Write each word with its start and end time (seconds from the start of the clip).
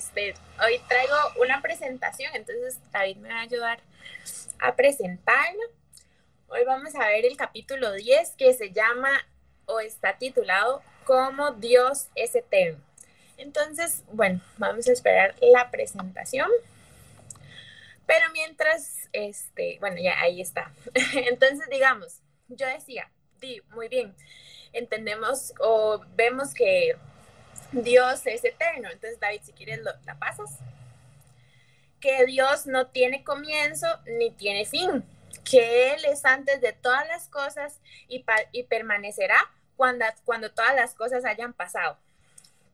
Este, 0.00 0.32
hoy 0.64 0.80
traigo 0.88 1.14
una 1.42 1.60
presentación, 1.60 2.34
entonces 2.34 2.78
David 2.90 3.18
me 3.18 3.28
va 3.28 3.40
a 3.40 3.42
ayudar 3.42 3.80
a 4.58 4.74
presentarlo. 4.74 5.60
Hoy 6.48 6.64
vamos 6.64 6.94
a 6.94 7.06
ver 7.08 7.26
el 7.26 7.36
capítulo 7.36 7.92
10 7.92 8.30
que 8.38 8.54
se 8.54 8.70
llama 8.72 9.10
o 9.66 9.78
está 9.78 10.16
titulado 10.16 10.80
Cómo 11.04 11.50
Dios 11.50 12.08
es 12.14 12.34
eterno. 12.34 12.82
Entonces, 13.36 14.02
bueno, 14.10 14.40
vamos 14.56 14.88
a 14.88 14.92
esperar 14.92 15.34
la 15.42 15.70
presentación. 15.70 16.48
Pero 18.06 18.24
mientras, 18.32 19.06
este, 19.12 19.76
bueno, 19.80 19.98
ya 20.00 20.18
ahí 20.18 20.40
está. 20.40 20.72
Entonces, 21.12 21.68
digamos, 21.68 22.22
yo 22.48 22.66
decía, 22.66 23.10
di, 23.38 23.60
muy 23.74 23.88
bien, 23.88 24.14
entendemos 24.72 25.52
o 25.60 26.02
vemos 26.16 26.54
que 26.54 26.96
Dios 27.72 28.26
es 28.26 28.44
eterno. 28.44 28.88
Entonces, 28.90 29.20
David, 29.20 29.40
si 29.42 29.52
quieres, 29.52 29.80
lo, 29.80 29.92
la 30.04 30.18
pasas. 30.18 30.58
Que 32.00 32.24
Dios 32.26 32.66
no 32.66 32.88
tiene 32.88 33.24
comienzo 33.24 33.86
ni 34.18 34.30
tiene 34.30 34.64
fin. 34.64 35.04
Que 35.44 35.94
Él 35.94 36.04
es 36.06 36.24
antes 36.24 36.60
de 36.60 36.72
todas 36.72 37.06
las 37.08 37.28
cosas 37.28 37.80
y, 38.08 38.24
y 38.52 38.64
permanecerá 38.64 39.38
cuando, 39.76 40.04
cuando 40.24 40.50
todas 40.52 40.74
las 40.74 40.94
cosas 40.94 41.24
hayan 41.24 41.52
pasado. 41.52 41.98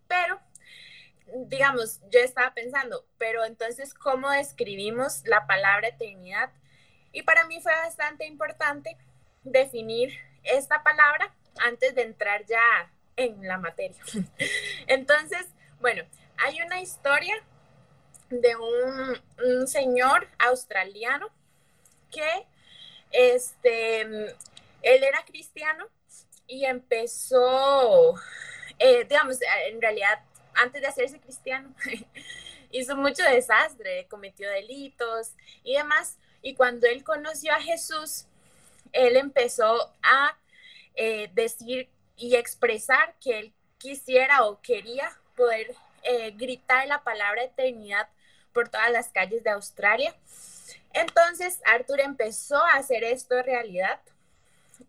Pero, 0.08 0.40
digamos, 1.26 2.00
yo 2.10 2.20
estaba 2.20 2.54
pensando, 2.54 3.04
pero 3.18 3.44
entonces, 3.44 3.94
¿cómo 3.94 4.30
describimos 4.30 5.22
la 5.26 5.46
palabra 5.46 5.88
eternidad? 5.88 6.50
Y 7.12 7.22
para 7.22 7.46
mí 7.46 7.60
fue 7.60 7.72
bastante 7.72 8.26
importante 8.26 8.96
definir 9.42 10.12
esta 10.42 10.82
palabra 10.82 11.34
antes 11.64 11.94
de 11.94 12.02
entrar 12.02 12.44
ya 12.44 12.90
en 13.16 13.46
la 13.46 13.58
materia. 13.58 13.96
Entonces, 14.86 15.46
bueno, 15.80 16.04
hay 16.38 16.60
una 16.62 16.80
historia 16.80 17.34
de 18.30 18.56
un, 18.56 19.66
señor 19.66 20.28
australiano 20.38 21.28
que, 22.10 22.46
este, 23.10 24.00
él 24.00 24.34
era 24.82 25.24
cristiano 25.24 25.86
y 26.46 26.64
empezó, 26.64 28.14
eh, 28.78 29.04
digamos, 29.04 29.38
en 29.66 29.80
realidad, 29.80 30.20
antes 30.54 30.80
de 30.80 30.88
hacerse 30.88 31.20
cristiano, 31.20 31.74
hizo 32.70 32.96
mucho 32.96 33.22
desastre, 33.24 34.06
cometió 34.08 34.48
delitos 34.50 35.32
y 35.62 35.74
demás. 35.74 36.18
Y 36.42 36.54
cuando 36.54 36.86
él 36.86 37.04
conoció 37.04 37.52
a 37.52 37.60
Jesús, 37.60 38.26
él 38.92 39.16
empezó 39.16 39.92
a 40.02 40.36
eh, 40.94 41.30
decir 41.34 41.88
y 42.16 42.36
expresar 42.36 43.14
que 43.20 43.38
él 43.38 43.52
quisiera 43.78 44.44
o 44.44 44.60
quería 44.60 45.10
poder 45.36 45.74
eh, 46.02 46.30
gritar 46.32 46.86
la 46.86 47.02
palabra 47.02 47.44
eternidad 47.44 48.08
por 48.52 48.68
todas 48.68 48.90
las 48.90 49.08
calles 49.08 49.44
de 49.44 49.50
Australia. 49.50 50.14
Entonces 50.94 51.60
Arthur 51.66 52.00
empezó 52.00 52.56
a 52.56 52.76
hacer 52.76 53.04
esto 53.04 53.42
realidad 53.42 54.00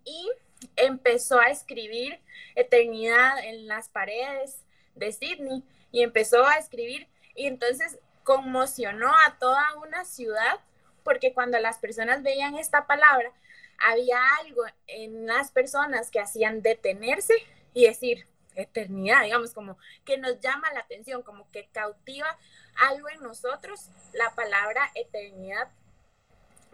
y 0.05 0.29
empezó 0.75 1.39
a 1.39 1.49
escribir 1.49 2.19
eternidad 2.55 3.43
en 3.43 3.67
las 3.67 3.89
paredes 3.89 4.63
de 4.95 5.11
Sydney 5.11 5.63
y 5.91 6.03
empezó 6.03 6.45
a 6.45 6.55
escribir 6.55 7.07
y 7.35 7.47
entonces 7.47 7.99
conmocionó 8.23 9.09
a 9.25 9.37
toda 9.37 9.75
una 9.75 10.05
ciudad 10.05 10.59
porque 11.03 11.33
cuando 11.33 11.59
las 11.59 11.77
personas 11.77 12.23
veían 12.23 12.55
esta 12.55 12.87
palabra 12.87 13.31
había 13.79 14.19
algo 14.41 14.63
en 14.87 15.27
las 15.27 15.51
personas 15.51 16.11
que 16.11 16.19
hacían 16.19 16.61
detenerse 16.61 17.33
y 17.73 17.85
decir, 17.85 18.27
eternidad, 18.55 19.23
digamos, 19.23 19.53
como 19.53 19.77
que 20.03 20.17
nos 20.17 20.39
llama 20.39 20.71
la 20.73 20.79
atención, 20.81 21.21
como 21.21 21.49
que 21.51 21.67
cautiva 21.71 22.37
algo 22.75 23.09
en 23.09 23.21
nosotros, 23.21 23.89
la 24.13 24.33
palabra 24.35 24.89
eternidad. 24.95 25.69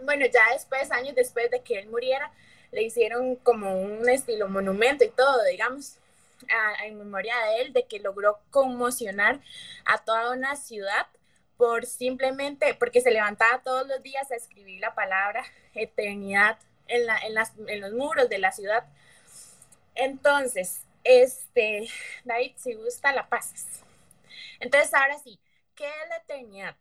Bueno, 0.01 0.25
ya 0.25 0.41
después, 0.53 0.91
años 0.91 1.15
después 1.15 1.51
de 1.51 1.61
que 1.61 1.79
él 1.79 1.89
muriera, 1.89 2.31
le 2.71 2.83
hicieron 2.83 3.35
como 3.35 3.79
un 3.79 4.09
estilo 4.09 4.47
monumento 4.47 5.03
y 5.03 5.09
todo, 5.09 5.43
digamos, 5.43 5.97
en 6.83 6.97
memoria 6.97 7.35
de 7.45 7.61
él, 7.61 7.73
de 7.73 7.85
que 7.85 7.99
logró 7.99 8.39
conmocionar 8.49 9.39
a 9.85 10.03
toda 10.03 10.31
una 10.31 10.55
ciudad 10.55 11.07
por 11.57 11.85
simplemente, 11.85 12.73
porque 12.73 13.01
se 13.01 13.11
levantaba 13.11 13.61
todos 13.61 13.87
los 13.87 14.01
días 14.01 14.31
a 14.31 14.35
escribir 14.35 14.81
la 14.81 14.95
palabra 14.95 15.45
eternidad 15.73 16.57
en, 16.87 17.05
la, 17.05 17.17
en, 17.19 17.33
las, 17.33 17.53
en 17.67 17.81
los 17.81 17.93
muros 17.93 18.29
de 18.29 18.39
la 18.39 18.51
ciudad. 18.51 18.85
Entonces, 19.95 20.81
este, 21.03 21.87
David, 22.23 22.53
si 22.57 22.73
gusta, 22.73 23.13
la 23.13 23.27
pasas. 23.29 23.65
Entonces, 24.59 24.93
ahora 24.93 25.17
sí, 25.19 25.39
¿qué 25.75 25.85
es 25.85 26.09
la 26.09 26.17
eternidad? 26.17 26.75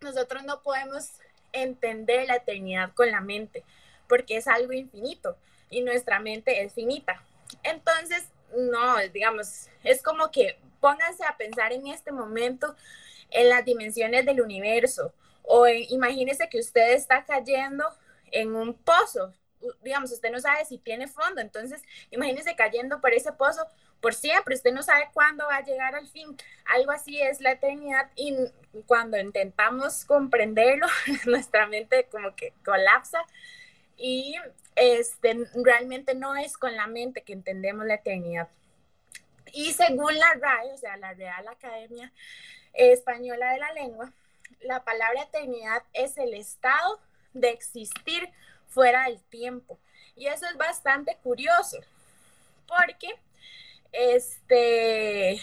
Nosotros 0.00 0.44
no 0.44 0.62
podemos 0.62 1.10
entender 1.52 2.26
la 2.26 2.36
eternidad 2.36 2.92
con 2.94 3.10
la 3.10 3.20
mente, 3.20 3.64
porque 4.08 4.36
es 4.36 4.46
algo 4.46 4.72
infinito 4.72 5.36
y 5.70 5.82
nuestra 5.82 6.20
mente 6.20 6.62
es 6.62 6.74
finita. 6.74 7.22
Entonces, 7.62 8.28
no, 8.56 8.98
digamos, 9.12 9.68
es 9.84 10.02
como 10.02 10.30
que 10.30 10.58
pónganse 10.80 11.24
a 11.24 11.36
pensar 11.36 11.72
en 11.72 11.86
este 11.88 12.12
momento 12.12 12.76
en 13.30 13.48
las 13.48 13.64
dimensiones 13.64 14.24
del 14.24 14.40
universo 14.40 15.12
o 15.42 15.66
imagínense 15.66 16.48
que 16.48 16.58
usted 16.58 16.92
está 16.92 17.24
cayendo 17.24 17.84
en 18.32 18.54
un 18.54 18.74
pozo. 18.74 19.32
Digamos, 19.82 20.12
usted 20.12 20.30
no 20.30 20.38
sabe 20.38 20.64
si 20.64 20.78
tiene 20.78 21.08
fondo, 21.08 21.40
entonces 21.40 21.82
imagínese 22.10 22.54
cayendo 22.54 23.00
por 23.00 23.12
ese 23.12 23.32
pozo 23.32 23.66
por 24.00 24.14
siempre, 24.14 24.54
usted 24.54 24.72
no 24.72 24.82
sabe 24.82 25.08
cuándo 25.12 25.44
va 25.46 25.56
a 25.56 25.64
llegar 25.64 25.94
al 25.94 26.06
fin. 26.06 26.36
Algo 26.66 26.92
así 26.92 27.20
es 27.20 27.40
la 27.40 27.52
eternidad 27.52 28.10
y 28.14 28.36
cuando 28.86 29.18
intentamos 29.18 30.04
comprenderlo, 30.04 30.86
nuestra 31.26 31.66
mente 31.66 32.06
como 32.10 32.34
que 32.36 32.52
colapsa 32.64 33.18
y 33.96 34.36
este, 34.76 35.36
realmente 35.54 36.14
no 36.14 36.36
es 36.36 36.56
con 36.56 36.76
la 36.76 36.86
mente 36.86 37.22
que 37.22 37.32
entendemos 37.32 37.86
la 37.86 37.94
eternidad. 37.94 38.48
Y 39.52 39.72
según 39.72 40.16
la 40.16 40.34
RAE, 40.34 40.72
o 40.72 40.76
sea, 40.76 40.96
la 40.96 41.14
Real 41.14 41.48
Academia 41.48 42.12
Española 42.74 43.52
de 43.52 43.58
la 43.58 43.72
Lengua, 43.72 44.12
la 44.60 44.84
palabra 44.84 45.22
eternidad 45.22 45.82
es 45.92 46.18
el 46.18 46.34
estado 46.34 47.00
de 47.40 47.50
existir 47.50 48.28
fuera 48.68 49.04
del 49.04 49.22
tiempo. 49.24 49.78
Y 50.16 50.26
eso 50.26 50.46
es 50.46 50.56
bastante 50.56 51.16
curioso, 51.22 51.78
porque, 52.66 53.08
este, 53.92 55.40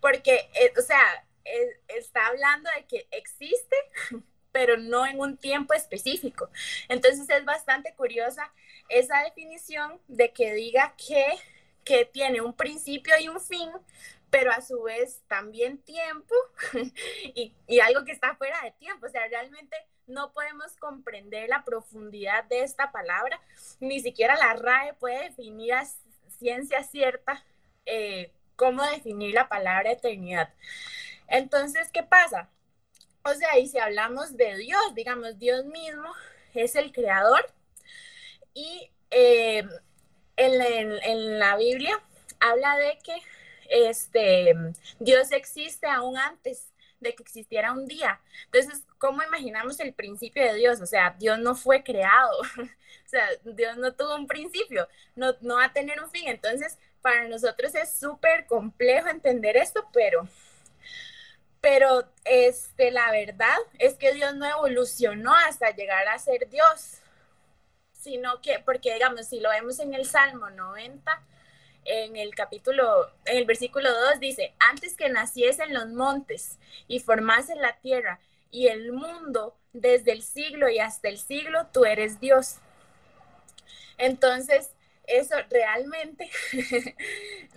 porque, 0.00 0.50
eh, 0.54 0.72
o 0.78 0.82
sea, 0.82 1.02
eh, 1.44 1.80
está 1.88 2.26
hablando 2.26 2.70
de 2.76 2.84
que 2.86 3.08
existe, 3.10 3.76
pero 4.52 4.76
no 4.76 5.06
en 5.06 5.18
un 5.18 5.36
tiempo 5.36 5.74
específico. 5.74 6.50
Entonces 6.88 7.28
es 7.30 7.44
bastante 7.44 7.94
curiosa 7.94 8.52
esa 8.88 9.22
definición 9.24 10.00
de 10.08 10.32
que 10.32 10.52
diga 10.52 10.94
que, 10.96 11.26
que 11.84 12.04
tiene 12.04 12.40
un 12.40 12.52
principio 12.52 13.14
y 13.18 13.28
un 13.28 13.40
fin, 13.40 13.70
pero 14.30 14.50
a 14.52 14.60
su 14.60 14.82
vez 14.82 15.22
también 15.26 15.78
tiempo 15.78 16.34
y, 17.34 17.52
algo 17.80 18.04
que 18.04 18.12
está 18.12 18.36
fuera 18.36 18.60
de 18.62 18.72
tiempo. 18.72 19.06
O 19.06 19.10
sea, 19.10 19.26
realmente 19.28 19.76
no 20.06 20.32
podemos 20.32 20.76
comprender 20.76 21.48
la 21.48 21.64
profundidad 21.64 22.44
de 22.44 22.62
esta 22.62 22.92
palabra, 22.92 23.40
ni 23.80 24.00
siquiera 24.00 24.36
la 24.36 24.54
RAE 24.54 24.94
puede 24.94 25.28
definir 25.28 25.74
a 25.74 25.86
ciencia 26.38 26.82
cierta 26.82 27.44
eh, 27.86 28.32
cómo 28.56 28.82
definir 28.84 29.34
la 29.34 29.48
palabra 29.48 29.92
eternidad. 29.92 30.52
Entonces, 31.26 31.90
¿qué 31.92 32.02
pasa? 32.02 32.48
O 33.24 33.34
sea, 33.34 33.58
y 33.58 33.68
si 33.68 33.78
hablamos 33.78 34.36
de 34.36 34.56
Dios, 34.56 34.94
digamos, 34.94 35.38
Dios 35.38 35.64
mismo 35.66 36.12
es 36.54 36.74
el 36.76 36.92
creador 36.92 37.44
y 38.54 38.90
eh, 39.10 39.66
en, 40.36 41.38
la 41.38 41.56
Biblia 41.56 42.00
habla 42.40 42.76
de 42.76 42.98
que 43.04 43.14
este, 43.68 44.54
Dios 44.98 45.32
existe 45.32 45.86
aún 45.86 46.16
antes 46.16 46.68
de 47.00 47.14
que 47.14 47.22
existiera 47.22 47.72
un 47.72 47.86
día. 47.86 48.20
Entonces, 48.46 48.84
¿cómo 48.98 49.22
imaginamos 49.22 49.78
el 49.80 49.92
principio 49.92 50.42
de 50.42 50.54
Dios? 50.54 50.80
O 50.80 50.86
sea, 50.86 51.14
Dios 51.18 51.38
no 51.38 51.54
fue 51.54 51.82
creado, 51.82 52.40
o 52.60 53.08
sea, 53.08 53.28
Dios 53.44 53.76
no 53.76 53.94
tuvo 53.94 54.16
un 54.16 54.26
principio, 54.26 54.88
no, 55.14 55.34
no 55.40 55.56
va 55.56 55.66
a 55.66 55.72
tener 55.72 56.02
un 56.02 56.10
fin. 56.10 56.28
Entonces, 56.28 56.78
para 57.02 57.28
nosotros 57.28 57.74
es 57.74 57.92
súper 57.92 58.46
complejo 58.46 59.08
entender 59.08 59.56
esto, 59.56 59.88
pero, 59.92 60.28
pero 61.60 62.10
este, 62.24 62.90
la 62.90 63.10
verdad 63.10 63.56
es 63.78 63.94
que 63.94 64.12
Dios 64.12 64.34
no 64.34 64.46
evolucionó 64.46 65.34
hasta 65.34 65.70
llegar 65.70 66.08
a 66.08 66.18
ser 66.18 66.48
Dios, 66.48 66.98
sino 67.92 68.40
que, 68.40 68.58
porque 68.60 68.94
digamos, 68.94 69.26
si 69.26 69.40
lo 69.40 69.50
vemos 69.50 69.78
en 69.78 69.94
el 69.94 70.06
Salmo 70.06 70.50
90, 70.50 71.22
en 71.88 72.16
el 72.16 72.34
capítulo, 72.34 73.10
en 73.24 73.38
el 73.38 73.46
versículo 73.46 73.90
2 73.90 74.20
dice, 74.20 74.54
antes 74.58 74.94
que 74.94 75.08
naciesen 75.08 75.72
los 75.72 75.88
montes 75.88 76.58
y 76.86 77.00
formasen 77.00 77.60
la 77.62 77.78
tierra 77.80 78.20
y 78.50 78.68
el 78.68 78.92
mundo 78.92 79.56
desde 79.72 80.12
el 80.12 80.22
siglo 80.22 80.68
y 80.68 80.78
hasta 80.78 81.08
el 81.08 81.18
siglo, 81.18 81.66
tú 81.72 81.86
eres 81.86 82.20
Dios. 82.20 82.56
Entonces, 83.96 84.70
eso 85.06 85.34
realmente 85.50 86.30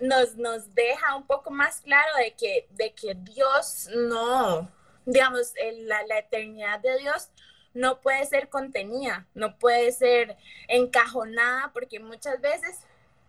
nos, 0.00 0.36
nos 0.36 0.74
deja 0.74 1.14
un 1.14 1.26
poco 1.26 1.50
más 1.50 1.80
claro 1.80 2.16
de 2.16 2.32
que, 2.32 2.66
de 2.70 2.92
que 2.94 3.14
Dios 3.14 3.88
no, 3.94 4.70
digamos, 5.04 5.52
la, 5.82 6.06
la 6.06 6.18
eternidad 6.18 6.80
de 6.80 6.98
Dios 6.98 7.28
no 7.74 8.00
puede 8.00 8.24
ser 8.26 8.48
contenida, 8.48 9.26
no 9.34 9.58
puede 9.58 9.92
ser 9.92 10.36
encajonada, 10.68 11.70
porque 11.72 12.00
muchas 12.00 12.40
veces 12.40 12.80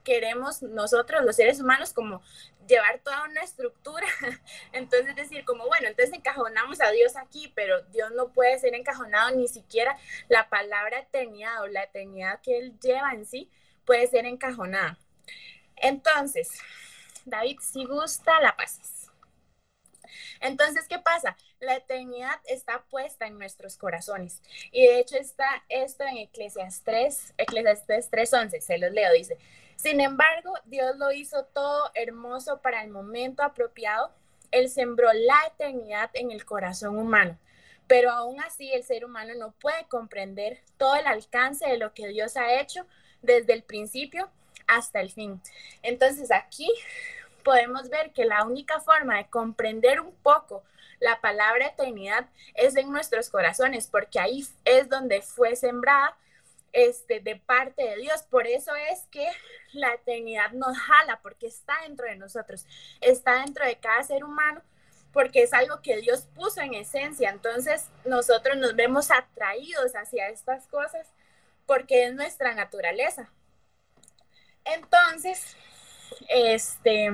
queremos 0.03 0.61
nosotros, 0.61 1.23
los 1.23 1.35
seres 1.35 1.59
humanos, 1.59 1.93
como 1.93 2.21
llevar 2.67 2.99
toda 2.99 3.23
una 3.23 3.41
estructura. 3.41 4.07
Entonces 4.71 5.15
decir 5.15 5.45
como, 5.45 5.67
bueno, 5.67 5.87
entonces 5.87 6.15
encajonamos 6.15 6.81
a 6.81 6.91
Dios 6.91 7.15
aquí, 7.15 7.51
pero 7.55 7.81
Dios 7.83 8.11
no 8.11 8.31
puede 8.31 8.59
ser 8.59 8.75
encajonado 8.75 9.35
ni 9.35 9.47
siquiera 9.47 9.97
la 10.29 10.49
palabra 10.49 10.99
eternidad 10.99 11.61
o 11.61 11.67
la 11.67 11.83
eternidad 11.83 12.41
que 12.41 12.57
Él 12.57 12.79
lleva 12.79 13.13
en 13.13 13.25
sí 13.25 13.49
puede 13.85 14.07
ser 14.07 14.25
encajonada. 14.25 14.97
Entonces, 15.75 16.49
David, 17.25 17.59
si 17.61 17.85
gusta, 17.85 18.39
la 18.41 18.55
pasas. 18.55 19.11
Entonces, 20.39 20.87
¿qué 20.87 20.99
pasa? 20.99 21.37
La 21.59 21.75
eternidad 21.77 22.39
está 22.45 22.83
puesta 22.89 23.25
en 23.25 23.37
nuestros 23.37 23.77
corazones. 23.77 24.41
Y 24.71 24.85
de 24.85 24.99
hecho 24.99 25.17
está 25.17 25.63
esto 25.69 26.03
en 26.03 26.17
Eclesiastes 26.17 26.83
3, 26.83 27.33
Eclesiastes 27.37 28.11
3.11, 28.11 28.59
se 28.59 28.77
los 28.77 28.91
leo, 28.91 29.11
dice, 29.13 29.37
sin 29.75 30.01
embargo, 30.01 30.53
Dios 30.65 30.97
lo 30.97 31.11
hizo 31.11 31.45
todo 31.45 31.91
hermoso 31.95 32.59
para 32.61 32.83
el 32.83 32.89
momento 32.89 33.43
apropiado. 33.43 34.11
Él 34.51 34.69
sembró 34.69 35.11
la 35.13 35.39
eternidad 35.47 36.09
en 36.13 36.31
el 36.31 36.45
corazón 36.45 36.97
humano. 36.97 37.37
Pero 37.87 38.11
aún 38.11 38.41
así 38.41 38.71
el 38.71 38.83
ser 38.83 39.05
humano 39.05 39.33
no 39.35 39.51
puede 39.51 39.85
comprender 39.87 40.61
todo 40.77 40.95
el 40.95 41.05
alcance 41.05 41.67
de 41.67 41.77
lo 41.77 41.93
que 41.93 42.07
Dios 42.07 42.37
ha 42.37 42.59
hecho 42.59 42.85
desde 43.21 43.53
el 43.53 43.63
principio 43.63 44.29
hasta 44.67 45.01
el 45.01 45.11
fin. 45.11 45.41
Entonces 45.81 46.31
aquí 46.31 46.71
podemos 47.43 47.89
ver 47.89 48.11
que 48.13 48.25
la 48.25 48.45
única 48.45 48.79
forma 48.79 49.17
de 49.17 49.27
comprender 49.27 49.99
un 49.99 50.13
poco 50.23 50.63
la 50.99 51.19
palabra 51.19 51.67
eternidad 51.67 52.29
es 52.55 52.77
en 52.77 52.89
nuestros 52.91 53.29
corazones, 53.29 53.87
porque 53.87 54.19
ahí 54.19 54.45
es 54.63 54.89
donde 54.89 55.21
fue 55.21 55.55
sembrada 55.55 56.15
este, 56.73 57.19
de 57.21 57.37
parte 57.37 57.83
de 57.83 57.97
Dios. 57.97 58.23
Por 58.23 58.47
eso 58.47 58.75
es 58.75 59.07
que 59.11 59.27
la 59.71 59.93
eternidad 59.93 60.51
nos 60.51 60.77
jala, 60.77 61.21
porque 61.21 61.47
está 61.47 61.73
dentro 61.83 62.07
de 62.07 62.15
nosotros, 62.15 62.65
está 62.99 63.41
dentro 63.41 63.65
de 63.65 63.77
cada 63.77 64.03
ser 64.03 64.23
humano, 64.23 64.61
porque 65.13 65.43
es 65.43 65.53
algo 65.53 65.81
que 65.81 65.97
Dios 65.97 66.27
puso 66.35 66.61
en 66.61 66.73
esencia. 66.73 67.29
Entonces 67.29 67.89
nosotros 68.03 68.57
nos 68.57 68.75
vemos 68.75 69.11
atraídos 69.11 69.95
hacia 69.95 70.29
estas 70.29 70.67
cosas 70.67 71.07
porque 71.65 72.05
es 72.05 72.13
nuestra 72.13 72.53
naturaleza. 72.55 73.29
Entonces, 74.65 75.55
este, 76.29 77.09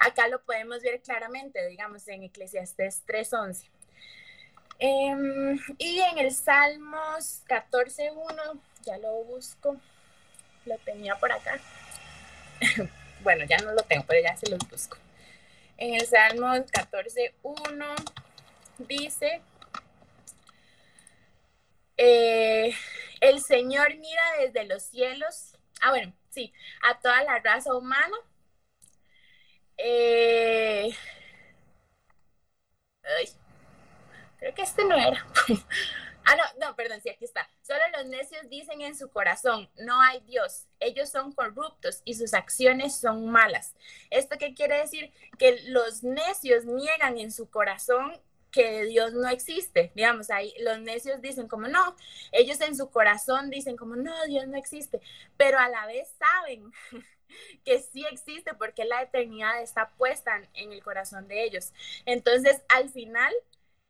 acá 0.00 0.28
lo 0.28 0.42
podemos 0.42 0.82
ver 0.82 1.00
claramente, 1.02 1.66
digamos, 1.66 2.06
en 2.08 2.24
Eclesiastes 2.24 3.04
3.11. 3.06 3.68
Em, 4.78 5.58
y 5.78 6.00
en 6.00 6.18
el 6.18 6.32
Salmos 6.32 7.42
14.1, 7.46 8.60
ya 8.84 8.98
lo 8.98 9.24
busco, 9.24 9.76
lo 10.66 10.78
tenía 10.78 11.16
por 11.16 11.32
acá. 11.32 11.60
bueno, 13.22 13.44
ya 13.44 13.58
no 13.58 13.72
lo 13.72 13.82
tengo, 13.82 14.04
pero 14.06 14.22
ya 14.22 14.36
se 14.36 14.50
los 14.50 14.58
busco. 14.68 14.96
En 15.76 15.94
el 15.94 16.06
Salmos 16.06 16.60
14.1 16.72 17.94
dice, 18.78 19.42
eh, 21.96 22.74
el 23.20 23.40
Señor 23.40 23.94
mira 23.96 24.22
desde 24.40 24.64
los 24.64 24.82
cielos, 24.82 25.56
ah, 25.80 25.90
bueno, 25.90 26.12
sí, 26.30 26.52
a 26.82 26.98
toda 26.98 27.22
la 27.24 27.38
raza 27.38 27.74
humana. 27.74 28.16
Eh, 29.76 30.94
creo 34.42 34.54
que 34.54 34.62
este 34.62 34.84
no 34.84 34.96
era. 34.96 35.24
ah, 36.24 36.36
no, 36.36 36.66
no, 36.66 36.74
perdón, 36.74 37.00
sí, 37.00 37.08
aquí 37.08 37.24
está. 37.24 37.48
Solo 37.62 37.80
los 37.96 38.06
necios 38.06 38.48
dicen 38.48 38.80
en 38.80 38.96
su 38.96 39.08
corazón, 39.08 39.70
no 39.76 40.00
hay 40.00 40.20
Dios. 40.22 40.66
Ellos 40.80 41.10
son 41.10 41.30
corruptos 41.30 42.02
y 42.04 42.14
sus 42.14 42.34
acciones 42.34 42.98
son 42.98 43.30
malas. 43.30 43.76
¿Esto 44.10 44.36
qué 44.38 44.52
quiere 44.52 44.78
decir? 44.78 45.12
Que 45.38 45.62
los 45.68 46.02
necios 46.02 46.64
niegan 46.64 47.18
en 47.18 47.30
su 47.30 47.48
corazón 47.50 48.20
que 48.50 48.84
Dios 48.86 49.12
no 49.12 49.28
existe. 49.28 49.92
Digamos, 49.94 50.28
ahí 50.30 50.52
los 50.58 50.80
necios 50.80 51.22
dicen 51.22 51.46
como 51.46 51.68
no, 51.68 51.94
ellos 52.32 52.60
en 52.62 52.76
su 52.76 52.90
corazón 52.90 53.48
dicen 53.48 53.76
como 53.76 53.94
no, 53.94 54.26
Dios 54.26 54.48
no 54.48 54.58
existe, 54.58 55.00
pero 55.36 55.60
a 55.60 55.68
la 55.68 55.86
vez 55.86 56.12
saben 56.18 56.72
que 57.64 57.78
sí 57.78 58.04
existe 58.10 58.54
porque 58.54 58.84
la 58.86 59.02
eternidad 59.02 59.62
está 59.62 59.90
puesta 59.96 60.42
en 60.54 60.72
el 60.72 60.82
corazón 60.82 61.28
de 61.28 61.44
ellos. 61.44 61.72
Entonces, 62.06 62.60
al 62.68 62.90
final, 62.90 63.32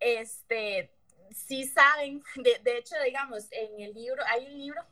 este, 0.03 0.91
sí 1.31 1.67
saben, 1.67 2.23
de, 2.37 2.59
de 2.63 2.79
hecho, 2.79 2.95
digamos, 3.05 3.47
en 3.51 3.81
el 3.81 3.95
libro, 3.95 4.23
hay 4.27 4.47
un 4.47 4.59
libro 4.59 4.83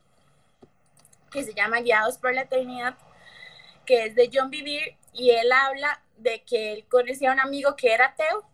que 1.31 1.45
se 1.45 1.55
llama 1.55 1.81
Guiados 1.81 2.19
por 2.19 2.35
la 2.35 2.43
Eternidad, 2.43 2.97
que 3.87 4.07
es 4.07 4.15
de 4.15 4.31
John 4.33 4.51
Vivir, 4.51 4.97
y 5.13 5.31
él 5.31 5.51
habla 5.53 6.03
de 6.17 6.43
que 6.43 6.73
él 6.73 6.87
conocía 6.89 7.31
a 7.31 7.35
un 7.35 7.41
amigo 7.41 7.77
que 7.77 7.93
era 7.93 8.07
ateo 8.07 8.47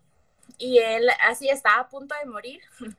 y 0.58 0.78
él 0.78 1.08
así 1.26 1.48
estaba 1.48 1.80
a 1.80 1.88
punto 1.88 2.14
de 2.18 2.30
morir 2.30 2.62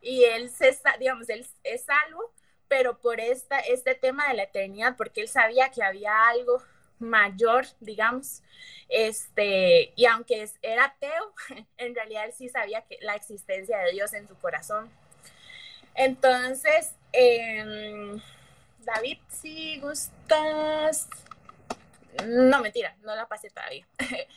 y 0.00 0.24
él 0.24 0.50
se, 0.50 0.78
digamos, 0.98 1.28
él 1.28 1.46
es 1.64 1.84
salvo, 1.84 2.32
pero 2.68 2.98
por 2.98 3.20
esta, 3.20 3.58
este 3.60 3.94
tema 3.94 4.28
de 4.28 4.34
la 4.34 4.44
eternidad, 4.44 4.96
porque 4.96 5.20
él 5.20 5.28
sabía 5.28 5.70
que 5.70 5.82
había 5.82 6.28
algo 6.28 6.62
mayor, 7.04 7.66
digamos, 7.80 8.42
este, 8.88 9.92
y 9.96 10.06
aunque 10.06 10.48
era 10.62 10.86
ateo, 10.86 11.34
en 11.76 11.94
realidad 11.94 12.26
él 12.26 12.32
sí 12.32 12.48
sabía 12.48 12.82
que 12.82 12.98
la 13.00 13.14
existencia 13.14 13.78
de 13.78 13.92
Dios 13.92 14.12
en 14.12 14.28
su 14.28 14.34
corazón. 14.36 14.90
Entonces, 15.94 16.92
em, 17.12 18.20
David, 18.80 19.18
si 19.28 19.80
gustas, 19.80 21.08
no 22.26 22.60
mentira, 22.60 22.96
no 23.02 23.14
la 23.14 23.26
pasé 23.26 23.50
todavía. 23.50 23.86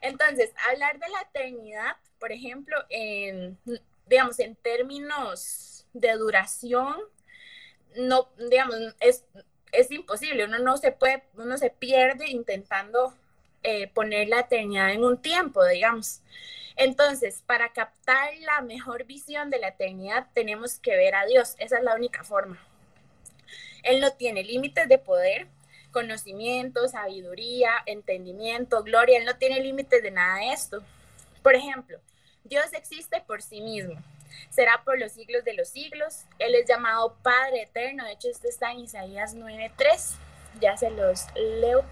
Entonces, 0.00 0.50
hablar 0.68 0.98
de 0.98 1.08
la 1.08 1.20
eternidad, 1.22 1.96
por 2.18 2.32
ejemplo, 2.32 2.76
en, 2.88 3.58
digamos, 4.06 4.38
en 4.40 4.56
términos 4.56 5.86
de 5.92 6.12
duración, 6.14 6.96
no, 7.96 8.28
digamos, 8.36 8.76
es, 9.00 9.24
es 9.72 9.90
imposible, 9.90 10.44
uno 10.44 10.58
no 10.58 10.76
se 10.76 10.92
puede, 10.92 11.24
uno 11.34 11.56
se 11.56 11.70
pierde 11.70 12.28
intentando 12.28 13.14
eh, 13.62 13.88
poner 13.88 14.28
la 14.28 14.40
eternidad 14.40 14.92
en 14.92 15.04
un 15.04 15.20
tiempo, 15.20 15.64
digamos. 15.64 16.20
Entonces, 16.76 17.42
para 17.46 17.72
captar 17.72 18.34
la 18.40 18.60
mejor 18.60 19.04
visión 19.04 19.50
de 19.50 19.58
la 19.58 19.68
eternidad, 19.68 20.26
tenemos 20.34 20.78
que 20.78 20.96
ver 20.96 21.14
a 21.14 21.26
Dios. 21.26 21.54
Esa 21.58 21.78
es 21.78 21.84
la 21.84 21.94
única 21.94 22.24
forma. 22.24 22.58
Él 23.82 24.00
no 24.00 24.12
tiene 24.12 24.42
límites 24.42 24.88
de 24.88 24.98
poder, 24.98 25.48
conocimiento, 25.90 26.88
sabiduría, 26.88 27.70
entendimiento, 27.86 28.82
gloria. 28.82 29.18
Él 29.18 29.24
no 29.24 29.36
tiene 29.36 29.60
límites 29.60 30.02
de 30.02 30.10
nada 30.10 30.38
de 30.38 30.52
esto. 30.52 30.82
Por 31.42 31.54
ejemplo, 31.54 31.98
Dios 32.44 32.66
existe 32.72 33.22
por 33.26 33.42
sí 33.42 33.60
mismo. 33.60 34.02
Será 34.50 34.82
por 34.84 34.98
los 34.98 35.12
siglos 35.12 35.44
de 35.44 35.54
los 35.54 35.68
siglos. 35.68 36.24
Él 36.38 36.54
es 36.54 36.66
llamado 36.66 37.16
Padre 37.22 37.62
Eterno. 37.62 38.04
De 38.04 38.12
hecho, 38.12 38.28
esto 38.28 38.48
está 38.48 38.72
en 38.72 38.80
Isaías 38.80 39.36
9.3. 39.36 40.14
Ya 40.60 40.76
se 40.76 40.90
los 40.90 41.26
leo. 41.34 41.84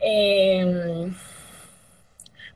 Em, 0.00 1.14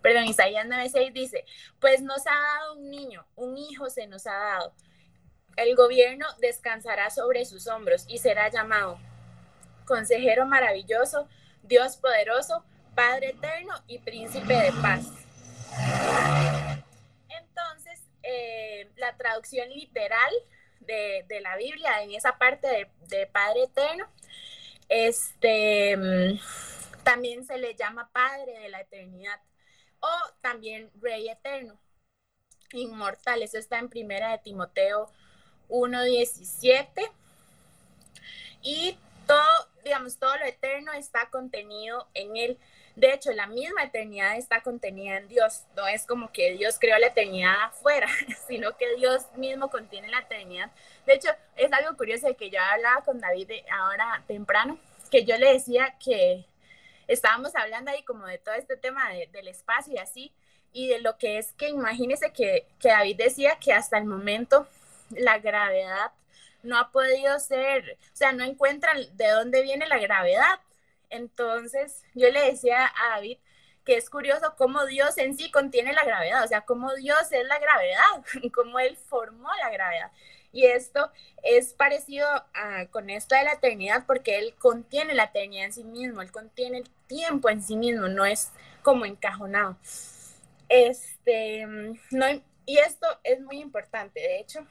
perdón, 0.00 0.24
Isaías 0.24 0.66
9.6 0.66 1.12
dice, 1.12 1.44
pues 1.80 2.00
nos 2.00 2.26
ha 2.26 2.34
dado 2.34 2.74
un 2.74 2.90
niño, 2.90 3.26
un 3.36 3.56
hijo 3.58 3.90
se 3.90 4.06
nos 4.06 4.26
ha 4.26 4.34
dado. 4.34 4.74
El 5.56 5.76
gobierno 5.76 6.26
descansará 6.40 7.10
sobre 7.10 7.44
sus 7.44 7.66
hombros 7.66 8.04
y 8.08 8.18
será 8.18 8.50
llamado 8.50 8.98
consejero 9.84 10.46
maravilloso, 10.46 11.28
Dios 11.62 11.96
poderoso, 11.96 12.64
Padre 12.94 13.30
eterno 13.30 13.74
y 13.86 13.98
príncipe 13.98 14.54
de 14.54 14.72
paz. 14.80 15.06
Eh, 18.26 18.88
la 18.96 19.16
traducción 19.16 19.68
literal 19.68 20.32
de, 20.80 21.26
la 21.40 21.56
Biblia 21.56 22.02
en 22.02 22.14
esa 22.14 22.38
parte 22.38 22.88
de, 23.08 23.26
Padre 23.26 23.64
eterno, 23.64 24.06
este, 24.88 25.96
mm, 25.96 26.38
también 27.02 27.44
se 27.44 27.58
le 27.58 27.74
llama 27.74 28.10
Padre 28.12 28.60
de 28.60 28.68
la 28.68 28.80
eternidad 28.80 29.40
o 30.00 30.10
también 30.40 30.90
Rey 31.00 31.28
eterno, 31.28 31.78
inmortal. 32.72 33.42
Eso 33.42 33.58
está 33.58 33.78
en 33.78 33.88
primera 33.88 34.32
de 34.32 34.38
Timoteo 34.38 35.10
1.17. 35.68 37.10
Y 38.62 38.98
todo, 39.26 39.68
digamos, 39.84 40.18
todo 40.18 40.36
lo 40.36 40.44
eterno 40.44 40.92
está 40.92 41.28
contenido 41.30 42.08
en 42.14 42.36
él. 42.36 42.58
De 42.96 43.12
hecho, 43.12 43.32
la 43.32 43.46
misma 43.46 43.82
eternidad 43.82 44.36
está 44.36 44.60
contenida 44.60 45.16
en 45.16 45.28
Dios. 45.28 45.64
No 45.76 45.86
es 45.86 46.06
como 46.06 46.30
que 46.30 46.52
Dios 46.52 46.78
creó 46.78 46.96
la 46.98 47.08
eternidad 47.08 47.54
afuera, 47.64 48.08
sino 48.48 48.76
que 48.76 48.94
Dios 48.96 49.26
mismo 49.36 49.68
contiene 49.68 50.08
la 50.08 50.20
eternidad. 50.20 50.70
De 51.06 51.14
hecho, 51.14 51.28
es 51.56 51.72
algo 51.72 51.96
curioso 51.96 52.34
que 52.36 52.50
yo 52.50 52.60
hablaba 52.60 53.02
con 53.02 53.20
David 53.20 53.50
ahora 53.70 54.22
temprano, 54.28 54.78
que 55.10 55.24
yo 55.24 55.36
le 55.38 55.52
decía 55.52 55.96
que 56.02 56.46
estábamos 57.08 57.54
hablando 57.56 57.90
ahí 57.90 58.02
como 58.04 58.26
de 58.26 58.38
todo 58.38 58.54
este 58.54 58.76
tema 58.76 59.10
del 59.10 59.48
espacio 59.48 59.94
y 59.94 59.98
así, 59.98 60.32
y 60.72 60.88
de 60.88 61.00
lo 61.00 61.18
que 61.18 61.38
es 61.38 61.52
que 61.52 61.68
imagínese 61.68 62.32
que, 62.32 62.66
que 62.80 62.88
David 62.88 63.16
decía 63.16 63.58
que 63.58 63.72
hasta 63.72 63.98
el 63.98 64.04
momento 64.04 64.66
la 65.10 65.38
gravedad 65.38 66.12
no 66.62 66.78
ha 66.78 66.90
podido 66.90 67.38
ser, 67.38 67.98
o 68.12 68.16
sea, 68.16 68.32
no 68.32 68.44
encuentran 68.44 68.98
de 69.16 69.28
dónde 69.30 69.62
viene 69.62 69.86
la 69.86 69.98
gravedad. 69.98 70.60
Entonces, 71.10 72.02
yo 72.14 72.30
le 72.30 72.52
decía 72.52 72.86
a 72.86 73.16
David 73.16 73.38
que 73.84 73.96
es 73.96 74.08
curioso 74.08 74.54
cómo 74.56 74.86
Dios 74.86 75.18
en 75.18 75.36
sí 75.36 75.50
contiene 75.50 75.92
la 75.92 76.04
gravedad, 76.04 76.42
o 76.42 76.48
sea, 76.48 76.62
cómo 76.62 76.94
Dios 76.94 77.30
es 77.32 77.46
la 77.46 77.58
gravedad, 77.58 78.24
cómo 78.54 78.78
Él 78.78 78.96
formó 78.96 79.48
la 79.62 79.70
gravedad. 79.70 80.10
Y 80.52 80.66
esto 80.66 81.10
es 81.42 81.74
parecido 81.74 82.26
con 82.90 83.10
esto 83.10 83.34
de 83.34 83.42
la 83.42 83.54
eternidad 83.54 84.04
porque 84.06 84.38
Él 84.38 84.54
contiene 84.58 85.14
la 85.14 85.24
eternidad 85.24 85.66
en 85.66 85.72
sí 85.72 85.84
mismo, 85.84 86.22
Él 86.22 86.30
contiene 86.30 86.78
el 86.78 86.88
tiempo 87.08 87.50
en 87.50 87.62
sí 87.62 87.76
mismo, 87.76 88.08
no 88.08 88.24
es 88.24 88.52
como 88.82 89.04
encajonado. 89.04 89.76
Este, 90.68 91.66
no, 92.10 92.26
y 92.66 92.78
esto 92.78 93.06
es 93.24 93.40
muy 93.40 93.58
importante, 93.58 94.20
de 94.20 94.38
hecho. 94.40 94.66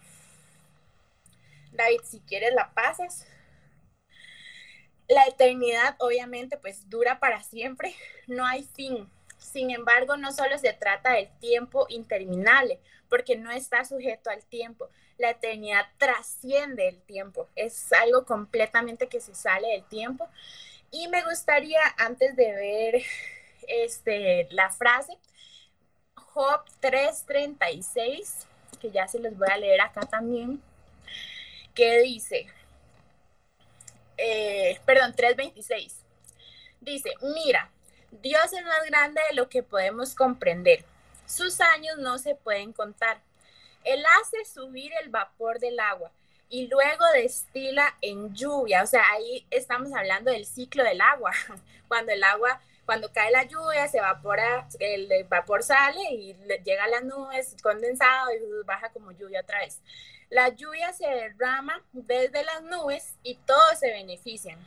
David, 1.74 2.00
si 2.04 2.20
quieres 2.22 2.54
la 2.54 2.74
pasas. 2.74 3.28
La 5.14 5.26
eternidad 5.28 5.96
obviamente 6.00 6.58
pues 6.58 6.90
dura 6.90 7.20
para 7.20 7.44
siempre, 7.44 7.94
no 8.26 8.46
hay 8.46 8.64
fin. 8.64 9.08
Sin 9.38 9.70
embargo, 9.70 10.18
no 10.18 10.32
solo 10.32 10.58
se 10.58 10.74
trata 10.74 11.14
del 11.14 11.30
tiempo 11.40 11.86
interminable, 11.90 12.80
porque 13.10 13.36
no 13.36 13.52
está 13.52 13.86
sujeto 13.86 14.32
al 14.32 14.44
tiempo, 14.46 14.90
la 15.18 15.30
eternidad 15.30 15.86
trasciende 15.98 16.88
el 16.88 17.00
tiempo, 17.04 17.48
es 17.56 17.94
algo 17.94 18.26
completamente 18.26 19.08
que 19.08 19.22
se 19.22 19.36
sale 19.36 19.68
del 19.68 19.84
tiempo. 19.84 20.28
Y 20.90 21.08
me 21.10 21.24
gustaría, 21.24 21.80
antes 21.98 22.36
de 22.36 22.52
ver 22.52 23.04
este, 23.68 24.48
la 24.52 24.72
frase, 24.72 25.18
Job 26.16 26.62
3:36, 26.82 28.48
que 28.82 28.90
ya 28.90 29.08
se 29.08 29.20
los 29.20 29.38
voy 29.38 29.48
a 29.52 29.58
leer 29.58 29.82
acá 29.82 30.02
también, 30.02 30.62
que 31.76 32.00
dice, 32.00 32.48
eh, 34.18 34.80
perdón, 34.86 35.14
3:26, 35.16 35.94
dice, 36.82 37.12
mira, 37.22 37.72
Dios 38.12 38.54
es 38.54 38.64
más 38.64 38.84
grande 38.88 39.22
de 39.30 39.36
lo 39.36 39.50
que 39.50 39.64
podemos 39.64 40.16
comprender. 40.16 40.86
Sus 41.26 41.62
años 41.62 41.98
no 41.98 42.18
se 42.18 42.36
pueden 42.36 42.74
contar 42.74 43.22
él 43.84 44.04
hace 44.22 44.46
subir 44.46 44.92
el 45.02 45.10
vapor 45.10 45.60
del 45.60 45.80
agua 45.80 46.12
y 46.50 46.68
luego 46.68 47.06
destila 47.14 47.96
en 48.02 48.34
lluvia. 48.34 48.84
O 48.84 48.88
sea, 48.88 49.04
ahí 49.12 49.46
estamos 49.50 49.94
hablando 49.94 50.32
del 50.32 50.46
ciclo 50.46 50.84
del 50.84 51.02
agua. 51.02 51.32
Cuando 51.88 52.12
el 52.12 52.24
agua, 52.24 52.60
cuando 52.86 53.12
cae 53.12 53.32
la 53.32 53.44
lluvia, 53.44 53.88
se 53.88 54.00
evapora, 54.00 54.68
el, 54.80 55.08
vapor 55.26 55.64
sale 55.64 56.02
y 56.12 56.34
llega 56.64 56.86
a 56.86 56.88
las 56.88 57.04
nubes 57.04 57.56
condensado 57.62 58.32
y 58.32 58.66
baja 58.66 58.90
como 58.90 59.12
lluvia 59.12 59.42
otra 59.42 59.60
vez. 59.60 59.80
La 60.34 60.50
lluvia 60.50 60.92
se 60.94 61.06
derrama 61.06 61.86
desde 61.92 62.44
las 62.44 62.64
nubes 62.64 63.14
y 63.22 63.36
todos 63.36 63.78
se 63.78 63.92
benefician. 63.92 64.58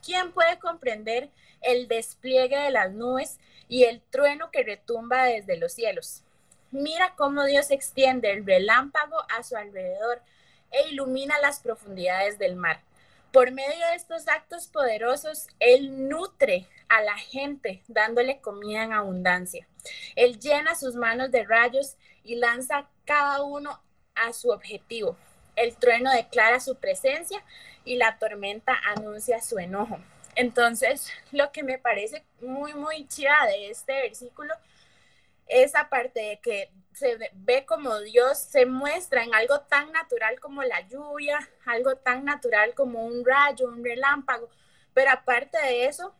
¿Quién 0.00 0.30
puede 0.30 0.60
comprender 0.60 1.28
el 1.60 1.88
despliegue 1.88 2.56
de 2.56 2.70
las 2.70 2.92
nubes 2.92 3.40
y 3.68 3.82
el 3.82 4.00
trueno 4.00 4.52
que 4.52 4.62
retumba 4.62 5.24
desde 5.24 5.56
los 5.56 5.72
cielos? 5.72 6.22
Mira 6.70 7.16
cómo 7.16 7.46
Dios 7.46 7.72
extiende 7.72 8.30
el 8.30 8.46
relámpago 8.46 9.16
a 9.36 9.42
su 9.42 9.56
alrededor 9.56 10.22
e 10.70 10.90
ilumina 10.90 11.36
las 11.40 11.58
profundidades 11.58 12.38
del 12.38 12.54
mar. 12.54 12.80
Por 13.32 13.50
medio 13.50 13.88
de 13.88 13.96
estos 13.96 14.28
actos 14.28 14.68
poderosos, 14.68 15.48
Él 15.58 16.08
nutre 16.08 16.68
a 16.88 17.02
la 17.02 17.18
gente 17.18 17.82
dándole 17.88 18.40
comida 18.40 18.84
en 18.84 18.92
abundancia. 18.92 19.66
Él 20.14 20.38
llena 20.38 20.76
sus 20.76 20.94
manos 20.94 21.32
de 21.32 21.42
rayos 21.42 21.96
y 22.22 22.36
lanza 22.36 22.88
cada 23.04 23.42
uno 23.42 23.82
a 24.26 24.32
su 24.32 24.50
objetivo. 24.50 25.16
El 25.56 25.76
trueno 25.76 26.10
declara 26.12 26.60
su 26.60 26.76
presencia 26.76 27.44
y 27.84 27.96
la 27.96 28.18
tormenta 28.18 28.78
anuncia 28.96 29.40
su 29.40 29.58
enojo. 29.58 29.98
Entonces, 30.34 31.10
lo 31.32 31.50
que 31.50 31.62
me 31.62 31.78
parece 31.78 32.24
muy, 32.40 32.74
muy 32.74 33.06
chida 33.08 33.36
de 33.46 33.70
este 33.70 33.92
versículo 33.94 34.54
esa 35.48 35.88
parte 35.88 36.20
de 36.20 36.40
que 36.40 36.70
se 36.92 37.18
ve 37.32 37.64
como 37.64 37.98
Dios 38.00 38.38
se 38.38 38.66
muestra 38.66 39.24
en 39.24 39.34
algo 39.34 39.60
tan 39.60 39.92
natural 39.92 40.38
como 40.40 40.62
la 40.62 40.86
lluvia, 40.88 41.38
algo 41.64 41.96
tan 41.96 42.24
natural 42.24 42.74
como 42.74 43.04
un 43.04 43.24
rayo, 43.24 43.68
un 43.68 43.84
relámpago, 43.84 44.48
pero 44.94 45.10
aparte 45.10 45.58
de 45.58 45.86
eso, 45.86 46.14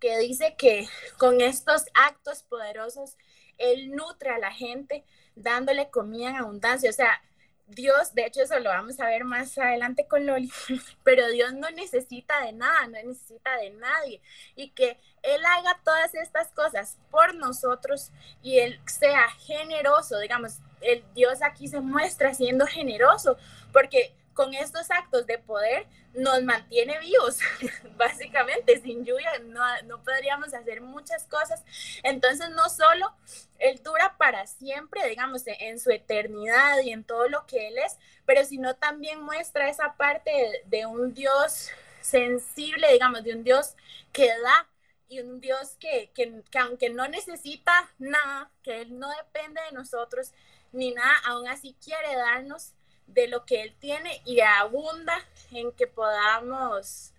que 0.00 0.18
dice 0.18 0.56
que 0.58 0.86
con 1.16 1.40
estos 1.40 1.84
actos 1.94 2.42
poderosos, 2.42 3.16
Él 3.56 3.92
nutre 3.92 4.30
a 4.30 4.38
la 4.38 4.52
gente 4.52 5.04
dándole 5.34 5.90
comida 5.90 6.30
en 6.30 6.36
abundancia, 6.36 6.90
o 6.90 6.92
sea, 6.92 7.20
Dios, 7.66 8.14
de 8.14 8.26
hecho 8.26 8.42
eso 8.42 8.58
lo 8.60 8.68
vamos 8.68 9.00
a 9.00 9.06
ver 9.06 9.24
más 9.24 9.56
adelante 9.56 10.06
con 10.06 10.26
Loli, 10.26 10.52
pero 11.02 11.28
Dios 11.30 11.54
no 11.54 11.70
necesita 11.70 12.42
de 12.42 12.52
nada, 12.52 12.86
no 12.86 13.02
necesita 13.02 13.56
de 13.56 13.70
nadie. 13.70 14.20
Y 14.54 14.70
que 14.70 14.98
Él 15.22 15.42
haga 15.44 15.80
todas 15.82 16.14
estas 16.14 16.48
cosas 16.48 16.98
por 17.10 17.34
nosotros 17.34 18.10
y 18.42 18.58
Él 18.58 18.78
sea 18.86 19.28
generoso, 19.46 20.18
digamos, 20.18 20.58
el 20.82 21.02
Dios 21.14 21.40
aquí 21.42 21.68
se 21.68 21.80
muestra 21.80 22.34
siendo 22.34 22.66
generoso, 22.66 23.38
porque 23.72 24.14
con 24.34 24.52
estos 24.54 24.90
actos 24.90 25.26
de 25.26 25.38
poder 25.38 25.86
nos 26.14 26.42
mantiene 26.42 26.98
vivos, 27.00 27.38
básicamente, 27.96 28.80
sin 28.80 29.04
lluvia 29.04 29.38
no, 29.44 29.62
no, 29.84 30.02
podríamos 30.02 30.52
hacer 30.54 30.80
muchas 30.80 31.24
cosas. 31.24 31.64
Entonces, 32.02 32.50
no 32.50 32.68
solo 32.68 33.12
Él 33.58 33.80
dura 33.82 34.16
para 34.18 34.46
siempre, 34.46 35.08
digamos, 35.08 35.42
en 35.46 35.80
su 35.80 35.90
eternidad 35.90 36.80
y 36.82 36.90
en 36.90 37.04
todo 37.04 37.28
lo 37.28 37.46
que 37.46 37.68
Él 37.68 37.78
es, 37.78 37.98
pero 38.26 38.44
sino 38.44 38.74
también 38.76 39.22
muestra 39.22 39.68
esa 39.68 39.94
parte 39.96 40.62
de, 40.66 40.86
un 40.86 41.14
Dios 41.14 41.70
sensible, 42.00 42.92
digamos, 42.92 43.24
de 43.24 43.34
un 43.34 43.44
Dios 43.44 43.74
que 44.12 44.28
da 44.28 44.68
y 45.08 45.20
un 45.20 45.40
Dios 45.40 45.76
que, 45.80 46.10
que, 46.14 46.42
que 46.50 46.58
aunque 46.58 46.90
no 46.90 47.08
necesita 47.08 47.72
nada, 47.98 48.50
que 48.62 48.82
Él 48.82 48.98
no 48.98 49.08
depende 49.10 49.60
de 49.62 49.72
nosotros 49.72 50.32
ni 50.72 50.92
nada, 50.92 51.14
aún 51.26 51.48
así 51.48 51.76
quiere 51.82 52.14
darnos 52.16 52.74
de 53.06 53.28
lo 53.28 53.44
que 53.44 53.62
Él 53.62 53.74
tiene 53.78 54.22
y 54.24 54.40
abunda 54.40 55.16
en 55.52 55.72
que 55.72 55.86
podamos, 55.86 57.12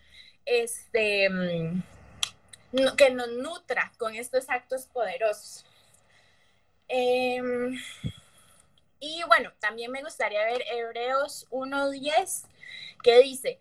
este, 0.46 1.30
mm, 1.30 1.84
que 2.98 3.10
nos 3.12 3.30
nutra 3.30 3.92
con 3.98 4.16
estos 4.16 4.50
actos 4.50 4.86
poderosos. 4.88 5.66
Em, 6.88 7.80
y 9.00 9.22
bueno, 9.28 9.52
también 9.60 9.92
me 9.92 10.04
gustaría 10.04 10.44
ver 10.46 10.64
Hebreos 10.72 11.48
1.10, 11.50 12.46
que 13.04 13.20
dice, 13.22 13.60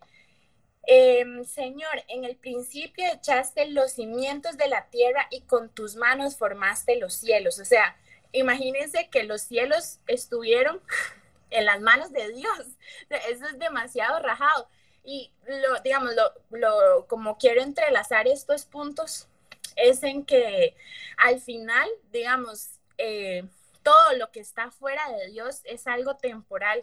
em, 0.87 1.43
Señor, 1.45 2.03
en 2.07 2.25
el 2.25 2.35
principio 2.35 3.05
echaste 3.11 3.67
los 3.67 3.93
cimientos 3.93 4.57
de 4.57 4.67
la 4.67 4.85
tierra 4.89 5.27
y 5.31 5.41
con 5.41 5.69
tus 5.69 5.95
manos 5.95 6.37
formaste 6.37 6.97
los 6.97 7.13
cielos. 7.15 7.59
O 7.59 7.65
sea, 7.65 7.97
imagínense 8.31 9.09
que 9.09 9.23
los 9.23 9.41
cielos 9.41 9.99
estuvieron 10.07 10.81
en 11.55 11.65
las 11.65 11.81
manos 11.81 12.11
de 12.11 12.31
Dios. 12.33 12.65
Eso 13.29 13.45
es 13.45 13.59
demasiado 13.59 14.19
rajado. 14.19 14.69
Y 15.03 15.31
lo, 15.47 15.79
digamos, 15.81 16.11
lo, 16.49 17.07
como 17.07 17.37
quiero 17.37 17.61
entrelazar 17.61 18.27
estos 18.27 18.65
puntos 18.65 19.27
es 19.75 20.03
en 20.03 20.25
que 20.25 20.75
al 21.17 21.39
final, 21.39 21.87
digamos, 22.11 22.79
eh, 22.97 23.43
todo 23.83 24.17
lo 24.17 24.31
que 24.31 24.39
está 24.39 24.71
fuera 24.71 25.07
de 25.11 25.27
Dios 25.27 25.61
es 25.65 25.85
algo 25.85 26.17
temporal 26.17 26.81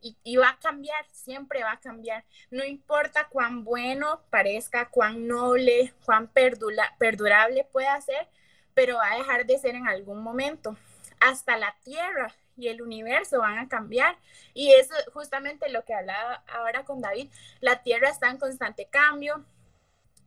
y, 0.00 0.36
va 0.36 0.50
a 0.50 0.58
cambiar, 0.60 1.04
siempre 1.10 1.64
va 1.64 1.72
a 1.72 1.80
cambiar. 1.80 2.24
No 2.50 2.64
importa 2.64 3.26
cuán 3.28 3.64
bueno 3.64 4.22
parezca, 4.30 4.90
cuán 4.90 5.26
noble, 5.26 5.94
cuán 6.04 6.28
perdurable 6.28 7.64
pueda 7.72 8.00
ser, 8.02 8.28
pero 8.74 8.98
va 8.98 9.12
a 9.12 9.18
dejar 9.18 9.46
de 9.46 9.58
ser 9.58 9.74
en 9.74 9.88
algún 9.88 10.22
momento. 10.22 10.76
Hasta 11.20 11.56
la 11.56 11.74
tierra 11.82 12.34
y 12.56 12.68
el 12.68 12.82
universo 12.82 13.40
van 13.40 13.58
a 13.58 13.68
cambiar. 13.68 14.16
Y 14.52 14.72
eso 14.72 14.94
es 14.96 15.06
justamente 15.12 15.68
lo 15.70 15.84
que 15.84 15.94
hablaba 15.94 16.42
ahora 16.46 16.84
con 16.84 17.00
David. 17.00 17.30
La 17.60 17.82
Tierra 17.82 18.10
está 18.10 18.30
en 18.30 18.38
constante 18.38 18.86
cambio. 18.90 19.44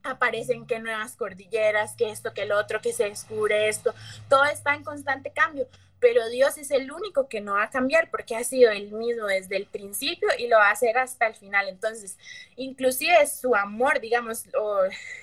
Aparecen 0.04 0.66
que 0.68 0.80
nuevas 0.80 1.16
cordilleras, 1.16 1.96
que 1.96 2.10
esto, 2.10 2.34
que 2.34 2.44
el 2.44 2.52
otro, 2.52 2.82
que 2.82 2.94
se 2.94 3.06
descubre 3.06 3.68
esto. 3.68 3.94
Todo 4.30 4.46
está 4.46 4.76
en 4.76 4.84
constante 4.84 5.32
cambio. 5.32 5.68
Pero 6.00 6.28
Dios 6.30 6.58
es 6.58 6.72
el 6.72 6.92
único 6.92 7.28
que 7.28 7.42
no 7.42 7.54
va 7.54 7.64
a 7.64 7.70
cambiar 7.70 8.12
porque 8.12 8.36
ha 8.36 8.44
sido 8.44 8.72
el 8.72 8.92
mismo 8.92 9.26
desde 9.26 9.58
el 9.58 9.66
principio 9.66 10.28
y 10.38 10.48
lo 10.48 10.58
va 10.58 10.70
a 10.70 10.72
hacer 10.72 10.98
hasta 10.98 11.28
el 11.28 11.36
final. 11.36 11.68
Entonces, 11.68 12.18
inclusive 12.56 13.26
su 13.28 13.56
amor, 13.56 14.00
digamos, 14.00 14.46
o 14.56 14.82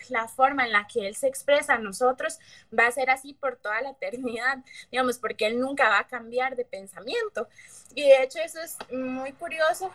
la 0.09 0.27
forma 0.29 0.67
en 0.67 0.73
la 0.73 0.87
que 0.87 1.07
Él 1.07 1.15
se 1.15 1.29
expresa 1.29 1.75
a 1.75 1.79
nosotros 1.79 2.39
va 2.77 2.87
a 2.87 2.93
ser 2.93 3.11
así 3.11 3.35
por 3.35 3.57
toda 3.57 3.81
la 3.83 3.91
eternidad, 3.91 4.59
digamos, 4.91 5.19
porque 5.19 5.47
Él 5.47 5.61
nunca 5.61 5.89
va 5.89 6.01
a 6.01 6.09
cambiar 6.09 6.57
de 6.57 6.65
pensamiento. 6.65 7.49
Y 7.95 8.03
de 8.03 8.23
hecho 8.23 8.41
eso 8.41 8.61
es 8.61 8.77
muy 8.91 9.33
curioso 9.33 9.93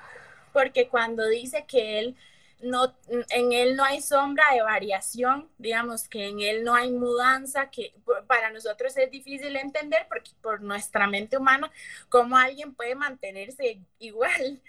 porque 0.54 0.88
cuando 0.88 1.28
dice 1.28 1.66
que 1.68 2.00
Él 2.00 2.16
no, 2.62 2.94
en 3.30 3.54
él 3.54 3.76
no 3.76 3.84
hay 3.84 4.02
sombra 4.02 4.44
de 4.54 4.62
variación, 4.62 5.50
digamos 5.58 6.08
que 6.08 6.28
en 6.28 6.42
él 6.42 6.64
no 6.64 6.76
hay 6.76 6.92
mudanza, 6.92 7.70
que 7.70 7.94
para 8.28 8.52
nosotros 8.52 8.96
es 8.98 9.10
difícil 9.12 9.56
entender 9.56 10.06
porque 10.10 10.32
por 10.42 10.62
nuestra 10.62 11.08
mente 11.08 11.38
humana, 11.38 11.72
cómo 12.10 12.38
alguien 12.38 12.74
puede 12.74 12.96
mantenerse 12.96 13.80
igual, 14.00 14.62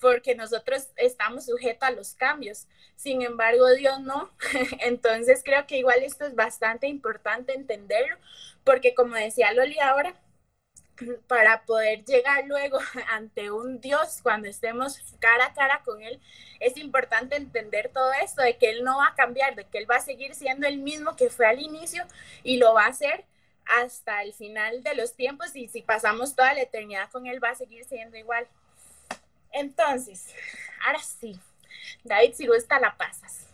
porque 0.00 0.34
nosotros 0.34 0.88
estamos 0.96 1.46
sujetos 1.46 1.88
a 1.88 1.92
los 1.92 2.14
cambios. 2.14 2.66
Sin 2.96 3.22
embargo, 3.22 3.70
Dios 3.72 4.00
no. 4.00 4.30
Entonces 4.80 5.42
creo 5.44 5.66
que 5.66 5.78
igual 5.78 6.02
esto 6.02 6.26
es 6.26 6.34
bastante 6.34 6.86
importante 6.88 7.54
entenderlo, 7.54 8.16
porque 8.64 8.94
como 8.94 9.14
decía 9.16 9.52
Loli 9.52 9.78
ahora, 9.78 10.14
para 11.26 11.64
poder 11.64 12.04
llegar 12.04 12.44
luego 12.46 12.78
ante 13.10 13.50
un 13.50 13.80
Dios 13.80 14.20
cuando 14.22 14.48
estemos 14.48 14.98
cara 15.18 15.46
a 15.46 15.54
cara 15.54 15.82
con 15.84 16.02
Él, 16.02 16.20
es 16.60 16.76
importante 16.76 17.36
entender 17.36 17.90
todo 17.92 18.12
esto, 18.22 18.42
de 18.42 18.56
que 18.56 18.70
Él 18.70 18.84
no 18.84 18.98
va 18.98 19.08
a 19.08 19.14
cambiar, 19.14 19.54
de 19.54 19.64
que 19.66 19.78
Él 19.78 19.90
va 19.90 19.96
a 19.96 20.00
seguir 20.00 20.34
siendo 20.34 20.66
el 20.66 20.78
mismo 20.78 21.16
que 21.16 21.30
fue 21.30 21.46
al 21.46 21.60
inicio 21.60 22.04
y 22.42 22.58
lo 22.58 22.74
va 22.74 22.84
a 22.84 22.88
hacer 22.88 23.24
hasta 23.66 24.22
el 24.22 24.32
final 24.34 24.82
de 24.82 24.94
los 24.94 25.14
tiempos 25.14 25.56
y 25.56 25.68
si 25.68 25.82
pasamos 25.82 26.36
toda 26.36 26.54
la 26.54 26.62
eternidad 26.62 27.10
con 27.10 27.26
Él 27.26 27.42
va 27.42 27.50
a 27.50 27.54
seguir 27.54 27.84
siendo 27.84 28.16
igual. 28.16 28.46
Entonces, 29.52 30.34
ahora 30.84 30.98
sí, 30.98 31.38
David, 32.02 32.34
si 32.34 32.46
gusta, 32.46 32.80
la 32.80 32.96
pasas. 32.96 33.46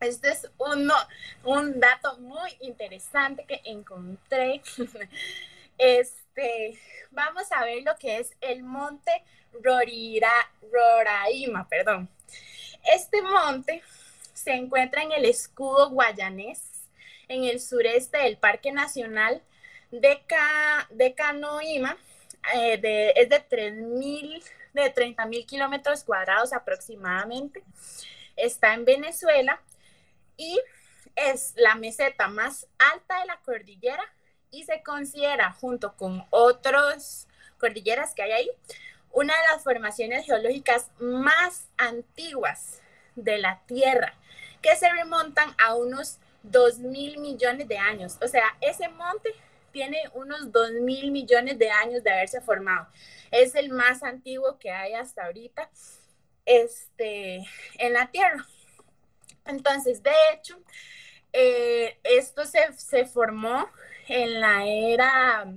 Este 0.00 0.30
es 0.30 0.50
uno, 0.58 0.94
un 1.44 1.78
dato 1.78 2.18
muy 2.18 2.50
interesante 2.60 3.44
que 3.46 3.60
encontré. 3.64 4.62
Este, 6.34 6.78
vamos 7.10 7.52
a 7.52 7.62
ver 7.62 7.82
lo 7.82 7.94
que 7.96 8.18
es 8.18 8.32
el 8.40 8.62
monte 8.62 9.10
Roraima, 9.52 11.68
perdón. 11.68 12.08
Este 12.90 13.20
monte 13.20 13.82
se 14.32 14.52
encuentra 14.52 15.02
en 15.02 15.12
el 15.12 15.26
escudo 15.26 15.90
guayanés, 15.90 16.88
en 17.28 17.44
el 17.44 17.60
sureste 17.60 18.16
del 18.16 18.38
Parque 18.38 18.72
Nacional 18.72 19.42
de, 19.90 20.22
de 20.90 21.14
Canoima, 21.14 21.98
eh, 22.54 22.78
de, 22.78 23.10
es 23.10 23.28
de 23.28 23.46
3.000, 23.46 24.42
de 24.72 24.88
30 24.88 25.26
mil 25.26 25.44
kilómetros 25.44 26.02
cuadrados 26.02 26.54
aproximadamente. 26.54 27.62
Está 28.36 28.72
en 28.72 28.86
Venezuela 28.86 29.60
y 30.38 30.58
es 31.14 31.52
la 31.56 31.74
meseta 31.74 32.28
más 32.28 32.66
alta 32.78 33.20
de 33.20 33.26
la 33.26 33.36
cordillera 33.40 34.02
y 34.52 34.64
se 34.64 34.82
considera, 34.82 35.52
junto 35.52 35.96
con 35.96 36.24
otras 36.30 37.26
cordilleras 37.58 38.14
que 38.14 38.22
hay 38.22 38.32
ahí, 38.32 38.50
una 39.10 39.34
de 39.34 39.48
las 39.52 39.64
formaciones 39.64 40.24
geológicas 40.24 40.90
más 41.00 41.66
antiguas 41.76 42.80
de 43.16 43.38
la 43.38 43.60
Tierra, 43.66 44.14
que 44.60 44.76
se 44.76 44.90
remontan 44.92 45.54
a 45.58 45.74
unos 45.74 46.18
2 46.44 46.78
mil 46.78 47.18
millones 47.18 47.66
de 47.66 47.78
años. 47.78 48.18
O 48.22 48.28
sea, 48.28 48.44
ese 48.60 48.88
monte 48.88 49.34
tiene 49.72 50.02
unos 50.14 50.52
2 50.52 50.72
mil 50.82 51.10
millones 51.10 51.58
de 51.58 51.70
años 51.70 52.04
de 52.04 52.10
haberse 52.10 52.40
formado. 52.40 52.86
Es 53.30 53.54
el 53.54 53.70
más 53.70 54.02
antiguo 54.02 54.58
que 54.58 54.70
hay 54.70 54.94
hasta 54.94 55.24
ahorita 55.24 55.70
este, 56.44 57.46
en 57.78 57.92
la 57.92 58.10
Tierra. 58.10 58.46
Entonces, 59.46 60.02
de 60.02 60.12
hecho, 60.32 60.60
eh, 61.32 61.98
esto 62.04 62.44
se, 62.44 62.72
se 62.74 63.06
formó 63.06 63.68
en 64.08 64.40
la 64.40 64.66
era 64.66 65.52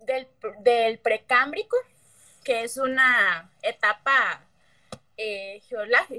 del, 0.00 0.98
precámbrico, 0.98 1.76
que 2.44 2.64
es 2.64 2.76
una 2.76 3.50
etapa 3.62 4.44
eh, 5.16 5.62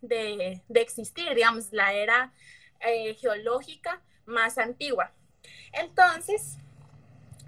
de, 0.00 0.62
existir, 0.74 1.34
digamos, 1.34 1.72
la 1.72 1.92
era 1.92 2.32
eh, 2.80 3.14
geológica 3.14 4.00
más 4.26 4.58
antigua. 4.58 5.10
Entonces, 5.72 6.58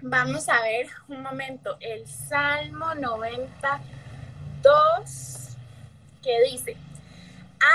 vamos 0.01 0.49
a 0.49 0.61
ver 0.61 0.87
un 1.07 1.21
momento 1.21 1.77
el 1.79 2.05
Salmo 2.07 2.93
92 2.95 5.55
que 6.21 6.41
dice, 6.51 6.75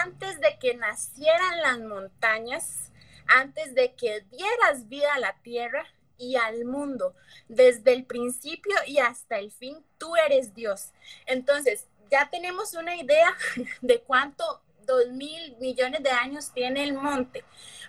antes 0.04 0.38
de 0.40 0.58
que 0.60 0.74
nacieran 0.74 1.62
las 1.62 1.80
montañas, 1.80 2.92
antes 3.26 3.74
de 3.74 3.94
que 3.94 4.20
dieras 4.30 4.88
vida 4.88 5.14
a 5.14 5.18
la 5.18 5.34
tierra, 5.42 5.84
y 6.22 6.36
al 6.36 6.64
mundo. 6.64 7.14
Desde 7.48 7.92
el 7.92 8.04
principio 8.04 8.74
y 8.86 8.98
hasta 8.98 9.38
el 9.38 9.50
fin, 9.50 9.84
tú 9.98 10.14
eres 10.16 10.54
Dios. 10.54 10.92
Entonces, 11.26 11.88
ya 12.10 12.30
tenemos 12.30 12.74
una 12.74 12.96
idea 12.96 13.34
de 13.82 14.00
cuánto, 14.00 14.62
dos 14.86 15.08
mil 15.08 15.56
millones 15.58 16.02
de 16.02 16.10
años 16.10 16.52
tiene 16.52 16.82
el 16.82 16.92
monte, 16.92 17.44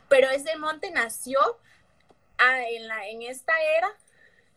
pero 0.09 0.29
ese 0.29 0.55
monte 0.57 0.91
nació 0.91 1.39
en, 2.69 2.87
la, 2.87 3.07
en 3.07 3.23
esta 3.23 3.53
era 3.77 3.89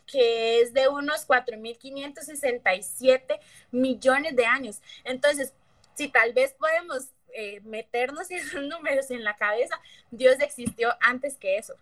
que 0.07 0.61
es 0.61 0.73
de 0.73 0.87
unos 0.87 1.27
4.567 1.27 3.41
millones 3.73 4.37
de 4.37 4.47
años. 4.47 4.81
Entonces, 5.03 5.53
si 5.95 6.07
tal 6.09 6.33
vez 6.33 6.53
podemos 6.53 7.09
eh, 7.35 7.61
meternos 7.63 8.31
esos 8.31 8.63
números 8.63 9.11
en 9.11 9.25
la 9.25 9.35
cabeza, 9.37 9.81
Dios 10.11 10.37
existió 10.41 10.95
antes 11.01 11.37
que 11.37 11.59
eso 11.59 11.77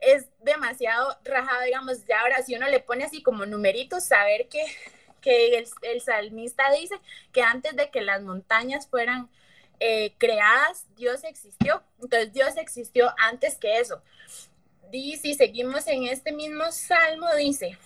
es 0.00 0.26
demasiado 0.40 1.16
rajado, 1.24 1.62
digamos, 1.64 2.04
ya 2.06 2.20
ahora 2.20 2.42
si 2.42 2.54
uno 2.54 2.68
le 2.68 2.80
pone 2.80 3.04
así 3.04 3.22
como 3.22 3.46
numeritos, 3.46 4.04
saber 4.04 4.48
que, 4.48 4.64
que 5.20 5.66
el, 5.82 6.00
salmista 6.00 6.70
dice 6.72 6.96
que 7.32 7.42
antes 7.42 7.74
de 7.76 7.90
que 7.90 8.00
las 8.00 8.22
montañas 8.22 8.88
fueran 8.88 9.28
eh, 9.80 10.14
creadas, 10.18 10.86
Dios 10.96 11.24
existió. 11.24 11.82
Entonces 12.00 12.32
Dios 12.32 12.56
existió 12.56 13.14
antes 13.18 13.56
que 13.56 13.78
eso. 13.78 14.02
Y 14.90 15.16
si 15.18 15.34
seguimos 15.34 15.86
en 15.86 16.04
este 16.04 16.32
mismo 16.32 16.70
salmo, 16.72 17.26
dice, 17.36 17.76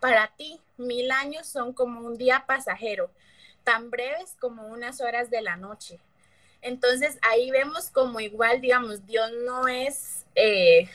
para 0.00 0.28
ti 0.36 0.60
mil 0.76 1.10
años 1.10 1.46
son 1.48 1.72
como 1.72 2.00
un 2.00 2.16
día 2.16 2.44
pasajero, 2.46 3.10
tan 3.64 3.90
breves 3.90 4.36
como 4.38 4.68
unas 4.68 5.00
horas 5.00 5.30
de 5.30 5.42
la 5.42 5.56
noche. 5.56 5.98
Entonces 6.66 7.16
ahí 7.22 7.52
vemos 7.52 7.90
como 7.90 8.18
igual, 8.18 8.60
digamos, 8.60 9.06
Dios 9.06 9.30
no 9.44 9.68
es 9.68 10.26
eh, 10.34 10.88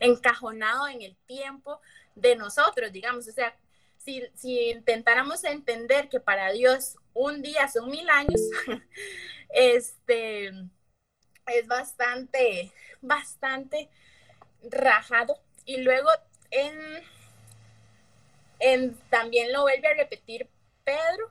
encajonado 0.00 0.88
en 0.88 1.02
el 1.02 1.16
tiempo 1.26 1.80
de 2.16 2.34
nosotros, 2.34 2.90
digamos, 2.90 3.28
o 3.28 3.32
sea, 3.32 3.56
si, 3.98 4.28
intentáramos 4.70 5.44
entender 5.44 6.08
que 6.08 6.18
para 6.18 6.50
Dios 6.50 6.96
un 7.12 7.42
día 7.42 7.68
son 7.68 7.90
mil 7.90 8.10
años, 8.10 8.40
este 9.50 10.48
es 11.46 11.66
bastante, 11.68 12.72
bastante 13.00 13.88
rajado. 14.68 15.38
Y 15.64 15.76
luego 15.76 16.10
en, 16.50 16.76
en, 18.58 18.96
también 19.10 19.52
lo 19.52 19.62
vuelve 19.62 19.86
a 19.86 19.94
repetir 19.94 20.48
Pedro 20.82 21.30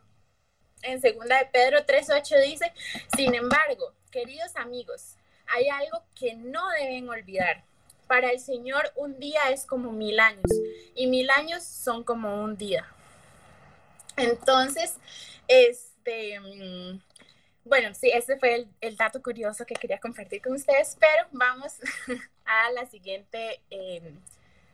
en 0.84 1.02
segunda 1.02 1.40
de 1.40 1.46
Pedro 1.46 1.80
3.8 1.80 2.44
dice, 2.44 2.72
sin 3.16 3.34
embargo, 3.34 3.94
queridos 4.12 4.56
amigos, 4.56 5.16
hay 5.48 5.70
algo 5.70 6.04
que 6.16 6.36
no 6.36 6.70
deben 6.70 7.10
olvidar. 7.10 7.64
Para 8.08 8.32
el 8.32 8.40
Señor 8.40 8.92
un 8.96 9.18
día 9.18 9.50
es 9.50 9.66
como 9.66 9.92
mil 9.92 10.20
años 10.20 10.52
y 10.94 11.08
mil 11.08 11.30
años 11.32 11.64
son 11.64 12.04
como 12.04 12.44
un 12.44 12.58
día. 12.58 12.86
Entonces, 14.18 14.98
este, 15.48 16.40
mm, 16.40 17.02
bueno, 17.64 17.96
sí, 17.96 18.12
ese 18.14 18.38
fue 18.38 18.68
el, 18.82 18.98
dato 18.98 19.22
curioso 19.24 19.66
que 19.66 19.74
quería 19.76 20.00
compartir 20.00 20.42
con 20.42 20.54
ustedes, 20.54 20.98
pero 21.00 21.28
vamos 21.32 21.74
a 22.46 22.72
la 22.72 22.86
siguiente. 22.86 23.62
Em, 23.70 24.20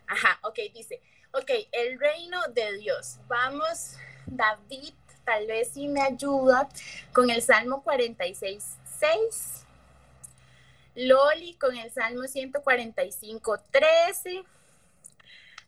ajá, 0.08 0.40
ok, 0.44 0.60
dice, 0.74 1.00
ok, 1.32 1.52
el 1.72 2.00
reino 2.00 2.42
de 2.50 2.78
Dios. 2.80 3.20
Vamos, 3.28 3.96
David 4.26 4.96
tal 5.26 5.48
vez 5.48 5.70
si 5.74 5.88
me 5.88 6.02
ayuda 6.02 6.68
con 7.14 7.30
el 7.30 7.42
Salmo 7.42 7.84
46, 7.84 8.78
6. 9.00 9.66
Loli 10.96 11.54
con 11.56 11.78
el 11.78 11.92
Salmo 11.92 12.28
145, 12.28 13.60
13. 13.72 14.44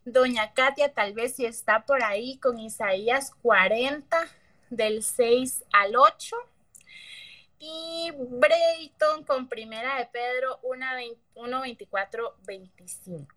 Doña 0.04 0.54
Katia, 0.54 0.94
tal 0.94 1.14
vez 1.14 1.36
si 1.36 1.46
está 1.46 1.86
por 1.86 2.04
ahí 2.04 2.38
con 2.38 2.60
Isaías 2.60 3.32
40, 3.42 4.18
del 4.70 5.04
6 5.04 5.64
al 5.72 5.96
8. 5.96 6.36
Y 7.60 8.12
Brayton 8.18 9.24
con 9.24 9.48
Primera 9.48 10.00
de 10.00 10.08
Pedro 10.08 10.60
1, 10.64 11.62
24, 11.62 12.36
25. 12.46 13.28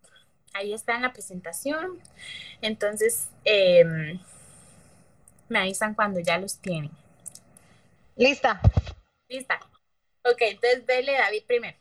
Ahí 0.55 0.72
está 0.72 0.96
en 0.96 1.03
la 1.03 1.12
presentación. 1.12 2.00
Entonces, 2.62 3.29
em, 3.44 4.18
me 5.48 5.61
avisan 5.61 5.94
cuando 5.94 6.20
ya 6.20 6.38
los 6.38 6.59
tienen. 6.59 6.90
Lista. 8.16 8.61
Lista. 9.28 9.61
Ok, 10.24 10.38
entonces 10.40 10.87
dele 10.87 11.12
David 11.12 11.42
primero. 11.46 11.76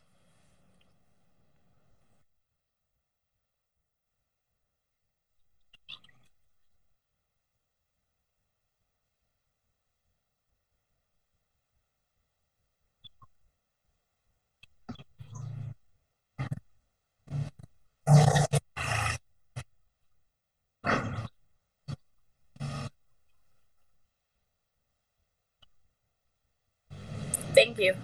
Thank 27.54 27.78
you. 27.78 27.94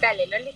Dale, 0.00 0.26
Loli. 0.26 0.54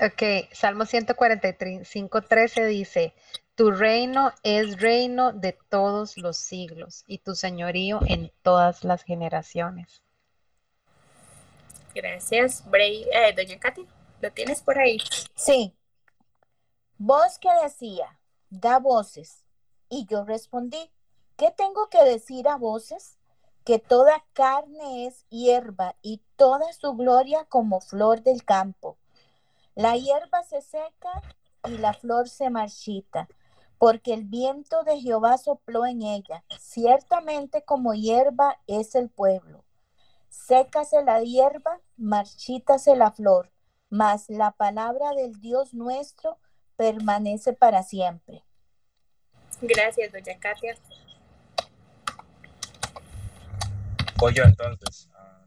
Ok, 0.00 0.48
Salmo 0.52 0.86
145, 0.86 2.22
13 2.22 2.66
dice, 2.66 3.14
tu 3.54 3.70
reino 3.70 4.32
es 4.42 4.80
reino 4.80 5.32
de 5.32 5.58
todos 5.68 6.16
los 6.16 6.38
siglos 6.38 7.04
y 7.06 7.18
tu 7.18 7.34
señorío 7.34 8.00
en 8.06 8.32
todas 8.42 8.82
las 8.82 9.02
generaciones. 9.02 10.02
Gracias, 11.94 12.64
Bray. 12.70 13.06
Eh, 13.12 13.34
doña 13.36 13.58
Katy, 13.58 13.86
¿lo 14.22 14.32
tienes 14.32 14.62
por 14.62 14.78
ahí? 14.78 14.98
Sí. 15.34 15.76
Voz 16.96 17.38
que 17.38 17.50
decía, 17.62 18.18
da 18.48 18.78
voces. 18.78 19.44
Y 19.90 20.06
yo 20.06 20.24
respondí, 20.24 20.90
¿qué 21.36 21.52
tengo 21.56 21.90
que 21.90 22.02
decir 22.04 22.48
a 22.48 22.56
voces? 22.56 23.18
Que 23.64 23.78
toda 23.78 24.24
carne 24.32 25.06
es 25.06 25.26
hierba 25.28 25.96
y 26.02 26.22
toda 26.36 26.72
su 26.72 26.94
gloria 26.94 27.44
como 27.44 27.80
flor 27.80 28.22
del 28.22 28.44
campo. 28.44 28.96
La 29.74 29.96
hierba 29.96 30.42
se 30.42 30.62
seca 30.62 31.22
y 31.64 31.78
la 31.78 31.92
flor 31.92 32.28
se 32.28 32.50
marchita, 32.50 33.28
porque 33.78 34.14
el 34.14 34.24
viento 34.24 34.82
de 34.84 35.00
Jehová 35.00 35.38
sopló 35.38 35.86
en 35.86 36.02
ella. 36.02 36.44
Ciertamente 36.58 37.62
como 37.62 37.94
hierba 37.94 38.58
es 38.66 38.94
el 38.94 39.08
pueblo. 39.08 39.64
Sécase 40.28 41.02
la 41.02 41.22
hierba, 41.22 41.80
marchítase 41.96 42.96
la 42.96 43.10
flor, 43.10 43.50
mas 43.88 44.28
la 44.28 44.52
palabra 44.52 45.10
del 45.12 45.40
Dios 45.40 45.74
nuestro 45.74 46.38
permanece 46.76 47.52
para 47.52 47.82
siempre. 47.82 48.44
Gracias, 49.60 50.12
doña 50.12 50.38
Katia. 50.38 50.76
Voy 54.20 54.34
yo 54.34 54.44
entonces. 54.44 55.08
Ah, 55.14 55.46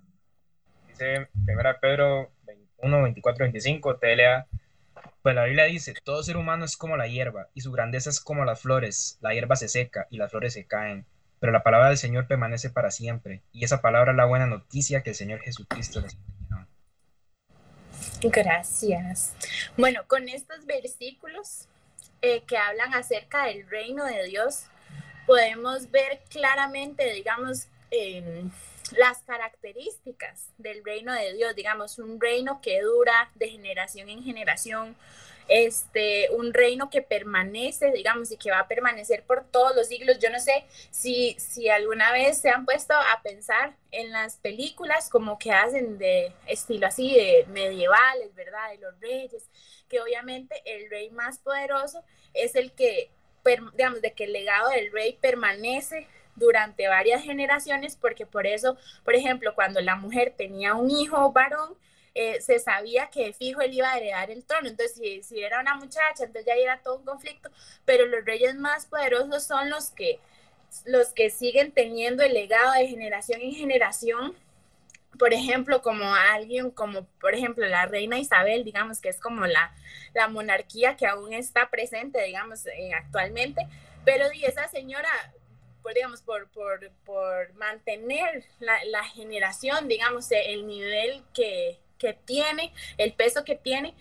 dice 0.88 1.30
1 1.36 1.80
Pedro 1.80 2.32
21, 2.46 3.04
24, 3.04 3.46
25, 3.46 3.98
TLA. 3.98 4.48
Pues 5.22 5.36
la 5.36 5.46
Biblia 5.46 5.66
dice, 5.66 5.94
todo 6.04 6.24
ser 6.24 6.38
humano 6.38 6.66
es 6.66 6.76
como 6.76 6.98
la 6.98 7.08
hierba, 7.08 7.48
y 7.54 7.62
su 7.62 7.72
grandeza 7.72 8.10
es 8.10 8.20
como 8.20 8.44
las 8.46 8.60
flores. 8.60 9.18
La 9.22 9.34
hierba 9.34 9.56
se 9.56 9.70
seca 9.70 10.08
y 10.10 10.18
las 10.18 10.32
flores 10.32 10.54
se 10.54 10.66
caen, 10.66 11.06
pero 11.40 11.54
la 11.54 11.64
palabra 11.64 11.90
del 11.90 11.98
Señor 11.98 12.28
permanece 12.28 12.70
para 12.70 12.92
siempre. 12.92 13.42
Y 13.52 13.64
esa 13.64 13.82
palabra 13.82 14.12
es 14.12 14.18
la 14.18 14.26
buena 14.26 14.48
noticia 14.48 15.02
que 15.04 15.12
el 15.12 15.16
Señor 15.16 15.40
Jesucristo 15.40 16.02
les 16.02 16.16
enseñó. 16.16 16.68
Gracias. 18.24 19.34
Bueno, 19.78 20.02
con 20.08 20.28
estos 20.28 20.66
versículos 20.66 21.68
eh, 22.22 22.44
que 22.48 22.58
hablan 22.58 22.94
acerca 22.94 23.46
del 23.46 23.70
reino 23.70 24.06
de 24.06 24.26
Dios, 24.26 24.64
podemos 25.26 25.92
ver 25.92 26.22
claramente, 26.30 27.14
digamos, 27.14 27.68
las 28.92 29.20
características 29.24 30.50
del 30.58 30.84
reino 30.84 31.14
de 31.14 31.34
Dios, 31.34 31.56
digamos, 31.56 32.00
un 32.00 32.20
reino 32.20 32.62
que 32.62 32.82
dura 32.82 33.32
de 33.36 33.50
generación 33.50 34.10
en 34.10 34.24
generación, 34.24 34.96
este, 35.48 36.30
un 36.32 36.54
reino 36.54 36.90
que 36.90 37.02
permanece, 37.02 37.92
digamos, 37.92 38.32
y 38.32 38.38
que 38.38 38.52
va 38.52 38.60
a 38.60 38.68
permanecer 38.68 39.24
por 39.24 39.46
todos 39.46 39.76
los 39.76 39.88
siglos. 39.88 40.20
Yo 40.20 40.30
no 40.30 40.40
sé 40.40 40.66
si, 40.92 41.36
si 41.40 41.70
alguna 41.70 42.12
vez 42.12 42.38
se 42.38 42.50
han 42.50 42.66
puesto 42.66 42.94
a 42.94 43.22
pensar 43.24 43.76
en 43.92 44.12
las 44.12 44.38
películas 44.38 45.10
como 45.10 45.38
que 45.38 45.52
hacen 45.52 45.98
de 45.98 46.34
estilo 46.48 46.88
así, 46.88 47.14
de 47.16 47.46
medievales, 47.50 48.34
¿verdad? 48.36 48.72
De 48.72 48.78
los 48.78 49.00
reyes, 49.00 49.50
que 49.90 50.00
obviamente 50.00 50.62
el 50.66 50.90
rey 50.90 51.10
más 51.10 51.40
poderoso 51.40 52.04
es 52.34 52.56
el 52.56 52.72
que, 52.72 53.10
digamos, 53.74 54.02
de 54.02 54.14
que 54.14 54.26
el 54.26 54.34
legado 54.34 54.70
del 54.70 54.92
rey 54.92 55.18
permanece 55.22 56.08
durante 56.36 56.88
varias 56.88 57.24
generaciones, 57.24 57.96
porque 57.96 58.26
por 58.26 58.48
eso, 58.48 58.78
por 59.04 59.16
ejemplo, 59.16 59.54
cuando 59.56 59.82
la 59.82 59.96
mujer 59.96 60.34
tenía 60.36 60.76
un 60.76 60.90
hijo 60.90 61.32
varón, 61.32 61.76
eh, 62.16 62.42
se 62.42 62.60
sabía 62.60 63.10
que 63.10 63.34
fijo 63.34 63.62
él 63.62 63.74
iba 63.74 63.92
a 63.92 63.98
heredar 63.98 64.30
el 64.30 64.44
trono. 64.46 64.68
Entonces, 64.68 64.96
si, 64.96 65.24
si, 65.24 65.44
era 65.44 65.60
una 65.60 65.76
muchacha, 65.76 66.26
entonces 66.26 66.46
ya 66.46 66.54
era 66.54 66.80
todo 66.82 66.98
un 66.98 67.06
conflicto, 67.06 67.50
pero 67.86 68.06
los 68.06 68.24
reyes 68.24 68.56
más 68.56 68.86
poderosos 68.86 69.44
son 69.44 69.70
los 69.70 69.90
que, 69.90 70.20
los 70.86 71.10
que 71.10 71.30
siguen 71.30 71.72
teniendo 71.72 72.24
el 72.24 72.34
legado 72.34 72.74
de 72.74 72.88
generación 72.88 73.42
en 73.42 73.54
generación. 73.54 74.36
Por 75.18 75.34
ejemplo, 75.34 75.82
como 75.82 76.06
alguien 76.14 76.72
como, 76.72 77.06
por 77.20 77.36
ejemplo, 77.36 77.66
la 77.68 77.86
reina 77.86 78.18
Isabel, 78.20 78.64
digamos 78.64 79.00
que 79.00 79.10
es 79.10 79.20
como 79.20 79.46
la, 79.46 79.74
la 80.14 80.28
monarquía 80.28 80.96
que 80.96 81.08
aún 81.08 81.34
está 81.34 81.70
presente, 81.70 82.22
digamos, 82.24 82.66
eh, 82.68 82.94
actualmente, 82.96 83.68
pero 84.06 84.32
y 84.34 84.46
esa 84.46 84.68
señora 84.68 85.10
por, 85.84 85.94
digamos, 85.94 86.22
por, 86.22 86.50
por, 86.50 86.90
por 87.06 87.54
mantener 87.54 88.46
la, 88.60 88.84
la, 88.86 89.04
generación, 89.04 89.88
digamos, 89.88 90.32
el 90.32 90.66
nivel 90.66 91.24
que, 91.34 91.78
que 92.00 92.14
tiene, 92.14 92.74
el 92.98 93.14
peso 93.14 93.44
que 93.44 93.56
tiene. 93.56 93.94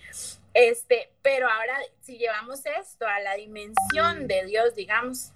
Este, 0.54 1.10
pero 1.22 1.48
ahora, 1.48 1.78
si 2.00 2.18
llevamos 2.18 2.64
esto 2.64 3.06
a 3.06 3.20
la 3.20 3.34
dimensión 3.34 4.28
de 4.28 4.46
Dios, 4.46 4.74
digamos, 4.74 5.32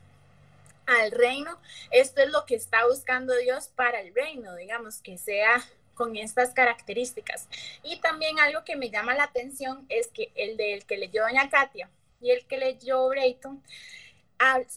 al 0.87 1.11
reino, 1.11 1.59
esto 1.91 2.23
es 2.23 2.31
lo 2.31 2.47
que 2.47 2.55
está 2.55 2.87
buscando 2.87 3.35
Dios 3.37 3.69
para 3.75 4.01
el 4.01 4.15
reino, 4.15 4.55
digamos, 4.55 5.03
que 5.03 5.19
sea 5.19 5.63
con 5.95 6.17
estas 6.17 6.51
características. 6.51 7.49
Y 7.83 8.01
también 8.01 8.39
algo 8.39 8.65
que 8.65 8.77
me 8.77 8.91
llama 8.91 9.15
la 9.15 9.25
atención 9.25 9.85
es 9.89 10.09
que 10.09 10.31
el 10.37 10.57
del 10.57 10.85
que 10.85 10.99
leyó 10.99 11.23
doña 11.23 11.49
Katia 11.49 11.91
y 12.21 12.31
el 12.31 12.47
que 12.47 12.59
leyó 12.59 13.09
Brayton, 13.09 13.63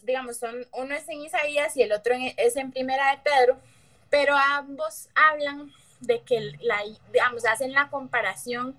digamos, 0.03 0.37
son, 0.37 0.67
uno 0.73 0.95
es 0.95 1.07
en 1.09 1.21
Isaías 1.21 1.75
y 1.77 1.83
el 1.83 1.91
otro 1.91 2.15
es 2.37 2.55
en 2.55 2.71
Primera 2.71 3.11
de 3.11 3.21
Pedro, 3.23 3.59
pero 4.09 4.35
ambos 4.35 5.09
hablan 5.15 5.71
de 5.99 6.21
que, 6.21 6.53
la, 6.61 6.81
digamos, 7.11 7.45
hacen 7.45 7.73
la 7.73 7.89
comparación 7.89 8.77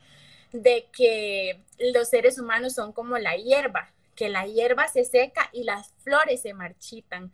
de 0.52 0.88
que 0.92 1.60
los 1.78 2.08
seres 2.08 2.38
humanos 2.38 2.74
son 2.74 2.92
como 2.92 3.18
la 3.18 3.36
hierba, 3.36 3.90
que 4.16 4.28
la 4.28 4.46
hierba 4.46 4.88
se 4.88 5.04
seca 5.04 5.48
y 5.52 5.64
las 5.64 5.92
flores 6.02 6.42
se 6.42 6.54
marchitan, 6.54 7.32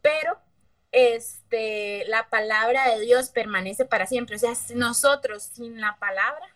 pero 0.00 0.38
este, 0.92 2.04
la 2.06 2.28
palabra 2.30 2.88
de 2.88 3.00
Dios 3.00 3.28
permanece 3.28 3.84
para 3.84 4.06
siempre. 4.06 4.36
O 4.36 4.38
sea, 4.38 4.54
nosotros 4.74 5.42
sin 5.42 5.80
la 5.80 5.96
palabra 5.98 6.46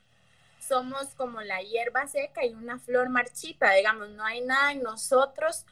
somos 0.66 1.14
como 1.16 1.42
la 1.42 1.60
hierba 1.60 2.06
seca 2.06 2.44
y 2.46 2.54
una 2.54 2.78
flor 2.78 3.08
marchita, 3.10 3.72
digamos, 3.72 4.08
no 4.10 4.24
hay 4.24 4.40
nada 4.40 4.72
en 4.72 4.82
nosotros 4.82 5.66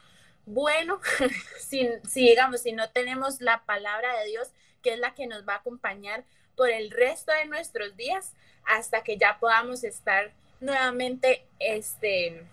bueno, 0.49 0.99
si, 1.59 1.87
digamos, 2.13 2.61
si 2.61 2.71
no 2.71 2.89
tenemos 2.89 3.39
la 3.39 3.63
palabra 3.65 4.17
de 4.19 4.25
Dios, 4.25 4.49
que 4.81 4.93
es 4.93 4.99
la 4.99 5.13
que 5.13 5.27
nos 5.27 5.47
va 5.47 5.53
a 5.53 5.57
acompañar 5.57 6.23
por 6.55 6.71
el 6.71 6.89
resto 6.89 7.31
de 7.31 7.45
nuestros 7.45 7.95
días 7.95 8.33
hasta 8.65 9.03
que 9.03 9.17
ya 9.17 9.37
podamos 9.39 9.83
estar 9.83 10.31
nuevamente 10.59 11.45
este, 11.59 12.43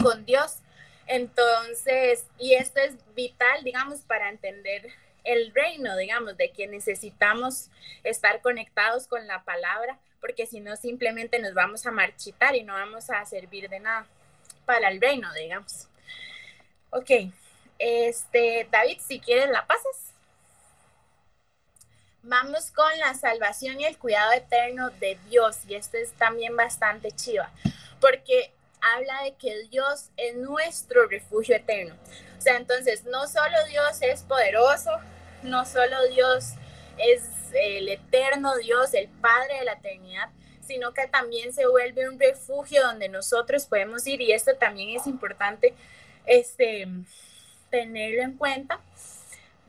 con 0.00 0.24
Dios. 0.24 0.58
Entonces, 1.06 2.26
y 2.38 2.54
esto 2.54 2.80
es 2.80 2.94
vital, 3.14 3.64
digamos, 3.64 4.02
para 4.02 4.28
entender 4.28 4.88
el 5.24 5.52
reino, 5.52 5.96
digamos, 5.96 6.36
de 6.36 6.52
que 6.52 6.68
necesitamos 6.68 7.70
estar 8.04 8.40
conectados 8.40 9.08
con 9.08 9.26
la 9.26 9.42
palabra, 9.42 9.98
porque 10.20 10.46
si 10.46 10.60
no, 10.60 10.76
simplemente 10.76 11.40
nos 11.40 11.54
vamos 11.54 11.86
a 11.86 11.90
marchitar 11.90 12.54
y 12.54 12.62
no 12.62 12.74
vamos 12.74 13.10
a 13.10 13.24
servir 13.24 13.68
de 13.68 13.80
nada 13.80 14.06
para 14.64 14.88
el 14.88 15.00
reino, 15.00 15.32
digamos. 15.34 15.88
Ok, 16.96 17.10
este, 17.80 18.68
David, 18.70 19.00
si 19.04 19.18
quieres 19.18 19.50
la 19.50 19.66
pasas. 19.66 20.12
Vamos 22.22 22.70
con 22.70 22.98
la 23.00 23.14
salvación 23.14 23.80
y 23.80 23.84
el 23.84 23.98
cuidado 23.98 24.30
eterno 24.30 24.90
de 24.90 25.18
Dios. 25.28 25.58
Y 25.66 25.74
esto 25.74 25.96
es 25.96 26.12
también 26.12 26.54
bastante 26.54 27.10
chiva, 27.10 27.50
porque 28.00 28.52
habla 28.80 29.24
de 29.24 29.34
que 29.34 29.64
Dios 29.70 30.10
es 30.16 30.36
nuestro 30.36 31.08
refugio 31.08 31.56
eterno. 31.56 31.96
O 32.38 32.40
sea, 32.40 32.58
entonces 32.58 33.02
no 33.06 33.26
solo 33.26 33.56
Dios 33.68 34.00
es 34.00 34.22
poderoso, 34.22 34.92
no 35.42 35.64
solo 35.66 35.96
Dios 36.10 36.52
es 36.96 37.24
el 37.54 37.88
eterno 37.88 38.54
Dios, 38.58 38.94
el 38.94 39.08
Padre 39.08 39.58
de 39.58 39.64
la 39.64 39.72
eternidad, 39.72 40.30
sino 40.64 40.94
que 40.94 41.08
también 41.08 41.52
se 41.52 41.66
vuelve 41.66 42.08
un 42.08 42.20
refugio 42.20 42.82
donde 42.84 43.08
nosotros 43.08 43.66
podemos 43.66 44.06
ir 44.06 44.20
y 44.20 44.30
esto 44.30 44.54
también 44.54 44.90
es 44.90 45.08
importante 45.08 45.74
este, 46.26 46.86
tenerlo 47.70 48.22
en 48.22 48.36
cuenta. 48.36 48.80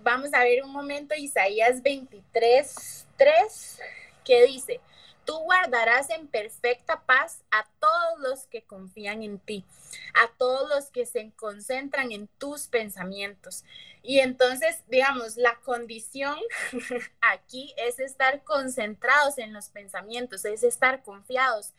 Vamos 0.04 0.34
a 0.34 0.44
ver 0.44 0.64
un 0.64 0.72
momento 0.72 1.16
Isaías 1.16 1.82
23, 1.82 3.08
3, 3.18 3.80
que 4.24 4.46
dice, 4.46 4.80
Tú 5.26 5.40
guardarás 5.40 6.12
en 6.12 6.28
perfecta 6.28 7.02
paz 7.02 7.44
a 7.50 7.68
todos 7.80 8.20
los 8.20 8.46
que 8.46 8.62
confían 8.62 9.24
en 9.24 9.40
ti, 9.40 9.66
a 10.14 10.30
todos 10.38 10.70
los 10.70 10.92
que 10.92 11.08
se 11.08 11.32
concentran 11.36 12.12
en 12.12 12.28
tus 12.38 12.68
pensamientos. 12.68 13.64
Y 14.04 14.20
entonces, 14.20 14.84
digamos, 14.88 15.36
la 15.36 15.56
condición 15.62 16.38
aquí 17.22 17.74
es 17.78 18.00
estar 18.00 18.44
concentrados 18.44 19.40
en 19.40 19.52
los 19.52 19.70
pensamientos, 19.70 20.46
es 20.46 20.62
estar 20.62 21.02
confiados. 21.02 21.74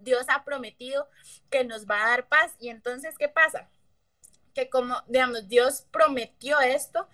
Dios 0.00 0.26
ha 0.28 0.42
prometido 0.42 1.08
que 1.50 1.62
nos 1.62 1.86
va 1.86 2.02
a 2.02 2.08
dar 2.08 2.26
paz. 2.26 2.56
Y 2.58 2.68
entonces, 2.68 3.16
¿qué 3.16 3.28
pasa? 3.28 3.68
Como, 4.66 4.96
digamos, 5.06 5.48
Dios 5.48 5.84
prometió 5.90 6.60
esto, 6.60 7.06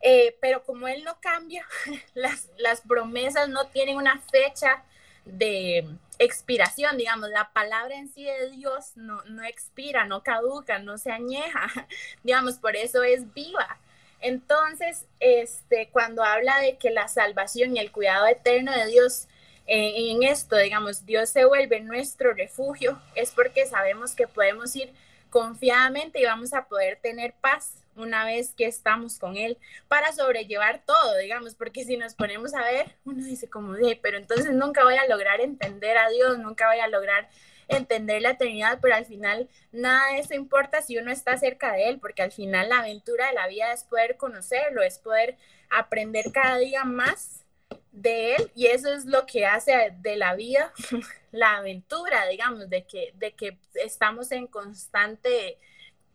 eh, 0.00 0.36
pero 0.40 0.64
como 0.64 0.88
Él 0.88 1.04
no 1.04 1.20
cambia, 1.20 1.64
las, 2.14 2.48
las 2.58 2.80
promesas 2.80 3.48
no 3.48 3.66
tienen 3.68 3.96
una 3.96 4.20
fecha 4.20 4.84
de 5.24 5.86
expiración, 6.18 6.96
digamos, 6.96 7.30
la 7.30 7.52
palabra 7.52 7.96
en 7.96 8.08
sí 8.08 8.24
de 8.24 8.50
Dios 8.50 8.92
no, 8.96 9.22
no 9.24 9.44
expira, 9.44 10.06
no 10.06 10.22
caduca, 10.22 10.78
no 10.78 10.98
se 10.98 11.10
añeja, 11.10 11.68
digamos, 12.22 12.54
por 12.54 12.76
eso 12.76 13.02
es 13.02 13.32
viva. 13.34 13.78
Entonces, 14.20 15.04
este, 15.20 15.88
cuando 15.92 16.22
habla 16.22 16.58
de 16.60 16.78
que 16.78 16.90
la 16.90 17.08
salvación 17.08 17.76
y 17.76 17.80
el 17.80 17.92
cuidado 17.92 18.26
eterno 18.26 18.72
de 18.72 18.86
Dios 18.86 19.28
eh, 19.66 20.10
en 20.10 20.22
esto, 20.22 20.56
digamos, 20.56 21.04
Dios 21.04 21.28
se 21.28 21.44
vuelve 21.44 21.80
nuestro 21.80 22.32
refugio, 22.32 23.00
es 23.14 23.32
porque 23.32 23.66
sabemos 23.66 24.14
que 24.14 24.26
podemos 24.26 24.74
ir 24.76 24.92
confiadamente 25.30 26.20
y 26.20 26.24
vamos 26.24 26.52
a 26.52 26.66
poder 26.66 26.98
tener 27.00 27.34
paz 27.40 27.82
una 27.96 28.24
vez 28.24 28.52
que 28.54 28.66
estamos 28.66 29.18
con 29.18 29.36
Él 29.36 29.58
para 29.88 30.12
sobrellevar 30.12 30.82
todo, 30.84 31.16
digamos, 31.18 31.54
porque 31.54 31.84
si 31.84 31.96
nos 31.96 32.14
ponemos 32.14 32.54
a 32.54 32.62
ver, 32.62 32.94
uno 33.04 33.24
dice 33.24 33.48
como 33.48 33.72
de, 33.72 33.98
pero 34.00 34.18
entonces 34.18 34.52
nunca 34.52 34.84
voy 34.84 34.96
a 34.96 35.06
lograr 35.08 35.40
entender 35.40 35.96
a 35.96 36.08
Dios, 36.10 36.38
nunca 36.38 36.68
voy 36.68 36.78
a 36.78 36.88
lograr 36.88 37.28
entender 37.68 38.22
la 38.22 38.30
eternidad, 38.30 38.78
pero 38.80 38.94
al 38.94 39.06
final 39.06 39.48
nada 39.72 40.12
de 40.12 40.20
eso 40.20 40.34
importa 40.34 40.82
si 40.82 40.98
uno 40.98 41.10
está 41.10 41.36
cerca 41.38 41.72
de 41.72 41.88
Él, 41.88 41.98
porque 41.98 42.22
al 42.22 42.32
final 42.32 42.68
la 42.68 42.80
aventura 42.80 43.28
de 43.28 43.34
la 43.34 43.48
vida 43.48 43.72
es 43.72 43.84
poder 43.84 44.16
conocerlo, 44.16 44.82
es 44.82 44.98
poder 44.98 45.36
aprender 45.70 46.30
cada 46.32 46.58
día 46.58 46.84
más 46.84 47.45
de 47.92 48.36
Él 48.36 48.52
y 48.54 48.66
eso 48.66 48.92
es 48.92 49.06
lo 49.06 49.26
que 49.26 49.46
hace 49.46 49.94
de 50.00 50.16
la 50.16 50.34
vida 50.34 50.72
la 51.32 51.56
aventura, 51.56 52.26
digamos, 52.26 52.68
de 52.68 52.84
que, 52.84 53.12
de 53.16 53.32
que 53.32 53.58
estamos 53.74 54.32
en 54.32 54.46
constante 54.46 55.58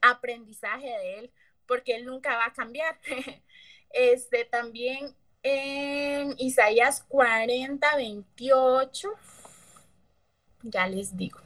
aprendizaje 0.02 0.88
de 0.88 1.20
Él 1.20 1.32
porque 1.66 1.96
Él 1.96 2.06
nunca 2.06 2.36
va 2.36 2.46
a 2.46 2.54
cambiar. 2.54 3.00
Este 3.94 4.46
también 4.46 5.14
en 5.44 6.34
Isaías 6.38 7.04
40, 7.10 7.96
28, 7.98 9.10
ya 10.64 10.88
les 10.88 11.18
digo. 11.18 11.40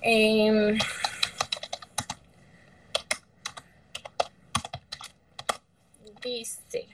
Em, 0.00 0.78
dice, 6.22 6.88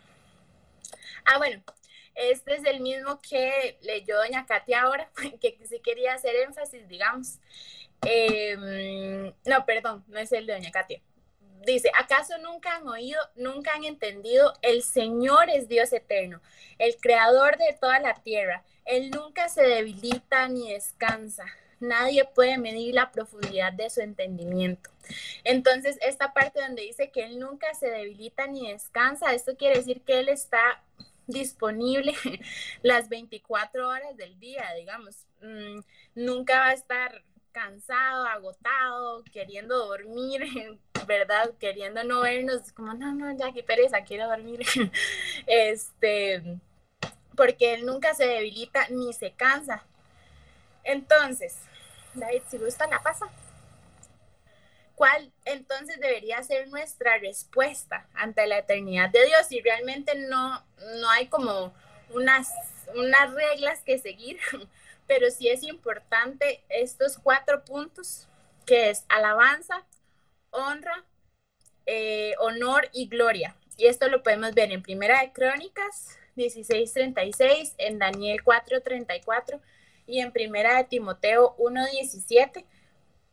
ah, 1.28 1.38
bueno, 1.38 1.62
este 2.14 2.56
es 2.56 2.64
el 2.64 2.80
mismo 2.80 3.20
que 3.20 3.78
leyó 3.82 4.16
doña 4.16 4.46
Katia 4.46 4.82
ahora, 4.82 5.10
que 5.40 5.58
sí 5.64 5.80
quería 5.80 6.14
hacer 6.14 6.34
énfasis, 6.36 6.88
digamos. 6.88 7.38
Em, 8.02 9.32
no, 9.44 9.66
perdón, 9.66 10.04
no 10.08 10.18
es 10.18 10.32
el 10.32 10.46
de 10.46 10.54
doña 10.54 10.70
Katia 10.70 11.00
dice, 11.72 11.90
¿acaso 11.96 12.38
nunca 12.38 12.76
han 12.76 12.88
oído, 12.88 13.20
nunca 13.36 13.74
han 13.74 13.84
entendido? 13.84 14.54
El 14.62 14.82
Señor 14.82 15.50
es 15.50 15.68
Dios 15.68 15.92
eterno, 15.92 16.40
el 16.78 16.96
creador 16.96 17.56
de 17.58 17.76
toda 17.80 18.00
la 18.00 18.14
tierra. 18.14 18.64
Él 18.84 19.10
nunca 19.10 19.48
se 19.48 19.62
debilita 19.62 20.48
ni 20.48 20.72
descansa. 20.72 21.44
Nadie 21.80 22.24
puede 22.24 22.58
medir 22.58 22.94
la 22.94 23.12
profundidad 23.12 23.72
de 23.72 23.88
su 23.88 24.00
entendimiento. 24.00 24.90
Entonces, 25.44 25.96
esta 26.00 26.32
parte 26.32 26.60
donde 26.60 26.82
dice 26.82 27.10
que 27.10 27.24
Él 27.24 27.38
nunca 27.38 27.72
se 27.74 27.88
debilita 27.88 28.46
ni 28.46 28.72
descansa, 28.72 29.32
esto 29.32 29.56
quiere 29.56 29.76
decir 29.76 30.02
que 30.02 30.18
Él 30.18 30.28
está 30.28 30.82
disponible 31.28 32.14
las 32.82 33.08
24 33.08 33.88
horas 33.88 34.16
del 34.16 34.38
día, 34.40 34.64
digamos. 34.76 35.26
Mm, 35.40 35.80
nunca 36.16 36.58
va 36.58 36.68
a 36.68 36.72
estar 36.72 37.22
cansado, 37.52 38.26
agotado, 38.26 39.22
queriendo 39.32 39.86
dormir, 39.86 40.42
¿verdad? 41.06 41.54
Queriendo 41.60 42.02
no 42.02 42.22
vernos, 42.22 42.72
como, 42.72 42.94
no, 42.94 43.14
no, 43.14 43.36
ya 43.36 43.52
qué 43.52 43.62
pereza, 43.62 44.02
quiero 44.02 44.26
dormir. 44.26 44.60
este, 45.46 46.58
porque 47.36 47.74
él 47.74 47.86
nunca 47.86 48.14
se 48.14 48.26
debilita 48.26 48.88
ni 48.88 49.12
se 49.12 49.32
cansa. 49.32 49.84
Entonces, 50.82 51.58
David, 52.14 52.42
si 52.48 52.58
gusta, 52.58 52.86
la 52.88 53.00
pasa. 53.02 53.28
¿Cuál 54.98 55.32
entonces 55.44 56.00
debería 56.00 56.42
ser 56.42 56.66
nuestra 56.66 57.18
respuesta 57.18 58.08
ante 58.14 58.48
la 58.48 58.58
eternidad 58.58 59.10
de 59.10 59.26
Dios? 59.26 59.46
Si 59.48 59.60
realmente 59.60 60.16
no, 60.16 60.60
no 61.00 61.10
hay 61.10 61.28
como 61.28 61.72
unas, 62.10 62.52
unas 62.96 63.32
reglas 63.32 63.80
que 63.84 63.98
seguir, 63.98 64.40
pero 65.06 65.30
sí 65.30 65.48
es 65.50 65.62
importante 65.62 66.64
estos 66.68 67.16
cuatro 67.16 67.64
puntos, 67.64 68.26
que 68.66 68.90
es 68.90 69.04
alabanza, 69.08 69.86
honra, 70.50 71.04
eh, 71.86 72.34
honor 72.40 72.88
y 72.92 73.06
gloria. 73.06 73.54
Y 73.76 73.86
esto 73.86 74.08
lo 74.08 74.24
podemos 74.24 74.52
ver 74.52 74.72
en 74.72 74.82
Primera 74.82 75.20
de 75.20 75.32
Crónicas 75.32 76.18
16:36, 76.34 77.76
en 77.78 78.00
Daniel 78.00 78.42
4:34 78.42 79.60
y 80.08 80.18
en 80.18 80.32
Primera 80.32 80.76
de 80.76 80.84
Timoteo 80.84 81.54
1:17, 81.56 82.64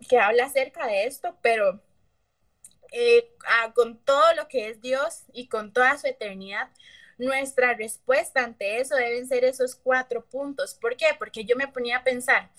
que 0.10 0.20
habla 0.20 0.46
acerca 0.46 0.88
de 0.88 1.06
esto, 1.06 1.38
pero 1.42 1.82
eh, 2.92 3.30
ah, 3.48 3.74
con 3.74 3.98
todo 4.00 4.34
lo 4.36 4.48
que 4.48 4.70
es 4.70 4.82
Dios 4.82 5.24
y 5.34 5.48
con 5.48 5.74
toda 5.74 5.98
su 5.98 6.08
eternidad, 6.08 6.70
nuestra 7.18 7.74
respuesta 7.74 8.44
ante 8.44 8.80
eso 8.80 8.96
deben 8.96 9.28
ser 9.28 9.46
esos 9.46 9.76
cuatro 9.76 10.26
puntos. 10.26 10.76
¿Por 10.76 10.98
qué? 10.98 11.08
Porque 11.18 11.46
yo 11.46 11.56
me 11.56 11.68
ponía 11.68 11.98
a 11.98 12.04
pensar 12.04 12.50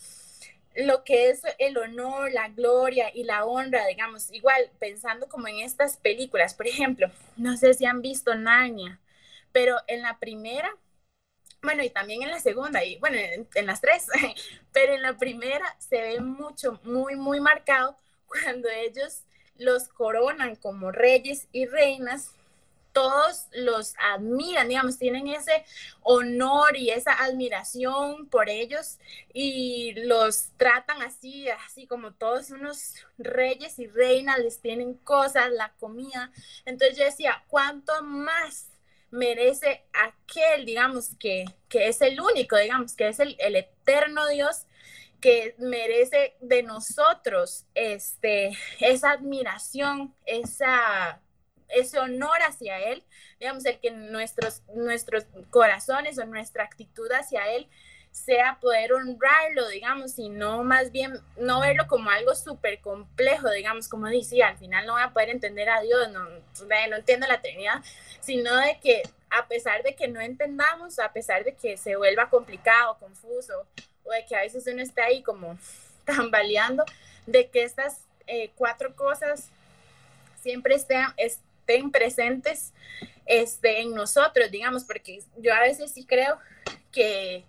lo 0.76 1.04
que 1.04 1.30
es 1.30 1.42
el 1.58 1.78
honor, 1.78 2.30
la 2.32 2.48
gloria 2.48 3.10
y 3.14 3.24
la 3.24 3.44
honra, 3.46 3.86
digamos, 3.86 4.30
igual 4.32 4.70
pensando 4.78 5.28
como 5.28 5.48
en 5.48 5.60
estas 5.60 5.96
películas, 5.96 6.54
por 6.54 6.66
ejemplo, 6.66 7.10
no 7.36 7.56
sé 7.56 7.74
si 7.74 7.86
han 7.86 8.02
visto 8.02 8.34
Narnia, 8.34 9.00
pero 9.52 9.76
en 9.86 10.02
la 10.02 10.18
primera, 10.18 10.76
bueno, 11.66 11.82
y 11.82 11.90
también 11.90 12.22
en 12.22 12.30
la 12.30 12.40
segunda, 12.40 12.84
y 12.84 12.96
bueno, 12.98 13.18
en, 13.18 13.66
las 13.66 13.80
tres, 13.80 14.06
pero 14.72 14.94
en 14.94 15.02
la 15.02 15.18
primera 15.18 15.76
se 15.78 16.00
ve 16.00 16.20
mucho, 16.20 16.80
muy, 16.84 17.16
muy 17.16 17.40
marcado 17.40 17.96
cuando 18.26 18.68
ellos 18.68 19.22
los 19.58 19.88
coronan 19.88 20.54
como 20.56 20.92
reyes 20.92 21.48
y 21.50 21.66
reinas 21.66 22.30
todos 22.92 23.48
los 23.52 23.94
admiran, 23.98 24.68
digamos, 24.68 24.96
tienen 24.96 25.26
ese 25.26 25.66
honor 26.02 26.78
y 26.78 26.88
esa 26.88 27.12
admiración 27.12 28.26
por 28.28 28.48
ellos 28.48 28.98
y 29.34 29.92
los 30.06 30.50
tratan 30.56 31.02
así, 31.02 31.46
así 31.66 31.86
como 31.86 32.14
todos 32.14 32.52
unos 32.52 32.94
reyes 33.18 33.78
y 33.78 33.86
reinas, 33.86 34.38
les 34.38 34.60
tienen 34.60 34.94
cosas, 34.94 35.50
la 35.50 35.74
comida. 35.78 36.30
Entonces 36.64 36.96
yo 36.96 37.04
decía, 37.04 37.44
¿cuánto 37.48 38.02
más 38.02 38.68
merece 39.10 39.84
aquel, 39.92 40.64
digamos, 40.64 41.10
que, 41.18 41.44
que 41.68 41.88
es 41.88 42.00
el 42.00 42.20
único, 42.20 42.56
digamos, 42.56 42.94
que 42.94 43.08
es 43.08 43.20
el, 43.20 43.36
el 43.38 43.56
eterno 43.56 44.26
Dios? 44.28 44.66
que 45.18 45.54
merece 45.58 46.36
de 46.40 46.62
nosotros 46.62 47.64
este, 47.74 48.56
esa 48.80 49.12
admiración, 49.12 50.14
esa 50.26 51.20
ese 51.68 51.98
honor 51.98 52.38
hacia 52.46 52.78
Él, 52.78 53.02
digamos, 53.40 53.64
el 53.64 53.80
que 53.80 53.90
nuestros, 53.90 54.62
nuestros 54.74 55.26
corazones 55.50 56.18
o 56.18 56.24
nuestra 56.24 56.64
actitud 56.64 57.10
hacia 57.10 57.52
Él 57.54 57.68
sea 58.16 58.58
poder 58.62 58.94
honrarlo, 58.94 59.68
digamos, 59.68 60.18
y 60.18 60.30
no 60.30 60.64
más 60.64 60.90
bien 60.90 61.20
no 61.36 61.60
verlo 61.60 61.86
como 61.86 62.08
algo 62.08 62.34
súper 62.34 62.80
complejo, 62.80 63.50
digamos, 63.50 63.88
como 63.88 64.06
decía, 64.06 64.48
al 64.48 64.56
final 64.56 64.86
no 64.86 64.94
voy 64.94 65.02
a 65.02 65.10
poder 65.12 65.28
entender 65.28 65.68
a 65.68 65.82
Dios, 65.82 66.10
no, 66.10 66.24
no 66.24 66.96
entiendo 66.96 67.26
la 67.26 67.42
Trinidad, 67.42 67.84
sino 68.20 68.56
de 68.56 68.78
que 68.82 69.02
a 69.28 69.46
pesar 69.46 69.82
de 69.82 69.94
que 69.94 70.08
no 70.08 70.20
entendamos, 70.20 70.98
a 70.98 71.12
pesar 71.12 71.44
de 71.44 71.54
que 71.54 71.76
se 71.76 71.94
vuelva 71.96 72.30
complicado, 72.30 72.96
confuso, 72.98 73.66
o 74.02 74.10
de 74.10 74.24
que 74.24 74.34
a 74.34 74.40
veces 74.40 74.66
uno 74.66 74.82
está 74.82 75.04
ahí 75.04 75.22
como 75.22 75.58
tambaleando, 76.06 76.84
de 77.26 77.48
que 77.50 77.64
estas 77.64 78.00
eh, 78.26 78.50
cuatro 78.56 78.96
cosas 78.96 79.50
siempre 80.40 80.74
estén, 80.74 81.04
estén 81.18 81.90
presentes 81.90 82.72
este, 83.26 83.82
en 83.82 83.94
nosotros, 83.94 84.50
digamos, 84.50 84.84
porque 84.84 85.22
yo 85.36 85.52
a 85.52 85.60
veces 85.60 85.92
sí 85.92 86.06
creo 86.06 86.38
que, 86.92 87.44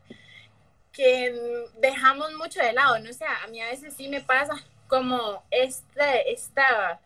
que 0.98 1.68
dejamos 1.80 2.34
mucho 2.34 2.60
de 2.60 2.74
lado, 2.74 2.98
¿no? 2.98 3.12
O 3.12 3.14
sea, 3.14 3.44
a 3.44 3.48
mí 3.48 3.62
a 3.62 3.70
veces 3.70 3.94
sí 3.96 4.08
me 4.08 4.20
pasa 4.20 4.56
como 4.88 5.44
este, 5.52 6.32
esta 6.32 7.00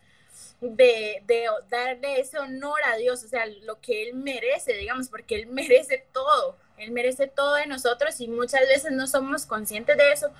de, 0.62 1.22
de, 1.26 1.44
darle 1.68 2.20
ese 2.20 2.38
honor 2.38 2.80
a 2.86 2.96
Dios, 2.96 3.22
o 3.22 3.28
sea, 3.28 3.44
lo 3.64 3.78
que 3.82 4.04
Él 4.08 4.14
merece, 4.14 4.72
digamos, 4.72 5.10
porque 5.10 5.34
Él 5.34 5.46
merece 5.48 6.06
todo, 6.10 6.56
Él 6.78 6.90
merece 6.90 7.26
todo 7.26 7.56
de 7.56 7.66
nosotros 7.66 8.18
y 8.22 8.28
muchas 8.28 8.62
veces 8.62 8.92
no 8.92 9.06
somos 9.06 9.44
conscientes 9.44 9.98
de 9.98 10.12
eso. 10.12 10.30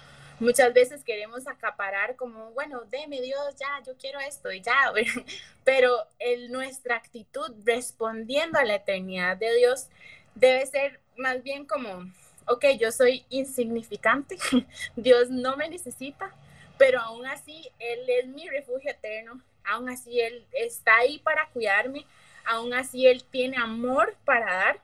Muchas 0.41 0.73
veces 0.73 1.05
queremos 1.05 1.47
acaparar 1.47 2.17
como, 2.17 2.51
bueno, 2.53 2.83
deme 2.91 3.21
Dios, 3.21 3.55
ya, 3.61 3.81
yo 3.87 3.95
quiero 3.97 4.19
esto 4.19 4.51
y 4.51 4.63
ya, 4.63 4.93
pero 5.65 6.09
el, 6.19 6.51
nuestra 6.51 6.97
actitud 6.97 7.53
respondiendo 7.65 8.59
a 8.59 8.65
la 8.65 8.77
eternidad 8.77 9.37
de 9.37 9.55
Dios 9.57 9.89
debe 10.35 10.65
ser 10.67 11.01
más 11.17 11.43
bien 11.43 11.67
como, 11.67 12.11
ok, 12.47 12.65
yo 12.79 12.93
soy 12.93 13.25
insignificante, 13.31 14.37
Dios 14.97 15.31
no 15.31 15.57
me 15.57 15.69
necesita, 15.69 16.35
pero 16.79 17.01
aún 17.01 17.27
así 17.27 17.69
Él 17.79 18.01
es 18.09 18.27
mi 18.27 18.49
refugio 18.49 18.91
eterno, 18.91 19.41
aún 19.65 19.89
así 19.89 20.21
Él 20.21 20.47
está 20.53 20.97
ahí 20.97 21.19
para 21.19 21.49
cuidarme, 21.51 22.07
aún 22.45 22.75
así 22.75 23.07
Él 23.07 23.25
tiene 23.25 23.57
amor 23.57 24.17
para 24.25 24.55
dar. 24.55 24.81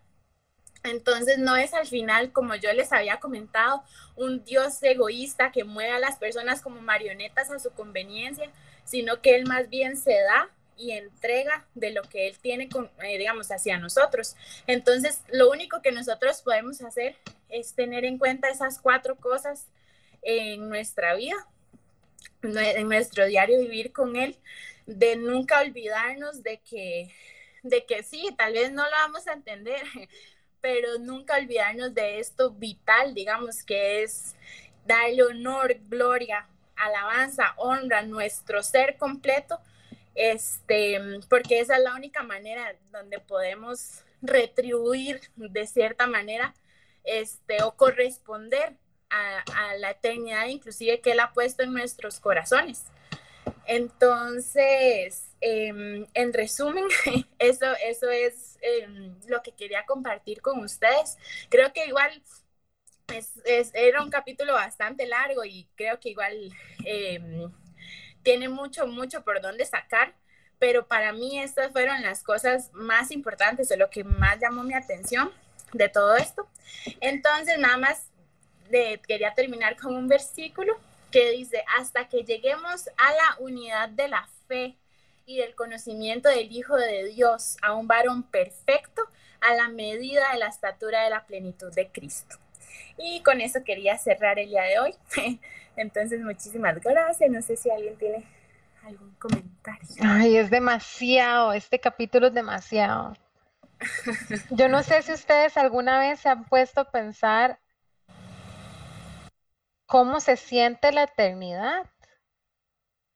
Entonces 0.85 1.39
no 1.39 1.57
es 1.57 1.75
al 1.75 1.87
final, 1.87 2.33
como 2.33 2.55
yo 2.55 2.73
les 2.73 2.93
había 2.93 3.19
comentado, 3.19 3.83
un 4.15 4.45
Dios 4.45 4.81
egoísta 4.83 5.51
que 5.51 5.65
mueve 5.65 5.93
a 5.93 5.99
las 5.99 6.17
personas 6.17 6.63
como 6.63 6.81
marionetas 6.81 7.51
a 7.51 7.59
su 7.59 7.71
conveniencia, 7.73 8.51
sino 8.85 9.21
que 9.21 9.35
Él 9.35 9.47
más 9.47 9.69
bien 9.69 9.97
se 9.97 10.13
da 10.13 10.49
y 10.79 10.93
entrega 10.93 11.67
de 11.75 11.91
lo 11.91 12.03
que 12.03 12.29
Él 12.29 12.39
tiene, 12.39 12.69
con, 12.69 12.91
eh, 13.03 13.19
digamos, 13.19 13.51
hacia 13.51 13.79
nosotros. 13.79 14.37
Entonces, 14.67 15.23
lo 15.29 15.51
único 15.51 15.83
que 15.83 15.93
nosotros 15.93 16.41
podemos 16.43 16.81
hacer 16.83 17.17
es 17.49 17.75
tener 17.75 18.05
en 18.05 18.19
cuenta 18.19 18.49
esas 18.49 18.79
cuatro 18.79 19.17
cosas 19.17 19.67
en 20.23 20.69
nuestra 20.69 21.15
vida, 21.15 21.37
en 22.43 22.89
nuestro 22.89 23.27
diario 23.27 23.61
vivir 23.61 23.93
con 23.93 24.17
Él, 24.17 24.37
de 24.87 25.17
nunca 25.17 25.61
olvidarnos 25.61 26.43
de 26.43 26.61
que, 26.61 27.13
de 27.63 27.85
que 27.85 28.03
sí, 28.03 28.35
tal 28.39 28.53
vez 28.53 28.73
no 28.73 28.85
lo 28.85 28.91
vamos 28.91 29.27
a 29.27 29.33
entender, 29.33 29.83
pero 30.61 30.99
nunca 30.99 31.37
olvidarnos 31.37 31.95
de 31.95 32.21
esto 32.21 32.51
vital, 32.51 33.15
digamos, 33.15 33.63
que 33.63 34.03
es 34.03 34.35
darle 34.87 35.23
honor, 35.23 35.77
gloria, 35.89 36.49
alabanza, 36.77 37.55
honra 37.57 38.03
nuestro 38.03 38.63
ser 38.63 38.97
completo, 38.97 39.61
este, 40.19 41.01
porque 41.29 41.61
esa 41.61 41.77
es 41.77 41.83
la 41.85 41.95
única 41.95 42.25
manera 42.25 42.75
donde 42.91 43.21
podemos 43.21 44.03
retribuir 44.21 45.21
de 45.37 45.65
cierta 45.67 46.09
manera 46.09 46.55
este, 47.05 47.63
o 47.63 47.77
corresponder 47.77 48.77
a, 49.11 49.45
a 49.55 49.77
la 49.77 49.93
eternidad, 49.93 50.47
inclusive 50.47 51.01
que 51.01 51.13
Él 51.13 51.21
ha 51.21 51.33
puesto 51.33 51.63
en 51.63 51.73
nuestros 51.73 52.19
corazones. 52.19 52.87
Entonces, 53.67 55.37
em, 55.41 56.07
en 56.15 56.33
resumen, 56.33 56.85
eso, 57.39 57.67
eso 57.87 58.11
es 58.11 58.59
em, 58.61 59.15
lo 59.29 59.41
que 59.43 59.53
quería 59.53 59.87
compartir 59.87 60.41
con 60.43 60.59
ustedes. 60.65 61.17
Creo 61.49 61.73
que 61.73 61.87
igual 61.87 62.23
es, 63.15 63.71
era 63.75 64.03
un 64.03 64.11
capítulo 64.11 64.55
bastante 64.55 65.07
largo 65.07 65.45
y 65.45 65.69
creo 65.77 66.01
que 66.01 66.11
igual 66.11 66.51
em, 66.85 67.53
tiene 68.29 68.51
mucho, 68.51 68.87
mucho 68.87 69.25
por 69.25 69.41
dónde 69.41 69.65
sacar, 69.65 70.13
pero 70.59 70.87
para 70.87 71.15
mí 71.15 71.41
estas 71.41 71.73
fueron 71.73 72.03
las 72.03 72.23
cosas 72.23 72.71
más 72.75 73.11
importantes 73.11 73.71
o 73.71 73.77
lo 73.77 73.89
que 73.89 74.05
más 74.05 74.39
llamó 74.39 74.63
mi 74.65 74.75
atención 74.75 75.33
de 75.73 75.89
todo 75.89 76.15
esto. 76.15 76.47
Entonces, 77.01 77.59
nada 77.59 77.79
más 77.79 78.11
quería 79.07 79.33
terminar 79.33 79.79
con 79.79 79.97
un 79.97 80.09
versículo 80.09 80.79
que 81.11 81.31
dice, 81.31 81.65
hasta 81.79 82.07
que 82.11 82.23
lleguemos 82.23 82.91
a 82.99 83.13
la 83.15 83.37
unidad 83.39 83.89
de 83.89 84.09
la 84.09 84.29
fe 84.47 84.77
y 85.25 85.39
del 85.39 85.55
conocimiento 85.55 86.29
del 86.29 86.53
Hijo 86.53 86.77
de 86.77 87.07
Dios, 87.07 87.57
a 87.63 87.73
un 87.73 87.89
varón 87.89 88.25
perfecto, 88.25 89.09
a 89.41 89.55
la 89.55 89.69
medida 89.69 90.33
de 90.33 90.39
la 90.39 90.49
estatura 90.49 91.03
de 91.05 91.09
la 91.09 91.25
plenitud 91.25 91.73
de 91.73 91.89
Cristo. 91.89 92.37
Y 92.99 93.23
con 93.23 93.41
eso 93.41 93.61
quería 93.65 93.97
cerrar 93.97 94.39
el 94.39 94.51
día 94.51 94.65
de 94.65 94.81
hoy. 94.81 94.95
Entonces, 95.79 96.21
muchísimas 96.21 96.81
gracias. 96.81 97.31
No 97.31 97.41
sé 97.43 97.57
si 97.57 97.71
alguien 97.71 97.97
tiene 97.97 98.25
algún 98.85 99.15
comentario. 99.15 99.89
Ay, 100.01 100.37
es 100.37 100.51
demasiado, 100.51 101.53
este 101.53 101.79
capítulo 101.81 102.29
es 102.29 102.35
demasiado. 102.35 103.15
Yo 104.51 104.69
no 104.69 104.83
sé 104.83 105.03
si 105.03 105.13
ustedes 105.13 105.57
alguna 105.57 106.01
vez 106.01 106.21
se 106.21 106.29
han 106.29 106.45
puesto 106.45 106.81
a 106.81 106.91
pensar 106.91 107.61
¿Cómo 109.89 110.21
se 110.21 110.37
siente 110.37 110.93
la 110.93 111.05
eternidad? 111.05 111.91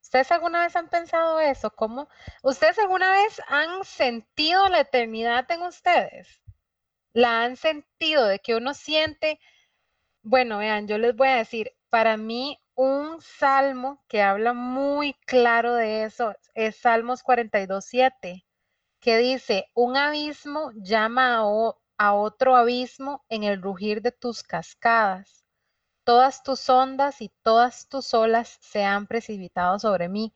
¿Ustedes 0.00 0.32
alguna 0.32 0.62
vez 0.62 0.74
han 0.74 0.88
pensado 0.88 1.38
eso? 1.38 1.70
¿Cómo? 1.70 2.08
¿Ustedes 2.42 2.78
alguna 2.78 3.10
vez 3.10 3.42
han 3.46 3.84
sentido 3.84 4.66
la 4.70 4.80
eternidad 4.80 5.50
en 5.50 5.64
ustedes? 5.64 6.40
¿La 7.12 7.42
han 7.42 7.56
sentido 7.56 8.24
de 8.24 8.38
que 8.38 8.56
uno 8.56 8.72
siente? 8.72 9.38
Bueno, 10.22 10.56
vean, 10.56 10.88
yo 10.88 10.96
les 10.96 11.14
voy 11.14 11.28
a 11.28 11.36
decir, 11.36 11.74
para 11.92 12.16
mí 12.16 12.58
un 12.74 13.20
salmo 13.20 14.02
que 14.08 14.22
habla 14.22 14.54
muy 14.54 15.12
claro 15.26 15.74
de 15.74 16.04
eso 16.04 16.34
es 16.54 16.76
Salmos 16.76 17.22
42.7, 17.22 18.46
que 18.98 19.18
dice, 19.18 19.66
un 19.74 19.98
abismo 19.98 20.72
llama 20.74 21.36
a 21.98 22.14
otro 22.14 22.56
abismo 22.56 23.24
en 23.28 23.44
el 23.44 23.60
rugir 23.60 24.00
de 24.00 24.10
tus 24.10 24.42
cascadas 24.42 25.42
todas 26.04 26.42
tus 26.42 26.68
ondas 26.68 27.20
y 27.20 27.30
todas 27.42 27.88
tus 27.88 28.14
olas 28.14 28.58
se 28.60 28.84
han 28.84 29.06
precipitado 29.06 29.78
sobre 29.78 30.08
mí. 30.08 30.34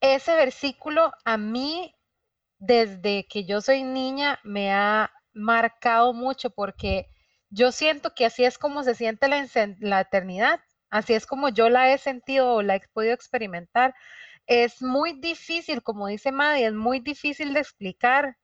Ese 0.00 0.34
versículo 0.34 1.12
a 1.24 1.36
mí, 1.36 1.94
desde 2.58 3.26
que 3.26 3.44
yo 3.44 3.60
soy 3.60 3.82
niña, 3.82 4.38
me 4.44 4.72
ha 4.72 5.12
marcado 5.32 6.12
mucho 6.14 6.50
porque 6.50 7.08
yo 7.50 7.72
siento 7.72 8.14
que 8.14 8.26
así 8.26 8.44
es 8.44 8.58
como 8.58 8.84
se 8.84 8.94
siente 8.94 9.28
la, 9.28 10.00
eternidad, 10.00 10.60
así 10.90 11.14
es 11.14 11.26
como 11.26 11.48
yo 11.50 11.68
la 11.68 11.92
he 11.92 11.98
sentido 11.98 12.54
o 12.54 12.62
la 12.62 12.76
he 12.76 12.80
podido 12.92 13.12
experimentar. 13.14 13.94
Es 14.46 14.82
muy 14.82 15.12
difícil, 15.20 15.82
como 15.82 16.06
dice 16.08 16.32
Maddy, 16.32 16.64
es 16.64 16.74
muy 16.74 17.00
difícil 17.00 17.54
de 17.54 17.60
explicar, 17.60 18.36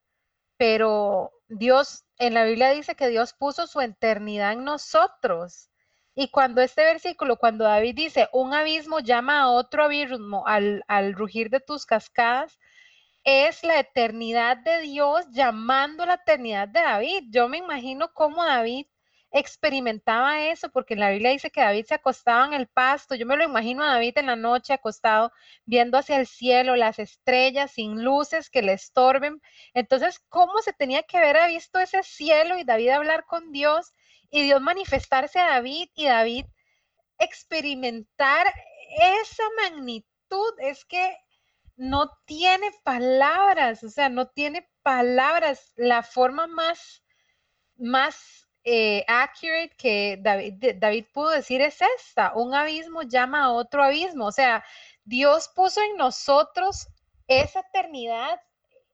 pero 0.57 1.33
Dios, 1.49 2.05
en 2.19 2.35
la 2.35 2.45
Biblia 2.45 2.71
dice 2.71 2.97
que 2.97 3.09
Dios 3.09 3.35
puso 3.35 3.67
su 3.67 3.81
eternidad 3.81 4.53
en 4.53 4.65
nosotros. 4.65 5.71
Y 6.15 6.29
cuando 6.31 6.63
este 6.63 6.85
versículo, 6.85 7.37
cuando 7.37 7.65
David 7.65 7.95
dice, 7.97 8.29
un 8.33 8.55
abismo 8.55 9.01
llama 9.01 9.41
a 9.43 9.51
otro 9.51 9.85
abismo 9.85 10.47
al, 10.47 10.85
al 10.89 11.13
rugir 11.15 11.51
de 11.51 11.61
tus 11.61 11.87
cascadas, 11.87 12.59
es 13.25 13.63
la 13.65 13.81
eternidad 13.81 14.57
de 14.59 14.81
Dios 14.83 15.27
llamando 15.31 16.07
la 16.07 16.15
eternidad 16.15 16.69
de 16.69 16.81
David. 16.81 17.25
Yo 17.31 17.49
me 17.49 17.59
imagino 17.59 18.13
cómo 18.15 18.45
David 18.45 18.87
experimentaba 19.39 20.49
eso, 20.49 20.71
porque 20.71 20.95
en 20.95 21.01
la 21.01 21.11
Biblia 21.11 21.31
dice 21.31 21.51
que 21.51 21.61
David 21.61 21.87
se 21.87 21.95
acostaba 21.95 22.47
en 22.47 22.55
el 22.55 22.67
pasto. 22.69 23.15
Yo 23.15 23.27
me 23.27 23.37
lo 23.37 23.45
imagino 23.45 23.85
a 23.85 23.93
David 23.95 24.19
en 24.19 24.27
la 24.27 24.37
noche 24.37 24.73
acostado, 24.73 25.33
viendo 25.65 25.99
hacia 25.99 26.19
el 26.19 26.27
cielo, 26.27 26.77
las 26.77 26.99
estrellas 26.99 27.73
sin 27.73 28.03
luces 28.05 28.51
que 28.51 28.63
le 28.63 28.73
estorben. 28.73 29.41
Entonces, 29.75 30.21
¿cómo 30.29 30.61
se 30.63 30.73
tenía 30.73 31.03
que 31.03 31.19
haber 31.19 31.49
visto 31.49 31.79
ese 31.79 32.03
cielo 32.03 32.59
y 32.59 32.65
David 32.65 32.91
hablar 32.91 33.25
con 33.27 33.53
Dios? 33.53 33.95
y 34.31 34.43
Dios 34.43 34.61
manifestarse 34.61 35.39
a 35.39 35.49
David 35.49 35.89
y 35.95 36.07
David 36.07 36.47
experimentar 37.19 38.47
esa 39.23 39.45
magnitud. 39.63 40.55
Es 40.59 40.85
que 40.85 41.17
no 41.77 42.11
tiene 42.25 42.71
palabras, 42.83 43.83
o 43.85 43.89
sea, 43.89 44.09
no 44.09 44.29
tiene 44.29 44.69
palabras. 44.83 45.73
La 45.77 46.03
forma 46.03 46.47
más, 46.47 47.03
más 47.77 48.46
eh, 48.67 49.05
accurate 49.07 49.71
que 49.79 50.19
David, 50.21 51.07
pudo 51.15 51.31
decir 51.31 51.61
es 51.63 51.79
esta, 51.99 52.35
un 52.35 52.53
abismo 52.53 53.03
llama 53.03 53.45
a 53.45 53.53
otro 53.53 53.83
abismo. 53.83 54.27
O 54.27 54.33
sea, 54.33 54.65
Dios 55.05 55.49
puso 55.55 55.81
en 55.81 55.97
nosotros 55.97 56.89
esa 57.29 57.61
eternidad, 57.61 58.41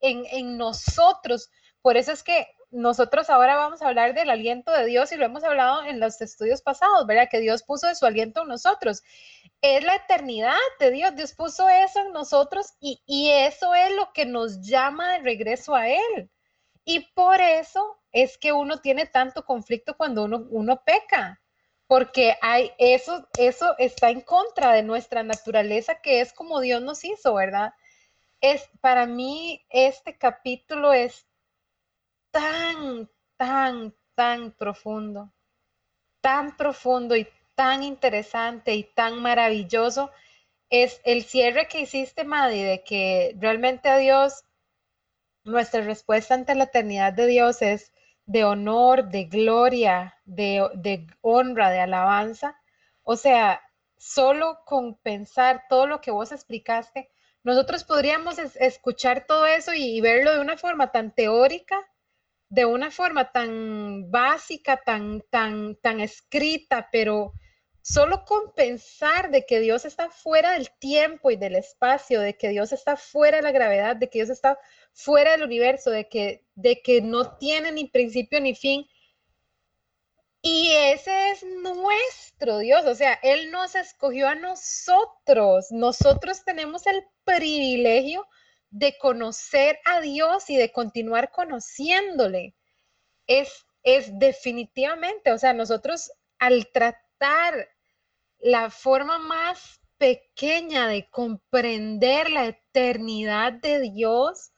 en, 0.00 0.26
en 0.30 0.58
nosotros. 0.58 1.50
Por 1.80 1.96
eso 1.96 2.12
es 2.12 2.22
que 2.22 2.46
nosotros 2.72 3.28
ahora 3.28 3.56
vamos 3.56 3.82
a 3.82 3.88
hablar 3.88 4.14
del 4.14 4.30
aliento 4.30 4.72
de 4.72 4.86
Dios 4.86 5.12
y 5.12 5.16
lo 5.16 5.26
hemos 5.26 5.44
hablado 5.44 5.84
en 5.84 6.00
los 6.00 6.20
estudios 6.20 6.62
pasados, 6.62 7.06
¿verdad? 7.06 7.28
Que 7.30 7.40
Dios 7.40 7.62
puso 7.62 7.86
de 7.86 7.94
su 7.94 8.06
aliento 8.06 8.42
en 8.42 8.48
nosotros. 8.48 9.02
Es 9.60 9.84
la 9.84 9.94
eternidad 9.94 10.56
de 10.80 10.90
Dios, 10.90 11.14
Dios 11.14 11.34
puso 11.34 11.68
eso 11.68 12.00
en 12.00 12.12
nosotros 12.12 12.74
y, 12.80 13.00
eso 13.30 13.74
es 13.74 13.94
lo 13.94 14.12
que 14.12 14.24
nos 14.24 14.60
llama 14.62 15.12
de 15.12 15.18
regreso 15.18 15.74
a 15.74 15.88
Él. 15.88 16.30
Y 16.84 17.00
por 17.14 17.40
eso 17.40 17.98
es 18.12 18.38
que 18.38 18.52
uno 18.52 18.80
tiene 18.80 19.06
tanto 19.06 19.44
conflicto 19.44 19.96
cuando 19.96 20.24
uno, 20.24 20.46
uno 20.50 20.82
peca, 20.84 21.40
porque 21.86 22.36
hay 22.40 22.72
eso, 22.78 23.28
eso 23.38 23.74
está 23.78 24.10
en 24.10 24.22
contra 24.22 24.72
de 24.72 24.82
nuestra 24.82 25.22
naturaleza, 25.22 26.00
que 26.00 26.20
es 26.20 26.32
como 26.32 26.60
Dios 26.60 26.82
nos 26.82 27.04
hizo, 27.04 27.34
¿verdad? 27.34 27.74
Es, 28.40 28.68
para 28.80 29.06
mí 29.06 29.64
este 29.70 30.16
capítulo 30.16 30.92
es 30.92 31.26
tan, 32.30 33.08
tan, 33.36 33.94
tan 34.14 34.52
profundo, 34.52 35.32
tan 36.20 36.56
profundo 36.56 37.14
y 37.14 37.28
tan 37.54 37.82
interesante 37.82 38.74
y 38.74 38.84
tan 38.84 39.20
maravilloso. 39.20 40.10
Es 40.70 41.00
el 41.04 41.24
cierre 41.24 41.68
que 41.68 41.80
hiciste, 41.80 42.24
Maddy, 42.24 42.62
de 42.62 42.82
que 42.82 43.36
realmente 43.38 43.88
a 43.88 43.98
Dios, 43.98 44.44
nuestra 45.44 45.80
respuesta 45.82 46.34
ante 46.34 46.54
la 46.54 46.64
eternidad 46.64 47.12
de 47.12 47.26
Dios 47.26 47.62
es 47.62 47.92
de 48.26 48.44
honor, 48.44 49.08
de 49.08 49.24
gloria, 49.24 50.18
de, 50.24 51.06
honra, 51.20 51.70
de 51.70 51.80
alabanza. 51.80 52.56
O 53.02 53.16
sea, 53.16 53.60
solo 53.96 54.60
con 54.64 54.96
pensar 54.98 55.64
todo 55.68 55.86
lo 55.86 56.00
que 56.00 56.10
vos 56.10 56.32
explicaste, 56.32 57.10
nosotros 57.42 57.84
podríamos 57.84 58.38
escuchar 58.38 59.26
todo 59.26 59.46
eso 59.46 59.72
y, 59.74 60.00
verlo 60.00 60.32
de 60.32 60.40
una 60.40 60.56
forma 60.56 60.92
tan 60.92 61.12
teórica, 61.12 61.76
de 62.48 62.64
una 62.64 62.90
forma 62.90 63.32
tan 63.32 64.10
básica, 64.10 64.76
tan, 64.84 65.22
tan, 65.30 65.74
tan 65.76 66.00
escrita, 66.00 66.88
pero 66.92 67.32
solo 67.82 68.24
con 68.24 68.54
pensar 68.54 69.30
de 69.30 69.44
que 69.44 69.60
Dios 69.60 69.84
está 69.84 70.08
fuera 70.08 70.52
del 70.52 70.70
tiempo 70.78 71.30
y 71.30 71.36
del 71.36 71.56
espacio, 71.56 72.20
de 72.20 72.36
que 72.36 72.48
Dios 72.48 72.72
está 72.72 72.96
fuera 72.96 73.38
de 73.38 73.42
la 73.42 73.50
gravedad, 73.52 73.96
de 73.96 74.08
que 74.08 74.20
Dios 74.20 74.30
está 74.30 74.58
fuera 74.92 75.32
del 75.32 75.42
universo, 75.42 75.90
de 75.90 76.08
que, 76.08 76.44
de 76.54 76.80
que 76.80 77.02
no 77.02 77.36
tiene 77.36 77.72
ni 77.72 77.88
principio 77.88 78.40
ni 78.40 78.54
fin. 78.54 78.86
Y 80.42 80.70
ese 80.72 81.30
es 81.30 81.44
nuestro 81.44 82.58
Dios, 82.58 82.84
o 82.86 82.94
sea, 82.94 83.14
Él 83.22 83.50
nos 83.50 83.74
escogió 83.74 84.28
a 84.28 84.34
nosotros. 84.34 85.66
Nosotros 85.70 86.44
tenemos 86.44 86.86
el 86.86 87.04
privilegio 87.24 88.26
de 88.70 88.96
conocer 88.98 89.78
a 89.84 90.00
Dios 90.00 90.50
y 90.50 90.56
de 90.56 90.72
continuar 90.72 91.30
conociéndole. 91.30 92.54
Es, 93.26 93.66
es 93.82 94.18
definitivamente, 94.18 95.32
o 95.32 95.38
sea, 95.38 95.52
nosotros 95.52 96.12
al 96.38 96.66
tratar 96.72 97.11
la 98.38 98.70
forma 98.70 99.18
más 99.18 99.80
pequeña 99.98 100.88
de 100.88 101.08
comprender 101.10 102.30
la 102.30 102.46
eternidad 102.46 103.52
de 103.52 103.80
Dios, 103.80 104.52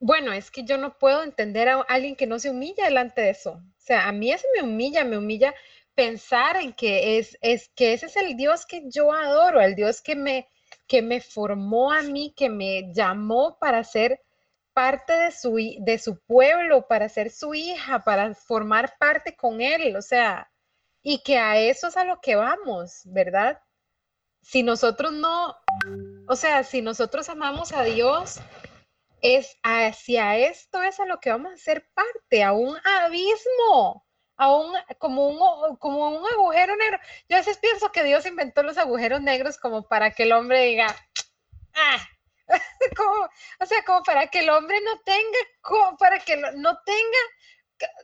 bueno, 0.00 0.32
es 0.32 0.50
que 0.50 0.64
yo 0.64 0.78
no 0.78 0.98
puedo 0.98 1.22
entender 1.22 1.68
a 1.68 1.80
alguien 1.82 2.16
que 2.16 2.26
no 2.26 2.38
se 2.38 2.50
humilla 2.50 2.84
delante 2.84 3.20
de 3.20 3.30
eso. 3.30 3.52
O 3.52 3.80
sea, 3.80 4.08
a 4.08 4.12
mí 4.12 4.32
eso 4.32 4.46
me 4.54 4.62
humilla, 4.62 5.04
me 5.04 5.18
humilla 5.18 5.54
pensar 5.94 6.56
en 6.56 6.72
que 6.72 7.18
es, 7.18 7.36
es 7.40 7.68
que 7.74 7.92
ese 7.92 8.06
es 8.06 8.16
el 8.16 8.36
Dios 8.36 8.66
que 8.66 8.82
yo 8.88 9.12
adoro, 9.12 9.60
el 9.60 9.74
Dios 9.74 10.00
que 10.00 10.14
me, 10.14 10.48
que 10.86 11.02
me 11.02 11.20
formó 11.20 11.92
a 11.92 12.02
mí, 12.02 12.32
que 12.36 12.48
me 12.48 12.92
llamó 12.92 13.58
para 13.58 13.82
ser 13.84 14.20
parte 14.72 15.12
de 15.12 15.30
su, 15.32 15.56
de 15.80 15.98
su 15.98 16.20
pueblo, 16.20 16.86
para 16.86 17.08
ser 17.08 17.30
su 17.30 17.54
hija, 17.54 18.04
para 18.04 18.34
formar 18.34 18.96
parte 18.98 19.34
con 19.34 19.60
él, 19.60 19.96
o 19.96 20.02
sea, 20.02 20.48
y 21.02 21.22
que 21.22 21.38
a 21.38 21.56
eso 21.58 21.88
es 21.88 21.96
a 21.96 22.04
lo 22.04 22.20
que 22.20 22.36
vamos, 22.36 23.02
¿verdad? 23.04 23.60
Si 24.42 24.62
nosotros 24.62 25.12
no, 25.12 25.56
o 26.26 26.36
sea, 26.36 26.64
si 26.64 26.82
nosotros 26.82 27.28
amamos 27.28 27.72
a 27.72 27.82
Dios, 27.82 28.40
es 29.20 29.58
hacia 29.62 30.36
esto 30.36 30.82
es 30.82 31.00
a 31.00 31.06
lo 31.06 31.20
que 31.20 31.30
vamos 31.30 31.52
a 31.52 31.56
ser 31.56 31.88
parte, 31.92 32.42
a 32.42 32.52
un 32.52 32.76
abismo, 32.84 34.06
a 34.36 34.54
un, 34.54 34.72
como, 34.98 35.28
un, 35.28 35.76
como 35.76 36.10
un 36.10 36.26
agujero 36.26 36.76
negro. 36.76 36.98
Yo 37.28 37.36
a 37.36 37.40
veces 37.40 37.58
pienso 37.58 37.90
que 37.90 38.04
Dios 38.04 38.26
inventó 38.26 38.62
los 38.62 38.78
agujeros 38.78 39.20
negros 39.20 39.58
como 39.58 39.88
para 39.88 40.12
que 40.12 40.24
el 40.24 40.32
hombre 40.32 40.64
diga, 40.64 40.94
ah, 41.74 41.98
como, 42.96 43.28
o 43.60 43.66
sea, 43.66 43.84
como 43.84 44.02
para 44.02 44.28
que 44.28 44.40
el 44.40 44.50
hombre 44.50 44.80
no 44.82 45.00
tenga, 45.00 45.38
como 45.60 45.96
para 45.96 46.18
que 46.20 46.36
no 46.36 46.78
tenga, 46.84 47.18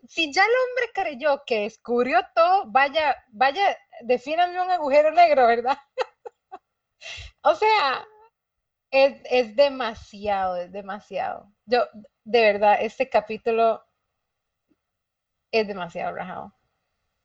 si 0.08 0.32
ya 0.32 0.42
el 0.44 0.50
hombre 0.50 0.90
creyó 0.94 1.42
que 1.46 1.60
descubrió 1.60 2.20
todo, 2.34 2.66
vaya, 2.66 3.16
vaya, 3.28 3.76
defíname 4.02 4.60
un 4.60 4.70
agujero 4.70 5.10
negro, 5.12 5.46
¿verdad? 5.46 5.78
o 7.42 7.54
sea, 7.54 8.06
es, 8.90 9.56
demasiado, 9.56 10.56
es 10.56 10.72
demasiado. 10.72 11.52
Yo, 11.66 11.86
de 12.24 12.40
verdad, 12.40 12.78
este 12.80 13.08
capítulo 13.08 13.84
es 15.52 15.66
demasiado 15.66 16.14
rajado. 16.14 16.54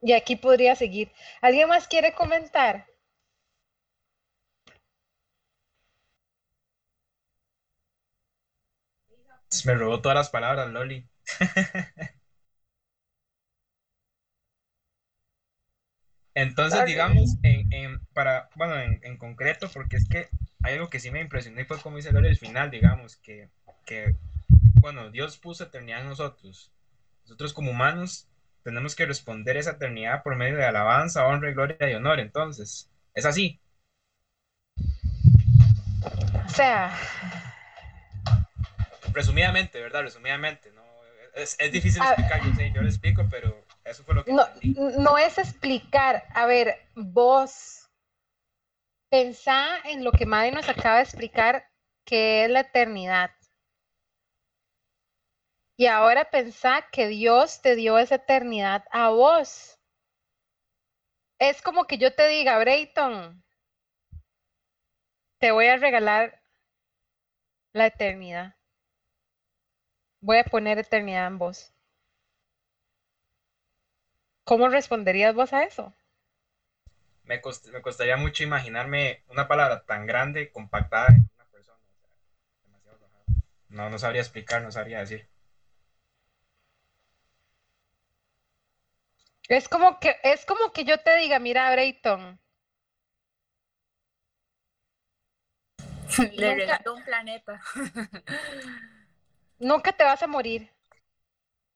Y 0.01 0.13
aquí 0.13 0.35
podría 0.35 0.75
seguir. 0.75 1.11
¿Alguien 1.41 1.69
más 1.69 1.87
quiere 1.87 2.13
comentar? 2.13 2.87
Me 9.65 9.73
robó 9.75 10.01
todas 10.01 10.15
las 10.15 10.29
palabras, 10.29 10.69
Loli. 10.69 11.07
Entonces, 16.36 16.86
digamos, 16.86 17.38
en, 17.43 17.99
para, 18.13 18.49
bueno, 18.55 18.80
en, 18.80 19.17
concreto, 19.17 19.69
porque 19.73 19.97
es 19.97 20.07
que 20.07 20.30
hay 20.63 20.75
algo 20.75 20.89
que 20.89 20.99
sí 20.99 21.11
me 21.11 21.21
impresionó 21.21 21.59
y 21.59 21.65
fue 21.65 21.80
como 21.80 21.97
dice 21.97 22.11
Lore 22.11 22.30
el 22.30 22.38
final, 22.38 22.71
digamos, 22.71 23.17
que, 23.17 23.49
que, 23.86 24.15
bueno, 24.75 25.09
Dios 25.09 25.38
puso 25.38 25.63
eternidad 25.63 26.01
en 26.01 26.09
nosotros. 26.09 26.71
Nosotros 27.23 27.53
como 27.53 27.71
humanos 27.71 28.27
tenemos 28.63 28.95
que 28.95 29.05
responder 29.05 29.57
esa 29.57 29.71
eternidad 29.71 30.23
por 30.23 30.36
medio 30.36 30.57
de 30.57 30.65
alabanza, 30.65 31.25
honra, 31.25 31.51
gloria 31.51 31.89
y 31.89 31.95
honor. 31.95 32.19
Entonces, 32.19 32.89
es 33.13 33.25
así. 33.25 33.59
O 36.45 36.49
sea... 36.49 36.95
Resumidamente, 39.11 39.82
¿verdad? 39.82 40.03
Resumidamente, 40.03 40.71
¿no? 40.71 40.84
Es, 41.36 41.55
es 41.59 41.71
difícil 41.71 42.01
explicar, 42.01 42.43
yo 42.43 42.53
sé, 42.53 42.71
yo 42.73 42.82
lo 42.82 42.88
explico, 42.88 43.27
pero 43.30 43.65
eso 43.89 44.03
fue 44.03 44.15
lo 44.15 44.23
que... 44.23 44.31
No, 44.31 44.45
no 44.97 45.17
es 45.17 45.37
explicar, 45.37 46.23
a 46.33 46.45
ver, 46.45 46.87
vos 46.95 47.79
Pensá 49.09 49.79
en 49.85 50.03
lo 50.03 50.11
que 50.11 50.27
Maddy 50.27 50.51
nos 50.51 50.69
acaba 50.69 50.97
de 50.97 51.03
explicar, 51.03 51.67
que 52.05 52.45
es 52.45 52.51
la 52.51 52.59
eternidad. 52.59 53.31
Y 55.77 55.87
ahora 55.87 56.29
pensá 56.29 56.85
que 56.91 57.07
Dios 57.07 57.61
te 57.61 57.75
dio 57.75 57.97
esa 57.97 58.15
eternidad 58.15 58.85
a 58.91 59.09
vos. 59.09 59.79
Es 61.39 61.63
como 61.63 61.85
que 61.85 61.97
yo 61.97 62.13
te 62.13 62.27
diga, 62.27 62.59
Brayton, 62.59 63.43
te 65.39 65.51
voy 65.51 65.67
a 65.67 65.77
regalar 65.77 66.39
la 67.73 67.87
eternidad. 67.87 68.55
Voy 70.21 70.37
a 70.37 70.43
poner 70.43 70.77
eternidad 70.77 71.25
en 71.25 71.39
vos. 71.39 71.73
¿Cómo 74.49 74.67
responderías 74.67 75.35
vos 75.35 75.53
a 75.53 75.61
eso? 75.61 75.93
me, 77.23 77.39
costaría 77.39 78.17
mucho 78.17 78.41
imaginarme 78.41 79.21
una 79.27 79.47
palabra 79.47 79.85
tan 79.85 80.07
grande 80.07 80.51
compactada 80.51 81.09
en 81.09 81.29
una 81.35 81.45
persona. 81.51 81.77
No, 83.67 83.91
no 83.91 83.99
sabría 83.99 84.21
explicar, 84.21 84.63
no 84.63 84.71
sabría 84.71 85.01
decir. 85.01 85.29
Es 89.47 89.69
como 89.69 89.99
que, 89.99 90.15
es 90.23 90.47
como 90.47 90.73
que 90.73 90.83
yo 90.83 90.97
te 90.97 91.15
diga, 91.17 91.37
mira, 91.37 91.71
Brayton. 91.71 92.39
Le 96.33 96.55
regalo 96.55 96.95
un 96.95 97.03
planeta. 97.03 97.61
nunca 99.59 99.91
te 99.91 100.03
vas 100.03 100.23
a 100.23 100.27
morir. 100.27 100.71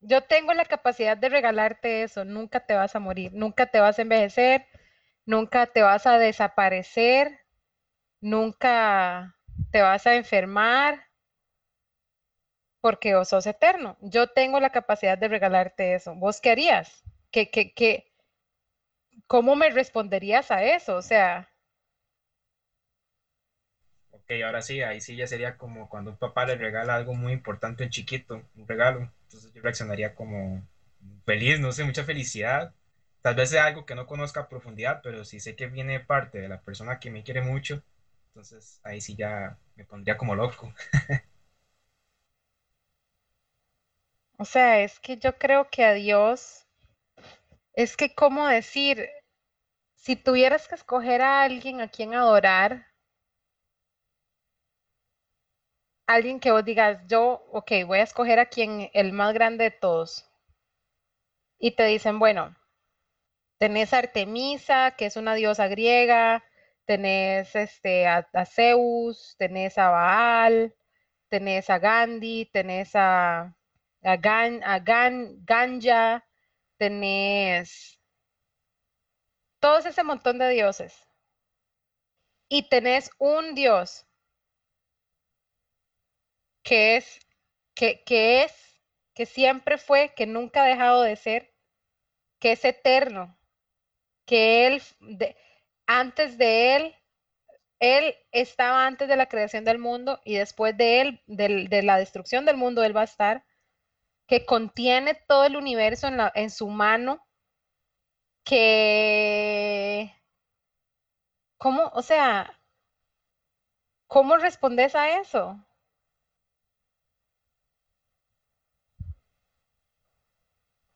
Yo 0.03 0.21
tengo 0.21 0.53
la 0.53 0.65
capacidad 0.65 1.17
de 1.17 1.29
regalarte 1.29 2.03
eso. 2.03 2.25
Nunca 2.25 2.65
te 2.65 2.75
vas 2.75 2.95
a 2.95 2.99
morir. 2.99 3.33
Nunca 3.33 3.65
te 3.67 3.79
vas 3.79 3.99
a 3.99 4.03
envejecer 4.03 4.65
nunca 5.25 5.67
te 5.67 5.81
vas 5.81 6.05
a 6.07 6.17
desaparecer, 6.17 7.39
nunca 8.21 9.35
te 9.71 9.81
vas 9.81 10.07
a 10.07 10.15
enfermar, 10.15 11.07
porque 12.81 13.15
vos 13.15 13.29
sos 13.29 13.45
eterno. 13.45 13.97
Yo 14.01 14.27
tengo 14.27 14.59
la 14.59 14.71
capacidad 14.71 15.17
de 15.17 15.29
regalarte 15.29 15.93
eso. 15.95 16.15
¿Vos 16.15 16.41
qué 16.41 16.51
harías? 16.51 17.03
¿Qué, 17.31 17.49
qué, 17.49 17.73
qué? 17.73 18.11
¿Cómo 19.27 19.55
me 19.55 19.69
responderías 19.69 20.51
a 20.51 20.63
eso? 20.63 20.97
O 20.97 21.01
sea... 21.01 21.49
Ok, 24.11 24.31
ahora 24.45 24.61
sí, 24.61 24.81
ahí 24.81 25.01
sí 25.01 25.15
ya 25.15 25.27
sería 25.27 25.57
como 25.57 25.89
cuando 25.89 26.11
un 26.11 26.17
papá 26.17 26.45
le 26.45 26.55
regala 26.55 26.95
algo 26.95 27.13
muy 27.13 27.33
importante 27.33 27.83
en 27.83 27.89
chiquito, 27.89 28.43
un 28.55 28.67
regalo. 28.67 29.11
Entonces 29.33 29.53
yo 29.53 29.61
reaccionaría 29.63 30.15
como 30.15 30.67
feliz, 31.25 31.59
no 31.59 31.71
sé, 31.71 31.83
mucha 31.83 32.03
felicidad 32.03 32.73
Tal 33.21 33.35
vez 33.35 33.49
sea 33.51 33.65
algo 33.65 33.85
que 33.85 33.95
no 33.95 34.05
conozca 34.07 34.41
a 34.41 34.49
profundidad, 34.49 35.01
pero 35.03 35.23
si 35.25 35.39
sé 35.39 35.55
que 35.55 35.67
viene 35.67 35.99
parte 36.01 36.39
de 36.39 36.49
la 36.49 36.61
persona 36.61 36.99
que 36.99 37.09
me 37.11 37.23
quiere 37.23 37.41
mucho, 37.41 37.81
entonces 38.29 38.79
ahí 38.83 39.01
sí 39.01 39.15
ya 39.15 39.57
me 39.75 39.85
pondría 39.85 40.17
como 40.17 40.35
loco. 40.35 40.73
O 44.37 44.45
sea, 44.45 44.81
es 44.83 44.99
que 44.99 45.17
yo 45.17 45.39
creo 45.39 45.67
que 45.71 45.83
a 45.83 45.93
Dios, 45.93 46.67
es 47.73 47.95
que, 47.97 48.13
¿cómo 48.15 48.47
decir? 48.47 49.07
Si 49.95 50.15
tuvieras 50.17 50.67
que 50.67 50.75
escoger 50.75 51.21
a 51.21 51.43
alguien 51.43 51.81
a 51.81 51.89
quien 51.89 52.13
adorar, 52.15 52.87
alguien 56.13 56.39
que 56.39 56.51
vos 56.51 56.63
digas, 56.63 56.99
yo, 57.07 57.45
ok, 57.51 57.71
voy 57.87 57.99
a 57.99 58.03
escoger 58.03 58.39
a 58.39 58.45
quien 58.45 58.89
el 58.93 59.13
más 59.13 59.33
grande 59.33 59.65
de 59.65 59.71
todos. 59.71 60.29
Y 61.59 61.75
te 61.75 61.85
dicen, 61.85 62.19
bueno, 62.19 62.55
tenés 63.57 63.93
a 63.93 63.99
Artemisa, 63.99 64.95
que 64.97 65.05
es 65.07 65.17
una 65.17 65.35
diosa 65.35 65.67
griega, 65.67 66.43
tenés 66.85 67.55
este, 67.55 68.07
a, 68.07 68.27
Zeus, 68.45 69.35
tenés 69.37 69.77
a 69.77 69.89
Baal, 69.89 70.75
tenés 71.29 71.69
a 71.69 71.79
Gandhi, 71.79 72.45
tenés 72.45 72.95
a, 72.95 73.55
a, 74.03 74.17
Gan, 74.17 74.61
a 74.63 74.79
Gan, 74.79 75.43
Ganja, 75.45 76.25
tenés 76.77 77.99
todos 79.59 79.85
ese 79.85 80.03
montón 80.03 80.37
de 80.39 80.49
dioses. 80.49 81.07
Y 82.49 82.69
tenés 82.69 83.09
un 83.17 83.55
dios 83.55 84.05
que 86.63 86.97
es, 86.97 87.19
que, 87.75 88.03
que 88.03 88.43
es, 88.43 88.53
que 89.15 89.25
siempre 89.25 89.77
fue, 89.77 90.13
que 90.15 90.25
nunca 90.25 90.63
ha 90.63 90.67
dejado 90.67 91.01
de 91.03 91.15
ser, 91.15 91.53
que 92.39 92.53
es 92.53 92.65
eterno, 92.65 93.37
que 94.25 94.67
él, 94.67 94.81
antes 95.87 96.37
de 96.37 96.75
él, 96.75 96.95
él 97.79 98.15
estaba 98.31 98.87
antes 98.87 99.07
de 99.07 99.17
la 99.17 99.27
creación 99.27 99.65
del 99.65 99.79
mundo 99.79 100.21
y 100.25 100.35
después 100.35 100.77
de 100.77 101.01
él, 101.01 101.23
de, 101.27 101.67
de 101.69 101.83
la 101.83 101.97
destrucción 101.97 102.45
del 102.45 102.57
mundo, 102.57 102.83
él 102.83 102.95
va 102.95 103.01
a 103.01 103.05
estar, 103.05 103.45
que 104.27 104.45
contiene 104.45 105.15
todo 105.27 105.45
el 105.45 105.57
universo 105.57 106.07
en, 106.07 106.17
la, 106.17 106.31
en 106.35 106.49
su 106.51 106.67
mano, 106.69 107.25
que, 108.45 110.13
¿cómo, 111.57 111.89
o 111.95 112.01
sea, 112.03 112.59
cómo 114.07 114.37
respondes 114.37 114.95
a 114.95 115.19
eso? 115.19 115.59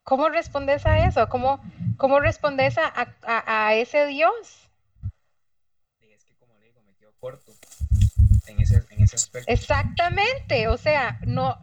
¿Cómo 0.08 0.30
respondes 0.30 0.86
a 0.86 1.06
eso? 1.06 1.28
¿Cómo, 1.28 1.62
cómo 1.98 2.22
respondes 2.22 2.78
a, 2.78 2.94
a, 3.24 3.68
a 3.68 3.76
ese 3.76 4.06
Dios? 4.06 4.70
Es 6.00 6.24
que 6.24 6.34
como 6.36 6.58
le 6.60 6.68
digo, 6.68 6.82
me 6.84 6.96
quedo 6.96 7.12
corto 7.20 7.52
en 8.46 8.62
ese, 8.62 8.86
en 8.90 9.04
ese 9.04 9.18
aspecto. 9.18 9.52
Exactamente, 9.52 10.70
o 10.70 10.78
sea, 10.78 11.20
no, 11.26 11.58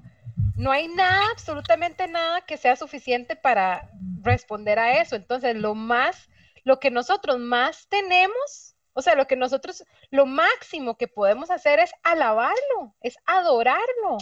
no 0.59 0.73
hay 0.73 0.89
nada, 0.89 1.23
absolutamente 1.33 2.07
nada 2.07 2.43
que 2.43 2.59
sea 2.59 2.77
suficiente 2.77 3.35
para 3.35 3.91
responder 4.21 4.79
a 4.79 5.01
eso. 5.01 5.17
Entonces, 5.17 5.57
lo 5.57 5.75
más, 5.75 6.29
lo 6.65 6.79
que 6.81 6.91
nosotros 6.91 7.39
más 7.39 7.89
tenemos, 7.89 8.77
o 8.93 9.01
sea, 9.01 9.15
lo 9.15 9.27
que 9.27 9.37
nosotros, 9.37 9.85
lo 10.11 10.27
máximo 10.27 10.99
que 10.99 11.09
podemos 11.09 11.51
hacer 11.51 11.79
es 11.79 11.93
alabarlo, 12.03 12.95
es 13.01 13.17
adorarlo, 13.25 14.19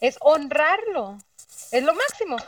es 0.00 0.16
honrarlo, 0.22 1.18
es 1.70 1.82
lo 1.82 1.92
máximo, 1.92 2.38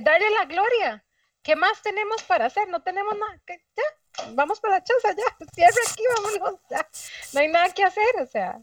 darle 0.00 0.30
la 0.30 0.44
gloria. 0.46 1.04
¿Qué 1.42 1.56
más 1.56 1.82
tenemos 1.82 2.22
para 2.22 2.46
hacer? 2.46 2.68
No 2.68 2.82
tenemos 2.82 3.16
nada, 3.18 3.40
ya, 3.46 4.30
vamos 4.34 4.60
para 4.60 4.74
la 4.74 4.84
choza, 4.84 5.14
ya, 5.16 5.46
cierre 5.54 5.80
aquí, 5.90 6.02
vámonos, 6.16 6.60
ya. 6.70 6.88
no 7.32 7.40
hay 7.40 7.48
nada 7.48 7.74
que 7.74 7.82
hacer, 7.82 8.20
o 8.20 8.26
sea. 8.26 8.60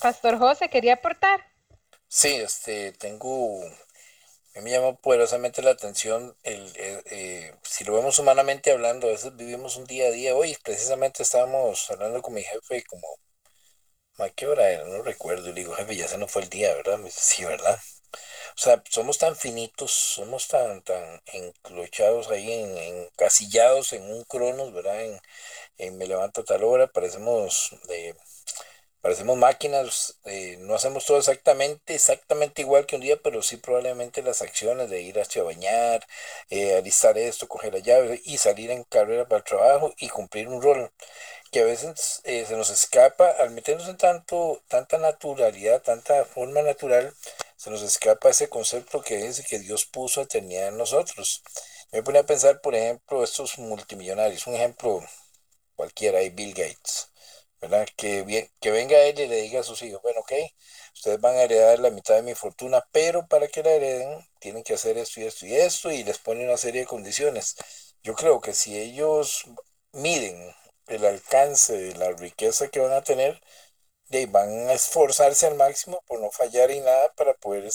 Pastor 0.00 0.38
José, 0.38 0.68
¿quería 0.68 0.94
aportar? 0.94 1.44
Sí, 2.08 2.34
este, 2.34 2.92
tengo, 2.92 3.60
me 4.54 4.70
llama 4.70 4.94
poderosamente 4.96 5.62
la 5.62 5.70
atención, 5.72 6.36
el, 6.44 6.72
eh, 6.76 7.54
si 7.62 7.84
lo 7.84 7.94
vemos 7.94 8.18
humanamente 8.18 8.70
hablando, 8.70 9.08
a 9.08 9.10
veces 9.10 9.36
vivimos 9.36 9.76
un 9.76 9.84
día 9.84 10.06
a 10.06 10.10
día. 10.10 10.34
Hoy 10.34 10.56
precisamente 10.62 11.22
estábamos 11.22 11.90
hablando 11.90 12.22
con 12.22 12.34
mi 12.34 12.42
jefe 12.42 12.84
como, 12.84 13.06
¿a 14.18 14.28
qué 14.30 14.46
hora 14.46 14.70
era? 14.70 14.84
No 14.84 15.02
recuerdo. 15.02 15.48
Y 15.50 15.52
le 15.52 15.60
digo, 15.60 15.74
jefe, 15.74 15.96
ya 15.96 16.08
se 16.08 16.18
nos 16.18 16.30
fue 16.30 16.42
el 16.42 16.48
día, 16.50 16.74
¿verdad? 16.74 16.98
Me 16.98 17.06
dice, 17.06 17.20
sí, 17.22 17.44
¿verdad? 17.44 17.78
O 18.56 18.58
sea, 18.58 18.82
somos 18.90 19.18
tan 19.18 19.36
finitos, 19.36 19.92
somos 19.92 20.48
tan, 20.48 20.82
tan 20.82 21.22
enclochados 21.32 22.30
ahí, 22.30 22.52
en, 22.52 22.76
encasillados 22.78 23.92
en 23.92 24.04
un 24.10 24.24
cronos, 24.24 24.72
¿verdad? 24.72 25.04
En, 25.04 25.20
en 25.78 25.98
me 25.98 26.06
levanto 26.06 26.44
tal 26.44 26.64
hora, 26.64 26.86
parecemos 26.88 27.72
de 27.88 28.16
parecemos 29.00 29.36
máquinas, 29.38 30.18
eh, 30.24 30.56
no 30.60 30.74
hacemos 30.74 31.06
todo 31.06 31.18
exactamente, 31.18 31.94
exactamente 31.94 32.62
igual 32.62 32.86
que 32.86 32.96
un 32.96 33.02
día, 33.02 33.16
pero 33.22 33.40
sí 33.42 33.56
probablemente 33.56 34.22
las 34.22 34.42
acciones 34.42 34.90
de 34.90 35.00
ir 35.02 35.20
hacia 35.20 35.44
bañar, 35.44 36.04
eh, 36.50 36.74
alistar 36.76 37.16
esto, 37.18 37.46
coger 37.48 37.72
la 37.74 37.78
llave 37.80 38.20
y 38.24 38.38
salir 38.38 38.70
en 38.70 38.82
carrera 38.84 39.24
para 39.28 39.38
el 39.38 39.44
trabajo 39.44 39.94
y 39.98 40.08
cumplir 40.08 40.48
un 40.48 40.60
rol 40.62 40.90
que 41.50 41.60
a 41.60 41.64
veces 41.64 42.20
eh, 42.24 42.44
se 42.46 42.56
nos 42.56 42.70
escapa 42.70 43.30
al 43.38 43.50
meternos 43.50 43.88
en 43.88 43.96
tanto, 43.96 44.62
tanta 44.68 44.98
naturalidad, 44.98 45.82
tanta 45.82 46.24
forma 46.24 46.62
natural, 46.62 47.14
se 47.56 47.70
nos 47.70 47.82
escapa 47.82 48.30
ese 48.30 48.48
concepto 48.48 49.02
que 49.02 49.16
dice 49.18 49.44
que 49.48 49.58
Dios 49.58 49.86
puso 49.86 50.22
eternidad 50.22 50.68
en 50.68 50.78
nosotros. 50.78 51.42
Me 51.92 52.02
pone 52.02 52.18
a 52.20 52.26
pensar, 52.26 52.60
por 52.60 52.74
ejemplo, 52.74 53.24
estos 53.24 53.58
multimillonarios, 53.58 54.46
un 54.46 54.54
ejemplo 54.54 55.04
cualquiera, 55.76 56.18
hay 56.18 56.30
Bill 56.30 56.54
Gates. 56.54 57.08
¿verdad? 57.60 57.86
Que, 57.96 58.50
que 58.60 58.70
venga 58.70 58.98
él 58.98 59.18
y 59.18 59.26
le 59.26 59.42
diga 59.42 59.60
a 59.60 59.62
sus 59.62 59.82
hijos, 59.82 60.02
bueno, 60.02 60.20
ok, 60.20 60.32
ustedes 60.94 61.20
van 61.20 61.36
a 61.36 61.42
heredar 61.42 61.78
la 61.78 61.90
mitad 61.90 62.14
de 62.14 62.22
mi 62.22 62.34
fortuna, 62.34 62.84
pero 62.92 63.26
para 63.26 63.48
que 63.48 63.62
la 63.62 63.70
hereden 63.70 64.26
tienen 64.40 64.62
que 64.62 64.74
hacer 64.74 64.98
esto 64.98 65.20
y 65.20 65.24
esto 65.24 65.46
y 65.46 65.54
esto 65.54 65.90
y 65.90 66.04
les 66.04 66.18
pone 66.18 66.44
una 66.44 66.56
serie 66.56 66.82
de 66.82 66.86
condiciones. 66.86 67.56
Yo 68.02 68.14
creo 68.14 68.40
que 68.40 68.54
si 68.54 68.78
ellos 68.78 69.44
miden 69.92 70.54
el 70.88 71.04
alcance 71.04 71.72
de 71.76 71.94
la 71.96 72.12
riqueza 72.12 72.68
que 72.68 72.80
van 72.80 72.92
a 72.92 73.02
tener, 73.04 73.40
de 74.08 74.26
van 74.26 74.68
a 74.68 74.74
esforzarse 74.74 75.46
al 75.46 75.56
máximo 75.56 76.02
por 76.06 76.20
no 76.20 76.30
fallar 76.30 76.70
en 76.70 76.84
nada 76.84 77.12
para 77.14 77.34
poder 77.34 77.70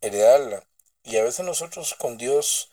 heredarla. 0.00 0.64
Y 1.02 1.16
a 1.18 1.24
veces 1.24 1.44
nosotros 1.44 1.94
con 1.94 2.16
Dios 2.18 2.70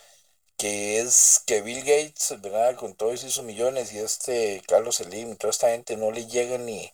que 0.58 1.00
es 1.02 1.42
que 1.46 1.62
Bill 1.62 1.80
Gates, 1.82 2.42
¿verdad? 2.42 2.76
Con 2.78 2.96
todos 2.96 3.24
esos 3.24 3.44
millones 3.46 3.94
y 3.94 4.00
este 4.00 4.62
Carlos 4.68 4.98
Slim, 4.98 5.36
toda 5.38 5.52
esta 5.52 5.70
gente 5.70 5.98
no 5.98 6.12
le 6.12 6.28
llega 6.28 6.58
ni, 6.58 6.92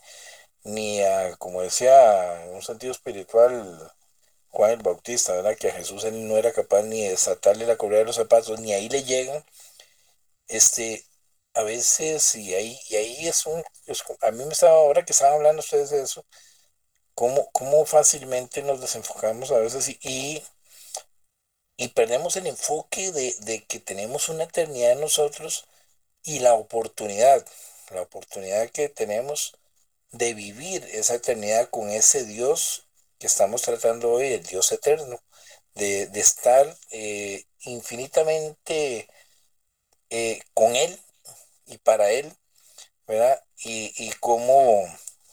ni 0.64 1.02
a, 1.04 1.36
como 1.38 1.62
decía, 1.62 2.46
en 2.46 2.56
un 2.56 2.62
sentido 2.64 2.92
espiritual, 2.92 3.92
Juan 4.50 4.72
el 4.72 4.84
Bautista, 4.84 5.34
¿verdad? 5.34 5.58
Que 5.58 5.70
a 5.70 5.74
Jesús 5.74 6.04
él 6.06 6.28
no 6.28 6.38
era 6.38 6.52
capaz 6.54 6.84
ni 6.84 7.04
de 7.04 7.12
desatarle 7.12 7.66
la 7.68 7.78
correa 7.78 8.00
de 8.00 8.06
los 8.06 8.16
zapatos, 8.18 8.60
ni 8.60 8.74
ahí 8.74 8.90
le 8.90 9.04
llegan. 9.04 9.44
Este, 10.48 11.06
a 11.54 11.64
veces, 11.64 12.36
y 12.36 12.54
ahí, 12.56 12.80
y 12.90 12.96
ahí 12.96 13.28
es 13.28 13.46
un, 13.46 13.64
a 14.22 14.32
mí 14.32 14.46
me 14.46 14.54
estaba, 14.54 14.74
ahora 14.78 15.06
que 15.06 15.14
estaban 15.14 15.36
hablando 15.36 15.62
ustedes 15.62 15.90
de 15.92 16.02
eso, 16.04 16.26
cómo, 17.16 17.50
cómo 17.54 17.86
fácilmente 17.86 18.64
nos 18.64 18.82
desenfocamos 18.82 19.52
a 19.52 19.60
veces 19.60 19.90
y, 19.90 20.00
y 20.04 20.44
y 21.78 21.90
perdemos 21.90 22.36
el 22.36 22.48
enfoque 22.48 23.12
de, 23.12 23.34
de, 23.42 23.64
que 23.66 23.80
tenemos 23.80 24.30
una 24.30 24.44
eternidad 24.44 24.92
en 24.94 25.02
nosotros 25.02 25.66
y 26.24 26.40
la 26.40 26.54
oportunidad, 26.56 27.46
la 27.92 28.02
oportunidad 28.04 28.70
que 28.72 28.90
tenemos 28.90 29.58
de 30.12 30.34
vivir 30.34 30.84
esa 30.94 31.16
eternidad 31.16 31.70
con 31.70 31.90
ese 31.92 32.26
Dios 32.26 32.88
que 33.20 33.28
estamos 33.28 33.64
tratando 33.64 34.12
hoy, 34.14 34.34
el 34.34 34.44
Dios 34.46 34.72
eterno, 34.72 35.22
de, 35.76 36.08
de 36.08 36.20
estar 36.20 36.78
eh, 36.92 37.46
infinitamente 37.62 39.08
eh, 40.10 40.42
con 40.54 40.76
Él 40.76 41.00
y 41.70 41.78
para 41.78 42.12
Él, 42.12 42.32
¿verdad? 43.08 43.42
Y, 43.64 43.94
y 43.98 44.12
cómo, 44.20 44.84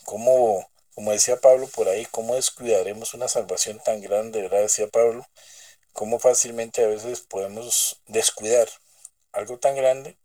cómo, 0.05 0.69
como 0.95 1.13
decía 1.13 1.41
Pablo 1.41 1.67
por 1.69 1.89
ahí, 1.89 2.07
cómo 2.11 2.35
descuidaremos 2.35 3.15
una 3.15 3.29
salvación 3.29 3.81
tan 3.85 4.01
grande, 4.01 4.43
¿verdad? 4.43 4.61
Decía 4.61 4.89
Pablo 4.89 5.27
cómo 5.93 6.19
fácilmente 6.19 6.85
a 6.85 6.89
veces 6.89 7.21
podemos 7.21 8.01
descuidar 8.07 8.69
algo 9.33 9.59
tan 9.59 9.75
grande 9.75 10.17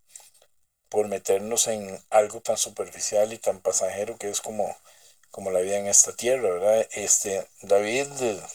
por 0.90 1.08
meternos 1.08 1.68
en 1.68 1.98
algo 2.10 2.42
tan 2.42 2.58
superficial 2.58 3.32
y 3.32 3.38
tan 3.38 3.62
pasajero 3.62 4.18
que 4.18 4.30
es 4.30 4.42
como, 4.42 4.76
como 5.32 5.50
la 5.50 5.62
vida 5.62 5.78
en 5.78 5.88
esta 5.88 6.14
tierra, 6.14 6.50
¿verdad? 6.50 6.86
Este, 6.92 7.48
David, 7.62 8.08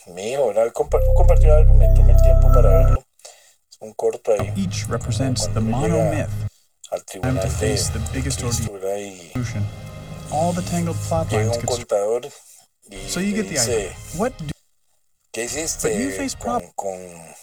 mi 0.08 0.32
hijo, 0.32 0.48
¿verdad? 0.48 0.70
compartió 0.74 1.54
algo, 1.54 1.72
me 1.72 1.88
tomé 1.94 2.12
el 2.12 2.20
tiempo 2.20 2.52
para 2.52 2.68
verlo. 2.68 3.04
Es 3.70 3.78
un 3.80 3.94
corto 3.94 4.32
ahí. 4.32 4.52
Each 4.54 4.86
represents 4.88 5.48
the 5.54 5.60
monomyth. 5.60 6.28
Al 6.90 7.04
tribunal 7.04 7.40
to 7.40 7.48
de 7.48 7.54
face 7.54 7.90
the 7.92 7.98
biggest 8.12 8.40
Cristo, 8.40 8.72
ordeal. 8.72 8.80
¿verdad? 8.80 8.98
Y 8.98 9.32
All 10.30 10.54
the 10.54 10.62
tangled 10.62 10.96
plot 11.08 11.28
llega 11.30 11.50
un 11.50 11.60
contador 11.62 12.26
y 12.90 13.08
So 13.08 13.20
you 13.20 13.30
le 13.36 13.42
get 13.42 13.48
the 13.48 13.54
dice, 13.54 13.72
idea. 13.72 13.96
What 14.16 14.32
do 14.38 14.52
¿qué 15.32 15.42
But 15.44 15.52
you 15.52 15.58
hiciste 15.58 16.16
face 16.16 16.36
con, 16.38 16.60
con, 16.74 17.34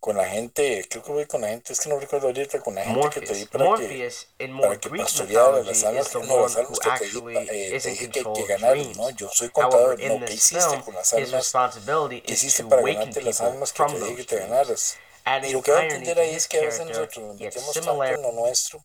con 0.00 0.16
la 0.16 0.26
gente, 0.28 0.86
creo 0.88 1.02
que 1.02 1.12
voy 1.12 1.26
con 1.26 1.40
la 1.40 1.48
gente, 1.48 1.72
es 1.72 1.80
que 1.80 1.88
no 1.88 1.98
recuerdo 1.98 2.26
ahorita, 2.28 2.60
con 2.60 2.74
la 2.74 2.84
gente 2.84 3.08
que 3.10 3.20
te 3.22 3.34
di 3.34 3.44
para 3.46 3.64
que, 3.64 3.70
Morpheus 3.70 4.26
in 4.38 4.52
more 4.52 4.68
para 4.68 4.80
que 4.80 4.90
pastoreara 4.90 5.62
las 5.62 5.84
almas, 5.84 6.06
is 6.06 6.12
the 6.12 6.20
que, 6.20 6.26
no, 6.26 6.34
one 6.34 6.42
las 6.42 6.56
almas 6.56 6.78
que 6.78 6.90
te 6.90 7.04
di, 7.04 7.06
actually 7.06 7.36
eh, 7.36 7.80
te 7.80 7.88
in 7.88 7.94
dije 7.94 8.10
que, 8.10 8.22
control 8.22 8.46
que 8.46 8.52
ganaron. 8.52 8.92
¿no? 8.96 9.10
Yo 9.10 9.28
soy 9.32 9.48
contador, 9.50 10.00
in 10.00 10.08
no, 10.08 10.18
¿qué 10.20 10.26
this 10.26 10.34
hiciste 10.36 10.68
film, 10.70 10.82
con 10.82 10.94
las 10.94 11.06
his 11.12 11.14
almas? 11.14 11.32
responsibility 11.32 12.20
¿Qué 12.20 12.32
is 12.34 12.42
hiciste 12.44 12.62
to 12.62 12.68
para 12.68 12.82
awaken 12.82 12.98
ganarte 13.00 13.22
las 13.22 13.36
people 13.38 13.52
almas 13.52 13.72
que 13.72 13.76
from 13.76 13.92
te 13.92 13.98
dije 13.98 14.10
those 14.10 14.16
que 14.16 14.24
te 14.24 14.36
dreams. 14.36 14.50
ganaras? 14.50 14.96
Y 15.42 15.52
lo 15.52 15.62
que 15.62 15.72
va 15.72 15.80
a 15.80 15.82
entender 15.84 16.18
ahí 16.18 16.34
es 16.34 16.46
que 16.46 16.58
a 16.58 16.62
veces 16.62 16.86
nosotros 16.86 17.34
metemos 17.38 17.72
tanto 17.72 18.04
en 18.04 18.22
lo 18.22 18.32
nuestro. 18.32 18.84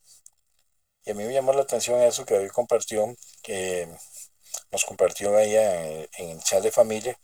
Y 1.06 1.12
a 1.12 1.14
mí 1.14 1.24
me 1.24 1.34
llamó 1.34 1.54
la 1.54 1.62
atención 1.62 2.02
eso 2.02 2.26
que 2.26 2.36
David 2.36 2.52
compartió, 2.52 3.16
que 3.42 3.88
nos 4.72 4.86
compartió 4.86 5.36
ahí 5.38 5.56
en, 5.56 6.10
en 6.18 6.30
el 6.32 6.44
chat 6.44 6.62
de 6.62 6.72
familia, 6.72 7.18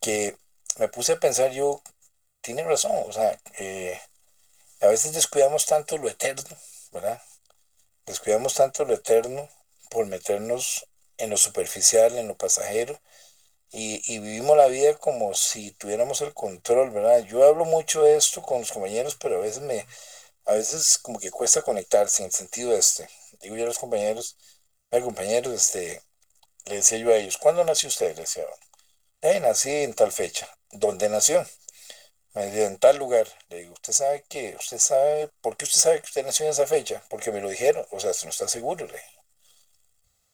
que 0.00 0.36
me 0.78 0.88
puse 0.88 1.12
a 1.12 1.20
pensar 1.20 1.50
yo, 1.52 1.82
tiene 2.40 2.62
razón, 2.62 2.92
o 3.06 3.12
sea, 3.12 3.38
eh, 3.58 4.00
a 4.80 4.86
veces 4.88 5.12
descuidamos 5.12 5.66
tanto 5.66 5.98
lo 5.98 6.08
eterno, 6.08 6.56
¿verdad? 6.92 7.20
Descuidamos 8.04 8.54
tanto 8.54 8.84
lo 8.84 8.94
eterno 8.94 9.48
por 9.90 10.06
meternos 10.06 10.86
en 11.18 11.30
lo 11.30 11.36
superficial, 11.36 12.16
en 12.18 12.28
lo 12.28 12.36
pasajero, 12.36 13.00
y, 13.72 14.02
y 14.14 14.18
vivimos 14.20 14.56
la 14.56 14.66
vida 14.68 14.96
como 14.98 15.34
si 15.34 15.72
tuviéramos 15.72 16.20
el 16.22 16.34
control, 16.34 16.90
¿verdad? 16.90 17.20
Yo 17.24 17.44
hablo 17.44 17.64
mucho 17.64 18.02
de 18.02 18.16
esto 18.16 18.42
con 18.42 18.60
los 18.60 18.72
compañeros, 18.72 19.16
pero 19.20 19.36
a 19.38 19.40
veces 19.42 19.62
me, 19.62 19.86
a 20.46 20.54
veces 20.54 20.98
como 20.98 21.18
que 21.20 21.30
cuesta 21.30 21.62
conectarse 21.62 22.22
en 22.22 22.26
el 22.28 22.32
sentido 22.32 22.76
este. 22.76 23.08
Digo 23.42 23.56
yo 23.56 23.64
a 23.64 23.68
los 23.68 23.78
compañeros, 23.78 24.36
"Ay, 24.90 25.02
compañeros, 25.02 25.54
este, 25.54 26.02
le 26.66 26.76
decía 26.76 26.98
yo 26.98 27.10
a 27.10 27.16
ellos, 27.16 27.38
¿cuándo 27.38 27.64
nació 27.64 27.88
usted? 27.90 28.14
Le 28.16 28.22
decía, 28.22 28.44
eh, 29.22 29.40
nací 29.40 29.70
en 29.70 29.94
tal 29.94 30.12
fecha. 30.12 30.48
¿Dónde 30.72 31.08
nació? 31.10 31.46
Me 32.34 32.46
decía, 32.46 32.66
en 32.66 32.78
tal 32.78 32.98
lugar. 32.98 33.26
Le 33.48 33.58
digo, 33.60 33.72
¿usted 33.74 33.92
sabe 33.92 34.24
que, 34.28 34.56
usted 34.60 34.78
sabe, 34.78 35.28
por 35.40 35.56
qué 35.56 35.64
usted 35.64 35.80
sabe 35.80 36.00
que 36.00 36.06
usted 36.06 36.24
nació 36.24 36.46
en 36.46 36.52
esa 36.52 36.66
fecha? 36.68 37.02
Porque 37.10 37.32
me 37.32 37.40
lo 37.40 37.48
dijeron, 37.48 37.86
o 37.90 38.00
sea, 38.00 38.12
no 38.24 38.30
está 38.30 38.48
seguro, 38.48 38.86
le 38.86 38.92
dije. 38.94 39.20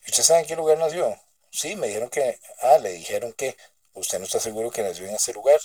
¿Y 0.06 0.10
usted 0.10 0.22
sabe 0.22 0.40
en 0.42 0.46
qué 0.46 0.54
lugar 0.54 0.78
nació? 0.78 1.18
Sí, 1.52 1.76
me 1.76 1.86
dijeron 1.88 2.10
que, 2.10 2.40
ah, 2.62 2.78
le 2.78 2.92
dijeron 2.92 3.32
que 3.34 3.56
usted 3.94 4.18
no 4.18 4.24
está 4.24 4.40
seguro 4.40 4.70
que 4.72 4.82
nació 4.82 5.06
en 5.06 5.14
ese 5.16 5.32
lugar. 5.32 5.60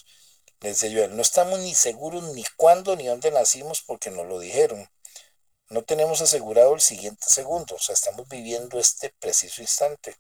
Le 0.62 0.70
decía 0.70 0.90
yo, 0.90 1.04
él, 1.06 1.16
no 1.16 1.22
estamos 1.24 1.60
ni 1.60 1.76
seguros 1.76 2.24
ni 2.36 2.44
cuándo 2.58 2.96
ni 2.98 3.08
dónde 3.08 3.32
nacimos 3.32 3.82
porque 3.84 4.12
nos 4.12 4.28
lo 4.28 4.40
dijeron. 4.40 4.90
No 5.70 5.84
tenemos 5.84 6.22
asegurado 6.22 6.76
el 6.76 6.82
siguiente 6.82 7.28
segundo, 7.30 7.76
o 7.76 7.80
sea, 7.80 7.94
estamos 7.94 8.28
viviendo 8.30 8.80
este 8.80 9.14
preciso 9.20 9.62
instante. 9.62 10.18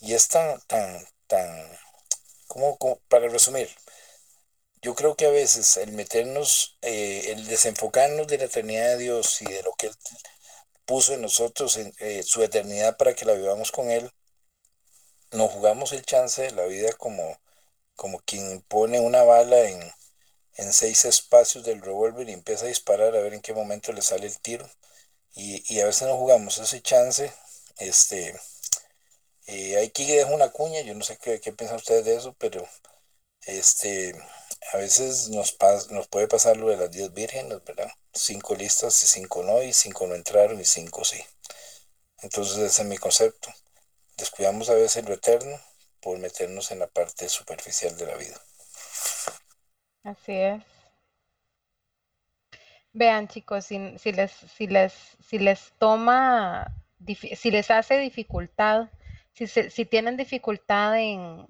Y 0.00 0.14
es 0.14 0.28
tan, 0.28 0.60
tan, 0.68 1.06
tan, 1.28 1.70
como, 2.48 2.78
como- 2.78 3.00
para 3.08 3.28
resumir, 3.28 3.70
yo 4.82 4.94
creo 4.94 5.14
que 5.16 5.26
a 5.26 5.30
veces 5.30 5.76
el 5.76 5.92
meternos, 5.92 6.76
eh, 6.82 7.26
el 7.32 7.46
desenfocarnos 7.46 8.26
de 8.26 8.38
la 8.38 8.44
eternidad 8.44 8.88
de 8.90 8.98
Dios 8.98 9.40
y 9.42 9.46
de 9.46 9.62
lo 9.62 9.72
que 9.74 9.86
Él 9.88 9.94
puso 10.86 11.14
en 11.14 11.22
nosotros, 11.22 11.76
en 11.78 11.94
eh, 12.00 12.22
su 12.24 12.42
eternidad 12.42 12.96
para 12.98 13.14
que 13.14 13.24
la 13.26 13.34
vivamos 13.34 13.72
con 13.72 13.90
Él, 13.90 14.10
nos 15.32 15.50
jugamos 15.52 15.92
el 15.92 16.04
chance 16.04 16.42
de 16.42 16.52
la 16.52 16.64
vida 16.66 16.92
como, 16.94 17.38
como 17.96 18.20
quien 18.20 18.62
pone 18.62 19.00
una 19.00 19.24
bala 19.24 19.60
en, 19.68 19.80
en 20.56 20.72
seis 20.74 21.04
espacios 21.06 21.64
del 21.64 21.82
revólver 21.82 22.28
y 22.28 22.32
empieza 22.34 22.66
a 22.66 22.68
disparar 22.68 23.16
a 23.16 23.20
ver 23.22 23.34
en 23.34 23.42
qué 23.42 23.54
momento 23.54 23.92
le 23.92 24.02
sale 24.02 24.26
el 24.28 24.38
tiro. 24.40 24.68
Y, 25.34 25.64
y 25.74 25.80
a 25.80 25.86
veces 25.86 26.08
nos 26.08 26.18
jugamos 26.18 26.58
ese 26.58 26.82
chance. 26.82 27.32
Este, 27.78 28.34
eh, 29.46 29.82
aquí 29.84 30.04
dejo 30.06 30.34
una 30.34 30.50
cuña, 30.50 30.80
yo 30.82 30.94
no 30.94 31.02
sé 31.04 31.16
qué, 31.18 31.40
qué 31.40 31.52
piensan 31.52 31.76
ustedes 31.78 32.04
de 32.04 32.16
eso, 32.16 32.34
pero 32.38 32.66
este, 33.46 34.14
a 34.74 34.78
veces 34.78 35.30
nos, 35.30 35.58
pas- 35.58 35.90
nos 35.90 36.08
puede 36.08 36.28
pasar 36.28 36.56
lo 36.58 36.68
de 36.70 36.76
las 36.78 36.90
10 36.90 37.12
vírgenes, 37.14 37.64
¿verdad? 37.64 37.90
Cinco 38.14 38.54
listas 38.56 39.02
y 39.04 39.08
cinco 39.08 39.42
no, 39.44 39.62
y 39.62 39.72
cinco 39.74 40.06
no 40.08 40.14
entraron 40.16 40.60
y 40.60 40.66
cinco 40.66 41.04
sí. 41.04 41.18
Entonces 42.22 42.56
ese 42.56 42.82
es 42.82 42.88
mi 42.88 42.96
concepto. 42.98 43.50
Descuidamos 44.22 44.70
a 44.70 44.74
veces 44.74 45.04
lo 45.04 45.14
eterno 45.14 45.56
por 46.00 46.16
meternos 46.20 46.70
en 46.70 46.78
la 46.78 46.86
parte 46.86 47.28
superficial 47.28 47.96
de 47.96 48.06
la 48.06 48.16
vida. 48.16 48.36
Así 50.04 50.32
es. 50.32 50.62
Vean, 52.92 53.26
chicos, 53.26 53.64
si, 53.64 53.98
si 53.98 54.12
les, 54.12 54.30
si 54.30 54.68
les, 54.68 54.92
si 55.28 55.40
les 55.40 55.72
toma, 55.76 56.72
si 57.04 57.50
les 57.50 57.68
hace 57.72 57.98
dificultad, 57.98 58.90
si, 59.32 59.48
si 59.48 59.84
tienen 59.86 60.16
dificultad 60.16 60.96
en, 61.00 61.44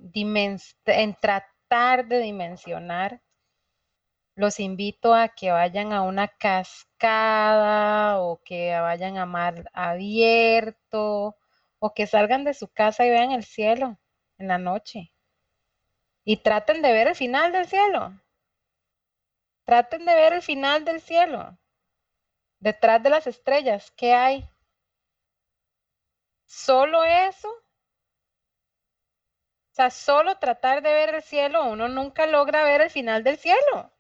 en 0.87 1.14
tratar 1.20 2.09
de 2.09 2.20
dimensionar, 2.20 3.20
los 4.35 4.59
invito 4.59 5.14
a 5.14 5.29
que 5.29 5.51
vayan 5.51 5.93
a 5.93 6.01
una 6.01 6.29
cascada 6.29 8.23
o 8.23 8.41
que 8.43 8.75
vayan 8.81 9.18
a 9.18 9.27
mar 9.27 9.70
abierto 9.75 11.37
o 11.85 11.95
que 11.95 12.07
salgan 12.07 12.45
de 12.45 12.55
su 12.55 12.68
casa 12.68 13.05
y 13.05 13.11
vean 13.11 13.33
el 13.33 13.45
cielo 13.45 13.99
en 14.39 14.47
la 14.47 14.57
noche 14.57 15.12
y 16.24 16.37
traten 16.37 16.83
de 16.83 16.93
ver 16.93 17.09
el 17.09 17.16
final 17.16 17.51
del 17.51 17.66
cielo. 17.66 18.12
Traten 19.64 20.05
de 20.05 20.14
ver 20.14 20.33
el 20.33 20.43
final 20.43 20.85
del 20.85 21.01
cielo. 21.01 21.59
Detrás 22.61 23.03
de 23.03 23.11
las 23.11 23.26
estrellas, 23.26 23.91
¿qué 23.97 24.14
hay? 24.14 24.49
Solo 26.47 27.03
eso. 27.03 27.49
O 27.49 29.74
sea, 29.74 29.91
solo 29.91 30.39
tratar 30.39 30.83
de 30.83 30.93
ver 30.93 31.16
el 31.16 31.22
cielo, 31.22 31.64
uno 31.64 31.89
nunca 31.89 32.26
logra 32.26 32.62
ver 32.62 32.83
el 32.83 32.91
final 32.91 33.24
del 33.24 33.39
cielo. 33.39 33.91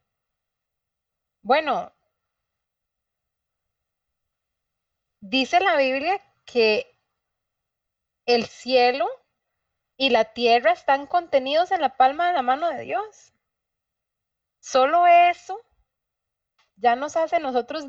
Bueno, 1.42 1.92
dice 5.20 5.60
la 5.60 5.76
Biblia 5.76 6.20
que 6.44 6.91
el 8.26 8.46
cielo 8.46 9.08
y 9.96 10.10
la 10.10 10.26
tierra 10.34 10.72
están 10.72 11.06
contenidos 11.06 11.72
en 11.72 11.80
la 11.82 11.96
palma 11.96 12.28
de 12.28 12.34
la 12.34 12.42
mano 12.42 12.70
de 12.70 12.82
Dios. 12.84 13.34
Solo 14.60 15.06
eso 15.06 15.60
ya 16.76 16.96
nos 16.96 17.16
hace 17.16 17.38
nosotros 17.40 17.86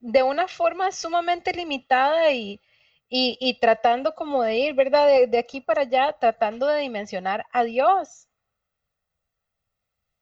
de 0.00 0.24
una 0.24 0.48
forma 0.48 0.90
sumamente 0.90 1.52
limitada 1.52 2.32
y, 2.32 2.60
y- 3.08 3.58
tratando 3.60 4.12
como 4.14 4.42
de 4.42 4.56
ir, 4.58 4.74
¿verdad? 4.74 5.06
De, 5.06 5.26
de 5.28 5.38
aquí 5.38 5.60
para 5.60 5.82
allá, 5.82 6.16
tratando 6.18 6.66
de 6.66 6.80
dimensionar 6.80 7.46
a 7.52 7.62
Dios. 7.62 8.28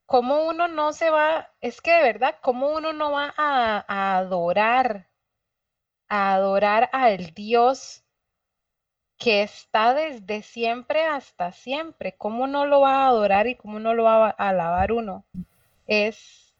¿Cómo 0.07 0.49
uno 0.49 0.67
no 0.67 0.93
se 0.93 1.11
va? 1.11 1.49
Es 1.61 1.81
que 1.81 1.93
de 1.93 2.03
verdad, 2.03 2.37
¿cómo 2.43 2.71
uno 2.75 2.93
no 2.93 3.13
va 3.13 3.33
a, 3.37 3.85
a 3.87 4.19
adorar, 4.19 5.09
a 6.09 6.35
adorar 6.35 6.91
al 6.93 7.33
Dios 7.33 8.03
que 9.19 9.43
está 9.43 9.95
desde 9.95 10.43
siempre 10.43 11.05
hasta 11.05 11.53
siempre? 11.53 12.15
¿Cómo 12.17 12.47
no 12.47 12.67
lo 12.67 12.81
va 12.81 13.05
a 13.05 13.09
adorar 13.09 13.47
y 13.47 13.55
cómo 13.57 13.79
no 13.81 13.95
lo 13.95 14.05
va 14.05 14.29
a 14.29 14.49
alabar 14.49 14.93
uno? 14.93 15.25
Es, 15.87 16.55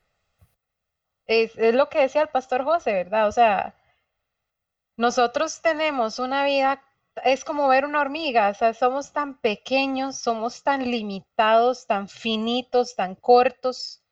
es, 1.27 1.57
es 1.59 1.75
lo 1.75 1.89
que 1.89 2.01
decía 2.01 2.23
el 2.23 2.29
pastor 2.29 2.65
José, 2.65 2.93
¿verdad? 2.93 3.29
O 3.29 3.33
sea, 3.33 3.75
nosotros 4.97 5.61
tenemos 5.61 6.19
una 6.19 6.45
vida, 6.45 6.83
es 7.25 7.45
como 7.45 7.69
ver 7.69 7.85
una 7.85 8.01
hormiga, 8.01 8.49
o 8.49 8.55
sea, 8.55 8.73
somos 8.73 9.13
tan 9.13 9.39
pequeños, 9.39 10.17
somos 10.17 10.63
tan 10.63 10.91
limitados, 10.91 11.87
tan 11.87 12.09
finitos, 12.09 12.97
tan 12.97 13.15
cortos, 13.15 14.03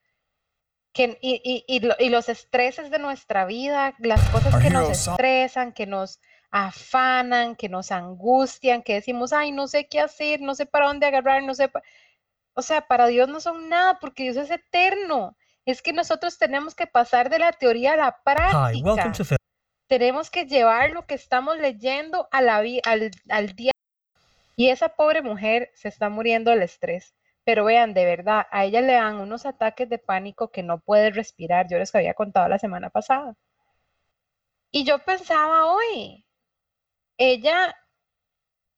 que, 0.92 1.18
y, 1.20 1.40
y- 1.42 1.64
y 1.66 1.88
y 2.04 2.08
los 2.08 2.28
estreses 2.28 2.90
de 2.90 2.98
nuestra 3.00 3.46
vida, 3.46 3.94
las 3.98 4.20
cosas 4.30 4.62
que 4.62 4.70
nos 4.70 4.88
estresan, 4.90 5.72
que 5.72 5.86
nos 5.86 6.20
afanan, 6.54 7.56
que 7.56 7.68
nos 7.68 7.90
angustian, 7.90 8.82
que 8.82 8.94
decimos, 8.94 9.32
ay, 9.32 9.50
no 9.52 9.66
sé 9.66 9.88
qué 9.88 9.98
hacer, 10.00 10.40
no 10.40 10.54
sé 10.54 10.66
para 10.66 10.86
dónde 10.86 11.06
agarrar, 11.06 11.42
no 11.42 11.54
sé, 11.54 11.68
pa-". 11.68 11.82
o 12.54 12.62
sea, 12.62 12.82
para 12.86 13.08
Dios 13.08 13.28
no 13.28 13.40
son 13.40 13.68
nada, 13.68 13.98
porque 14.00 14.22
Dios 14.24 14.36
es 14.36 14.50
eterno. 14.50 15.36
Es 15.66 15.82
que 15.82 15.92
nosotros 15.92 16.38
tenemos 16.38 16.74
que 16.74 16.86
pasar 16.86 17.28
de 17.30 17.40
la 17.40 17.52
teoría 17.52 17.94
a 17.94 17.96
la 17.96 18.10
Hi, 18.12 18.82
práctica 18.84 19.12
to 19.12 19.24
Phil. 19.24 19.36
tenemos 19.88 20.30
que 20.30 20.46
llevar 20.46 20.90
lo 20.92 21.06
que 21.06 21.14
estamos 21.14 21.58
leyendo 21.58 22.28
a 22.30 22.40
la 22.40 22.58
al, 22.84 23.10
al 23.30 23.56
día. 23.56 23.72
Y 24.56 24.70
esa 24.70 24.90
pobre 24.90 25.22
mujer 25.22 25.70
se 25.74 25.88
está 25.88 26.08
muriendo 26.08 26.50
del 26.50 26.62
estrés. 26.62 27.14
Pero 27.44 27.64
vean, 27.64 27.94
de 27.94 28.04
verdad, 28.04 28.46
a 28.50 28.64
ella 28.64 28.80
le 28.80 28.94
dan 28.94 29.16
unos 29.20 29.46
ataques 29.46 29.88
de 29.88 29.98
pánico 29.98 30.50
que 30.52 30.62
no 30.62 30.78
puede 30.80 31.10
respirar. 31.10 31.68
Yo 31.68 31.78
les 31.78 31.94
había 31.94 32.14
contado 32.14 32.48
la 32.48 32.58
semana 32.58 32.90
pasada. 32.90 33.34
Y 34.70 34.84
yo 34.84 34.98
pensaba 34.98 35.66
hoy, 35.66 36.23
ella 37.18 37.76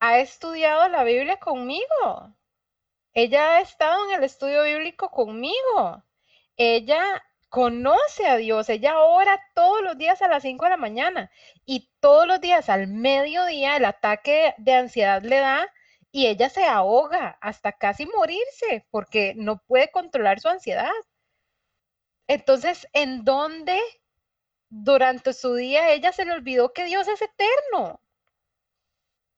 ha 0.00 0.18
estudiado 0.18 0.88
la 0.88 1.04
Biblia 1.04 1.38
conmigo. 1.38 2.36
Ella 3.14 3.56
ha 3.56 3.60
estado 3.60 4.04
en 4.08 4.18
el 4.18 4.24
estudio 4.24 4.64
bíblico 4.64 5.10
conmigo. 5.10 6.04
Ella 6.56 7.22
conoce 7.48 8.26
a 8.26 8.36
Dios. 8.36 8.68
Ella 8.68 9.00
ora 9.00 9.40
todos 9.54 9.82
los 9.82 9.96
días 9.98 10.20
a 10.22 10.28
las 10.28 10.42
5 10.42 10.64
de 10.66 10.70
la 10.70 10.76
mañana 10.76 11.30
y 11.64 11.90
todos 12.00 12.26
los 12.26 12.40
días 12.40 12.68
al 12.68 12.88
mediodía 12.88 13.76
el 13.76 13.84
ataque 13.86 14.54
de 14.58 14.74
ansiedad 14.74 15.22
le 15.22 15.38
da 15.38 15.72
y 16.12 16.26
ella 16.26 16.48
se 16.50 16.64
ahoga 16.64 17.38
hasta 17.40 17.72
casi 17.72 18.06
morirse 18.06 18.86
porque 18.90 19.34
no 19.36 19.58
puede 19.66 19.90
controlar 19.90 20.40
su 20.40 20.48
ansiedad. 20.48 20.90
Entonces, 22.28 22.86
¿en 22.92 23.24
dónde 23.24 23.80
durante 24.68 25.32
su 25.32 25.54
día 25.54 25.90
ella 25.92 26.12
se 26.12 26.24
le 26.24 26.32
olvidó 26.32 26.72
que 26.72 26.84
Dios 26.84 27.08
es 27.08 27.20
eterno? 27.22 28.00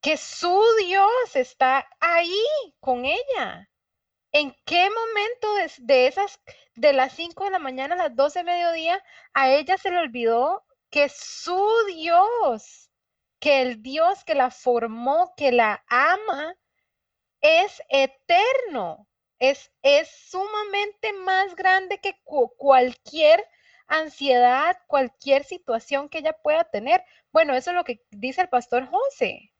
Que 0.02 0.16
su 0.16 0.60
Dios 0.80 1.36
está 1.36 1.88
ahí 2.00 2.42
con 2.80 3.04
ella. 3.04 3.70
¿En 4.32 4.56
qué 4.66 4.90
momento 4.90 5.54
de, 5.56 5.72
de 5.78 6.06
esas, 6.08 6.40
de 6.76 6.92
las 6.92 7.12
5 7.14 7.44
de 7.44 7.50
la 7.50 7.58
mañana 7.60 7.94
a 7.94 7.98
las 7.98 8.16
12 8.16 8.40
de 8.40 8.44
mediodía, 8.44 9.02
a 9.34 9.50
ella 9.50 9.78
se 9.78 9.90
le 9.90 9.98
olvidó 9.98 10.64
que 10.90 11.08
su 11.10 11.60
Dios, 11.88 12.90
que 13.40 13.62
el 13.62 13.82
Dios 13.82 14.24
que 14.24 14.34
la 14.34 14.50
formó, 14.50 15.34
que 15.36 15.52
la 15.52 15.84
ama, 15.88 16.56
es 17.40 17.82
eterno? 17.88 19.08
Es, 19.40 19.72
es 19.82 20.08
sumamente 20.30 21.12
más 21.14 21.56
grande 21.56 21.98
que 21.98 22.20
cu- 22.24 22.54
cualquier 22.56 23.44
ansiedad, 23.88 24.76
cualquier 24.86 25.44
situación 25.44 26.08
que 26.08 26.18
ella 26.18 26.32
pueda 26.42 26.64
tener. 26.64 27.04
Bueno, 27.32 27.54
eso 27.54 27.70
es 27.70 27.76
lo 27.76 27.84
que 27.84 28.02
dice 28.10 28.42
el 28.42 28.48
pastor 28.48 28.86
José. 28.88 29.52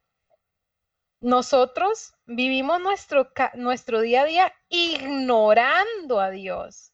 Nosotros 1.20 2.14
vivimos 2.26 2.80
nuestro, 2.80 3.32
nuestro 3.54 4.00
día 4.00 4.22
a 4.22 4.24
día 4.24 4.52
ignorando 4.68 6.20
a 6.20 6.30
Dios. 6.30 6.92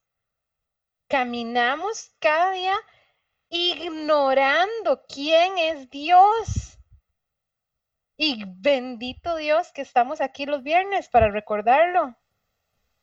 Caminamos 1.08 2.14
cada 2.20 2.52
día 2.52 2.74
ignorando 3.50 5.04
quién 5.06 5.58
es 5.58 5.90
Dios. 5.90 6.78
Y 8.16 8.44
bendito 8.46 9.36
Dios 9.36 9.72
que 9.72 9.82
estamos 9.82 10.22
aquí 10.22 10.46
los 10.46 10.62
viernes 10.62 11.08
para 11.08 11.30
recordarlo. 11.30 12.16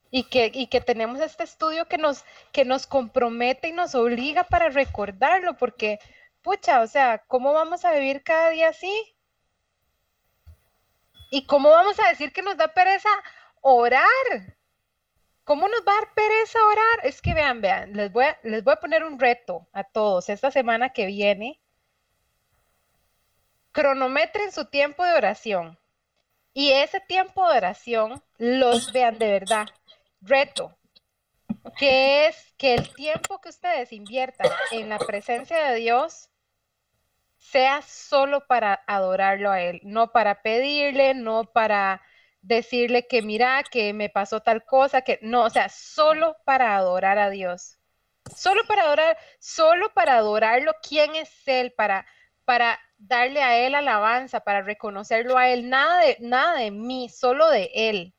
Y 0.10 0.24
que, 0.24 0.52
y 0.54 0.68
que 0.68 0.82
tenemos 0.82 1.20
este 1.22 1.44
estudio 1.44 1.88
que 1.88 1.98
nos, 1.98 2.26
que 2.52 2.66
nos 2.66 2.88
compromete 2.88 3.70
y 3.70 3.74
nos 3.74 3.96
obliga 3.96 4.44
para 4.44 4.70
recordarlo, 4.70 5.56
porque, 5.56 6.00
pucha, 6.42 6.82
o 6.82 6.88
sea, 6.88 7.20
¿cómo 7.28 7.54
vamos 7.54 7.86
a 7.86 7.94
vivir 7.94 8.24
cada 8.24 8.50
día 8.50 8.70
así? 8.70 8.92
¿Y 11.34 11.46
cómo 11.46 11.70
vamos 11.70 11.98
a 12.02 12.10
decir 12.10 12.34
que 12.34 12.42
nos 12.42 12.58
da 12.58 12.68
pereza 12.68 13.10
orar? 13.62 14.04
¿Cómo 15.46 15.70
nos 15.70 15.80
va 15.88 15.94
a 15.94 16.02
dar 16.02 16.14
pereza 16.14 16.60
orar? 16.68 17.06
Es 17.06 17.22
que 17.22 17.34
vean, 17.34 17.62
vean, 17.62 17.94
les 17.94 18.12
voy 18.12 18.26
a, 18.26 18.38
les 18.44 18.62
voy 18.66 18.74
a 18.74 18.82
poner 18.82 19.06
un 19.06 19.18
reto 19.18 19.66
a 19.72 19.86
todos 19.86 20.28
esta 20.28 20.52
semana 20.52 20.90
que 20.90 21.06
viene. 21.06 21.62
Cronometren 23.72 24.52
su 24.52 24.66
tiempo 24.66 25.06
de 25.06 25.14
oración. 25.14 25.80
Y 26.54 26.72
ese 26.72 27.00
tiempo 27.00 27.50
de 27.50 27.58
oración 27.60 28.22
los 28.38 28.92
vean 28.92 29.18
de 29.18 29.32
verdad. 29.32 29.68
Reto. 30.20 30.78
Que 31.78 32.28
es 32.28 32.54
que 32.58 32.74
el 32.74 32.94
tiempo 32.94 33.40
que 33.40 33.50
ustedes 33.50 33.94
inviertan 33.94 34.52
en 34.72 34.90
la 34.90 35.00
presencia 35.00 35.70
de 35.70 35.76
Dios 35.78 36.30
sea 37.52 37.82
solo 37.82 38.46
para 38.48 38.82
adorarlo 38.88 39.52
a 39.52 39.62
Él, 39.62 39.82
no 39.84 40.12
para 40.12 40.42
pedirle, 40.42 41.14
no 41.14 41.44
para 41.44 42.02
decirle 42.42 43.08
que 43.08 43.22
mira, 43.22 43.64
que 43.64 43.94
me 43.94 44.10
pasó 44.10 44.42
tal 44.42 44.64
cosa, 44.64 45.02
que 45.02 45.20
no, 45.22 45.44
o 45.44 45.50
sea, 45.50 45.70
solo 45.70 46.38
para 46.46 46.76
adorar 46.76 47.18
a 47.20 47.30
Dios. 47.30 47.78
Solo 48.36 48.66
para 48.68 48.84
adorar, 48.84 49.18
solo 49.40 49.94
para 49.94 50.16
adorarlo, 50.16 50.74
quién 50.88 51.16
es 51.16 51.30
Él, 51.48 51.74
para, 51.74 52.06
para 52.46 52.80
darle 52.98 53.42
a 53.44 53.58
Él 53.58 53.76
alabanza, 53.76 54.40
para 54.40 54.62
reconocerlo 54.62 55.38
a 55.38 55.50
Él, 55.50 55.70
nada 55.70 56.00
de, 56.00 56.18
nada 56.22 56.58
de 56.58 56.72
mí, 56.72 57.10
solo 57.10 57.50
de 57.50 57.70
Él. 57.74 58.14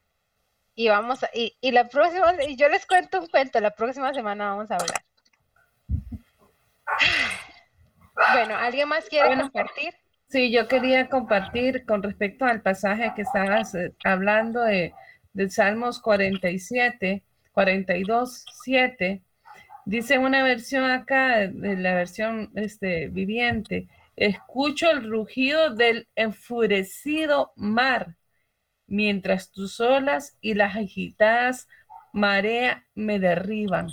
Y 0.74 0.88
vamos 0.88 1.22
a, 1.22 1.30
y, 1.32 1.56
y 1.60 1.70
la 1.70 1.88
próxima, 1.88 2.34
y 2.46 2.56
yo 2.56 2.68
les 2.68 2.86
cuento 2.86 3.20
un 3.20 3.28
cuento, 3.28 3.60
la 3.60 3.70
próxima 3.74 4.12
semana 4.12 4.50
vamos 4.50 4.70
a 4.70 4.76
hablar. 4.76 5.02
Bueno, 8.14 8.56
¿alguien 8.56 8.88
más 8.88 9.08
quiere 9.08 9.28
Bueno. 9.28 9.50
compartir? 9.52 9.94
Sí, 10.28 10.50
yo 10.52 10.68
quería 10.68 11.08
compartir 11.08 11.84
con 11.86 12.02
respecto 12.02 12.44
al 12.46 12.62
pasaje 12.62 13.12
que 13.14 13.22
estabas 13.22 13.74
eh, 13.74 13.94
hablando 14.04 14.62
de, 14.62 14.94
de 15.34 15.50
Salmos 15.50 16.00
47, 16.00 17.22
42, 17.52 18.44
7. 18.64 19.22
Dice 19.86 20.18
una 20.18 20.42
versión 20.44 20.90
acá, 20.90 21.38
de 21.48 21.76
la 21.76 21.94
versión 21.94 22.50
este, 22.54 23.08
viviente, 23.08 23.88
escucho 24.16 24.90
el 24.90 25.08
rugido 25.10 25.74
del 25.74 26.08
enfurecido 26.16 27.52
mar, 27.56 28.16
mientras 28.86 29.52
tus 29.52 29.80
olas 29.80 30.36
y 30.40 30.54
las 30.54 30.76
agitadas 30.76 31.68
marea 32.12 32.86
me 32.94 33.18
derriban. 33.18 33.88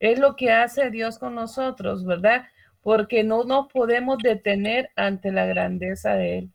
Es 0.00 0.18
lo 0.18 0.36
que 0.36 0.52
hace 0.52 0.90
Dios 0.90 1.18
con 1.18 1.34
nosotros, 1.34 2.04
¿verdad? 2.06 2.46
Porque 2.86 3.24
no 3.24 3.42
nos 3.42 3.66
podemos 3.72 4.18
detener 4.18 4.90
ante 4.94 5.32
la 5.32 5.44
grandeza 5.44 6.14
de 6.14 6.38
Él. 6.38 6.50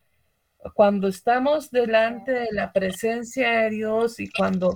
Cuando 0.76 1.10
estamos 1.10 1.72
delante 1.72 2.32
de 2.32 2.48
la 2.54 2.72
presencia 2.72 3.64
de 3.64 3.72
Dios 3.72 4.18
y 4.22 4.30
cuando 4.30 4.74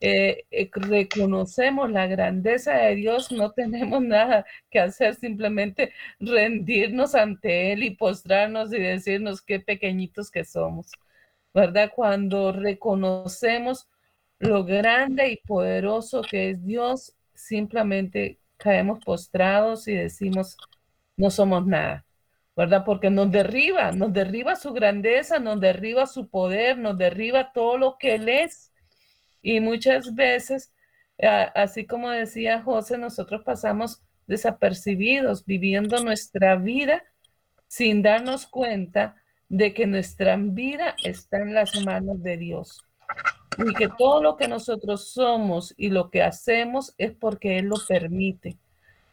eh, 0.00 0.44
eh, 0.50 0.68
reconocemos 0.74 1.90
la 1.90 2.06
grandeza 2.08 2.74
de 2.74 2.96
Dios, 2.96 3.32
no 3.32 3.52
tenemos 3.52 4.02
nada 4.02 4.44
que 4.70 4.80
hacer, 4.80 5.14
simplemente 5.14 5.94
rendirnos 6.20 7.14
ante 7.14 7.72
Él 7.72 7.84
y 7.84 7.96
postrarnos 7.96 8.70
y 8.74 8.78
decirnos 8.78 9.40
qué 9.40 9.60
pequeñitos 9.60 10.30
que 10.30 10.44
somos, 10.44 10.92
¿verdad? 11.54 11.90
Cuando 11.96 12.52
reconocemos 12.52 13.88
lo 14.40 14.62
grande 14.66 15.30
y 15.30 15.36
poderoso 15.38 16.20
que 16.20 16.50
es 16.50 16.66
Dios, 16.66 17.14
simplemente 17.32 18.40
caemos 18.58 19.02
postrados 19.02 19.88
y 19.88 19.94
decimos, 19.94 20.58
no 21.18 21.30
somos 21.30 21.66
nada, 21.66 22.06
¿verdad? 22.56 22.84
Porque 22.86 23.10
nos 23.10 23.30
derriba, 23.30 23.92
nos 23.92 24.12
derriba 24.12 24.56
su 24.56 24.72
grandeza, 24.72 25.38
nos 25.38 25.60
derriba 25.60 26.06
su 26.06 26.30
poder, 26.30 26.78
nos 26.78 26.96
derriba 26.96 27.52
todo 27.52 27.76
lo 27.76 27.98
que 27.98 28.14
Él 28.14 28.28
es. 28.28 28.72
Y 29.42 29.60
muchas 29.60 30.14
veces, 30.14 30.72
así 31.54 31.86
como 31.86 32.08
decía 32.10 32.62
José, 32.62 32.96
nosotros 32.96 33.42
pasamos 33.44 34.00
desapercibidos, 34.26 35.44
viviendo 35.44 36.02
nuestra 36.02 36.56
vida 36.56 37.02
sin 37.66 38.02
darnos 38.02 38.46
cuenta 38.46 39.16
de 39.48 39.74
que 39.74 39.86
nuestra 39.86 40.36
vida 40.36 40.94
está 41.04 41.38
en 41.38 41.54
las 41.54 41.84
manos 41.84 42.22
de 42.22 42.36
Dios. 42.36 42.80
Y 43.58 43.74
que 43.74 43.88
todo 43.88 44.22
lo 44.22 44.36
que 44.36 44.46
nosotros 44.46 45.10
somos 45.10 45.74
y 45.76 45.88
lo 45.88 46.10
que 46.10 46.22
hacemos 46.22 46.94
es 46.96 47.12
porque 47.12 47.58
Él 47.58 47.66
lo 47.66 47.76
permite. 47.88 48.56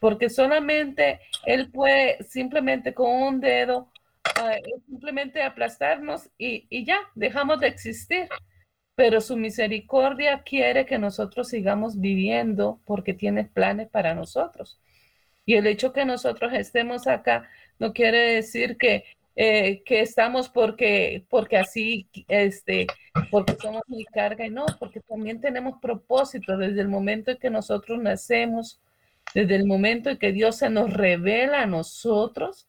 Porque 0.06 0.30
solamente 0.30 1.20
Él 1.48 1.72
puede 1.72 2.22
simplemente 2.22 2.94
con 2.94 3.10
un 3.10 3.42
dedo, 3.42 3.92
ah, 4.36 4.54
simplemente 4.88 5.42
aplastarnos 5.42 6.30
y, 6.38 6.68
y 6.70 6.86
ya, 6.86 7.00
dejamos 7.16 7.60
de 7.60 7.70
existir. 7.70 8.28
Pero 8.94 9.20
su 9.20 9.36
misericordia 9.36 10.44
quiere 10.44 10.86
que 10.86 11.00
nosotros 11.00 11.48
sigamos 11.50 12.00
viviendo 12.00 12.80
porque 12.86 13.16
tiene 13.16 13.46
planes 13.46 13.90
para 13.90 14.14
nosotros. 14.14 14.80
Y 15.44 15.56
el 15.56 15.66
hecho 15.66 15.92
que 15.92 16.06
nosotros 16.06 16.54
estemos 16.54 17.08
acá 17.08 17.50
no 17.80 17.92
quiere 17.92 18.36
decir 18.36 18.78
que, 18.78 19.06
eh, 19.36 19.82
que 19.86 20.02
estamos 20.02 20.50
porque, 20.50 21.26
porque 21.32 21.58
así, 21.58 22.08
este, 22.28 22.86
porque 23.32 23.56
somos 23.60 23.82
mi 23.88 24.06
carga 24.06 24.46
y 24.46 24.52
no, 24.52 24.68
porque 24.78 25.00
también 25.00 25.42
tenemos 25.42 25.80
propósito 25.82 26.58
desde 26.58 26.82
el 26.82 26.90
momento 26.90 27.32
en 27.32 27.38
que 27.38 27.50
nosotros 27.50 27.98
nacemos, 27.98 28.80
desde 29.34 29.56
el 29.56 29.66
momento 29.66 30.10
en 30.10 30.18
que 30.18 30.32
Dios 30.32 30.58
se 30.58 30.70
nos 30.70 30.94
revela 30.94 31.62
a 31.62 31.66
nosotros, 31.66 32.68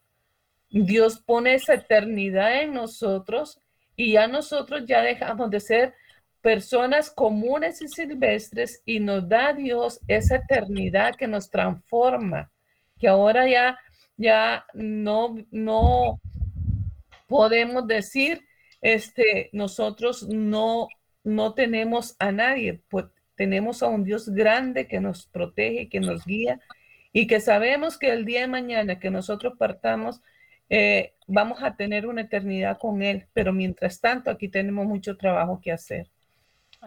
Dios 0.69 1.19
pone 1.19 1.53
esa 1.53 1.75
eternidad 1.75 2.61
en 2.61 2.73
nosotros 2.73 3.61
y 3.95 4.13
ya 4.13 4.27
nosotros 4.27 4.83
ya 4.85 5.01
dejamos 5.01 5.49
de 5.49 5.59
ser 5.59 5.93
personas 6.41 7.09
comunes 7.09 7.81
y 7.81 7.87
silvestres 7.87 8.81
y 8.85 8.99
nos 8.99 9.27
da 9.27 9.53
Dios 9.53 9.99
esa 10.07 10.37
eternidad 10.37 11.15
que 11.15 11.27
nos 11.27 11.49
transforma, 11.49 12.51
que 12.99 13.07
ahora 13.07 13.47
ya 13.47 13.77
ya 14.17 14.65
no 14.73 15.35
no 15.51 16.19
podemos 17.27 17.85
decir 17.87 18.45
este 18.81 19.49
nosotros 19.53 20.27
no 20.27 20.87
no 21.23 21.53
tenemos 21.53 22.15
a 22.19 22.31
nadie, 22.31 22.81
pues 22.89 23.05
tenemos 23.37 23.81
a 23.83 23.87
un 23.87 24.03
Dios 24.03 24.27
grande 24.29 24.87
que 24.87 24.99
nos 24.99 25.27
protege, 25.27 25.87
que 25.87 26.01
nos 26.01 26.25
guía 26.25 26.59
y 27.13 27.27
que 27.27 27.39
sabemos 27.39 27.97
que 27.97 28.09
el 28.09 28.25
día 28.25 28.41
de 28.41 28.47
mañana 28.47 28.99
que 28.99 29.09
nosotros 29.11 29.53
partamos 29.57 30.21
eh, 30.69 31.13
vamos 31.27 31.63
a 31.63 31.75
tener 31.75 32.07
una 32.07 32.21
eternidad 32.21 32.77
con 32.77 33.01
Él, 33.01 33.27
pero 33.33 33.53
mientras 33.53 34.01
tanto 34.01 34.29
aquí 34.29 34.49
tenemos 34.49 34.85
mucho 34.85 35.15
trabajo 35.15 35.61
que 35.61 35.71
hacer. 35.71 36.09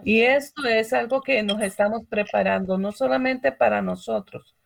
Y 0.04 0.20
esto 0.22 0.66
es 0.66 0.92
algo 0.92 1.22
que 1.22 1.42
nos 1.42 1.62
estamos 1.62 2.02
preparando, 2.08 2.78
no 2.78 2.92
solamente 2.92 3.52
para 3.52 3.82
nosotros, 3.82 4.56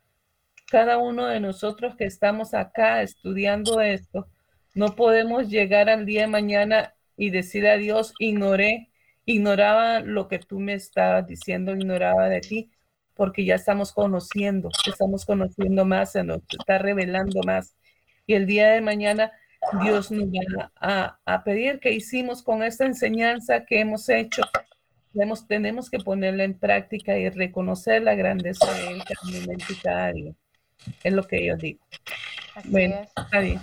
cada 0.67 0.99
uno 0.99 1.27
de 1.27 1.41
nosotros 1.41 1.97
que 1.97 2.05
estamos 2.05 2.55
acá 2.55 3.03
estudiando 3.03 3.81
esto, 3.81 4.27
no 4.75 4.97
podemos 4.97 5.49
llegar 5.49 5.89
al 5.89 6.05
día 6.07 6.23
de 6.23 6.29
mañana 6.29 6.95
y 7.17 7.31
decir 7.31 7.67
a 7.67 7.77
Dios, 7.77 8.15
ignoré, 8.19 8.89
ignoraba 9.27 10.01
lo 10.01 10.29
que 10.29 10.39
tú 10.39 10.61
me 10.61 10.75
estabas 10.75 11.27
diciendo, 11.27 11.73
ignoraba 11.75 12.29
de 12.29 12.41
ti, 12.41 12.71
porque 13.15 13.45
ya 13.45 13.55
estamos 13.57 13.93
conociendo, 13.93 14.71
estamos 14.87 15.25
conociendo 15.25 15.85
más, 15.85 16.13
se 16.13 16.25
nos 16.25 16.41
está 16.49 16.79
revelando 16.79 17.41
más. 17.45 17.77
Y 18.27 18.35
el 18.35 18.47
día 18.47 18.71
de 18.71 18.81
mañana 18.81 19.33
Dios 19.85 20.11
nos 20.11 20.27
va 20.29 20.73
a, 20.81 21.19
a 21.25 21.45
pedir 21.45 21.81
que 21.81 21.93
hicimos 21.93 22.43
con 22.43 22.63
esta 22.63 22.87
enseñanza 22.87 23.65
que 23.65 23.81
hemos 23.81 24.09
hecho. 24.09 24.43
Tenemos, 25.13 25.47
tenemos 25.47 25.91
que 25.91 26.01
ponerla 26.01 26.45
en 26.45 26.59
práctica 26.59 27.17
y 27.19 27.29
reconocer 27.31 28.03
la 28.03 28.15
grandeza 28.15 28.73
de 28.73 28.89
Él 28.93 29.03
cada 29.83 30.13
día. 30.13 30.33
Es 31.03 31.13
lo 31.13 31.25
que 31.27 31.45
yo 31.47 31.57
digo. 31.57 31.81
Así 32.55 32.69
Bueno, 32.71 32.97
es. 32.97 33.11
está 33.17 33.41
bien. 33.41 33.61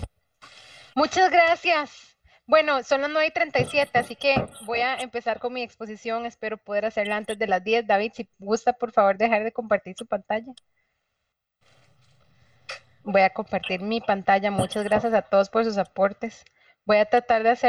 Muchas 0.95 1.29
gracias. 1.31 2.10
Bueno, 2.51 2.83
son 2.83 2.99
las 3.01 3.09
9 3.09 3.27
y 3.27 3.31
37, 3.31 3.97
así 3.97 4.17
que 4.17 4.35
voy 4.65 4.81
a 4.81 4.95
empezar 4.95 5.39
con 5.39 5.53
mi 5.53 5.61
exposición. 5.63 6.25
Espero 6.25 6.57
poder 6.57 6.83
hacerla 6.85 7.15
antes 7.15 7.39
de 7.39 7.47
las 7.47 7.63
10. 7.63 7.87
David, 7.87 8.11
si 8.13 8.29
gusta, 8.39 8.73
por 8.73 8.91
favor, 8.91 9.17
dejar 9.17 9.45
de 9.45 9.53
compartir 9.53 9.95
su 9.97 10.05
pantalla. 10.05 10.51
Voy 13.03 13.21
a 13.21 13.29
compartir 13.29 13.81
mi 13.81 14.01
pantalla. 14.01 14.51
Muchas 14.51 14.83
gracias 14.83 15.13
a 15.13 15.21
todos 15.21 15.49
por 15.49 15.63
sus 15.63 15.77
aportes. 15.77 16.43
Voy 16.83 16.97
a 16.97 17.05
tratar 17.05 17.41
de 17.43 17.51
hacer 17.51 17.59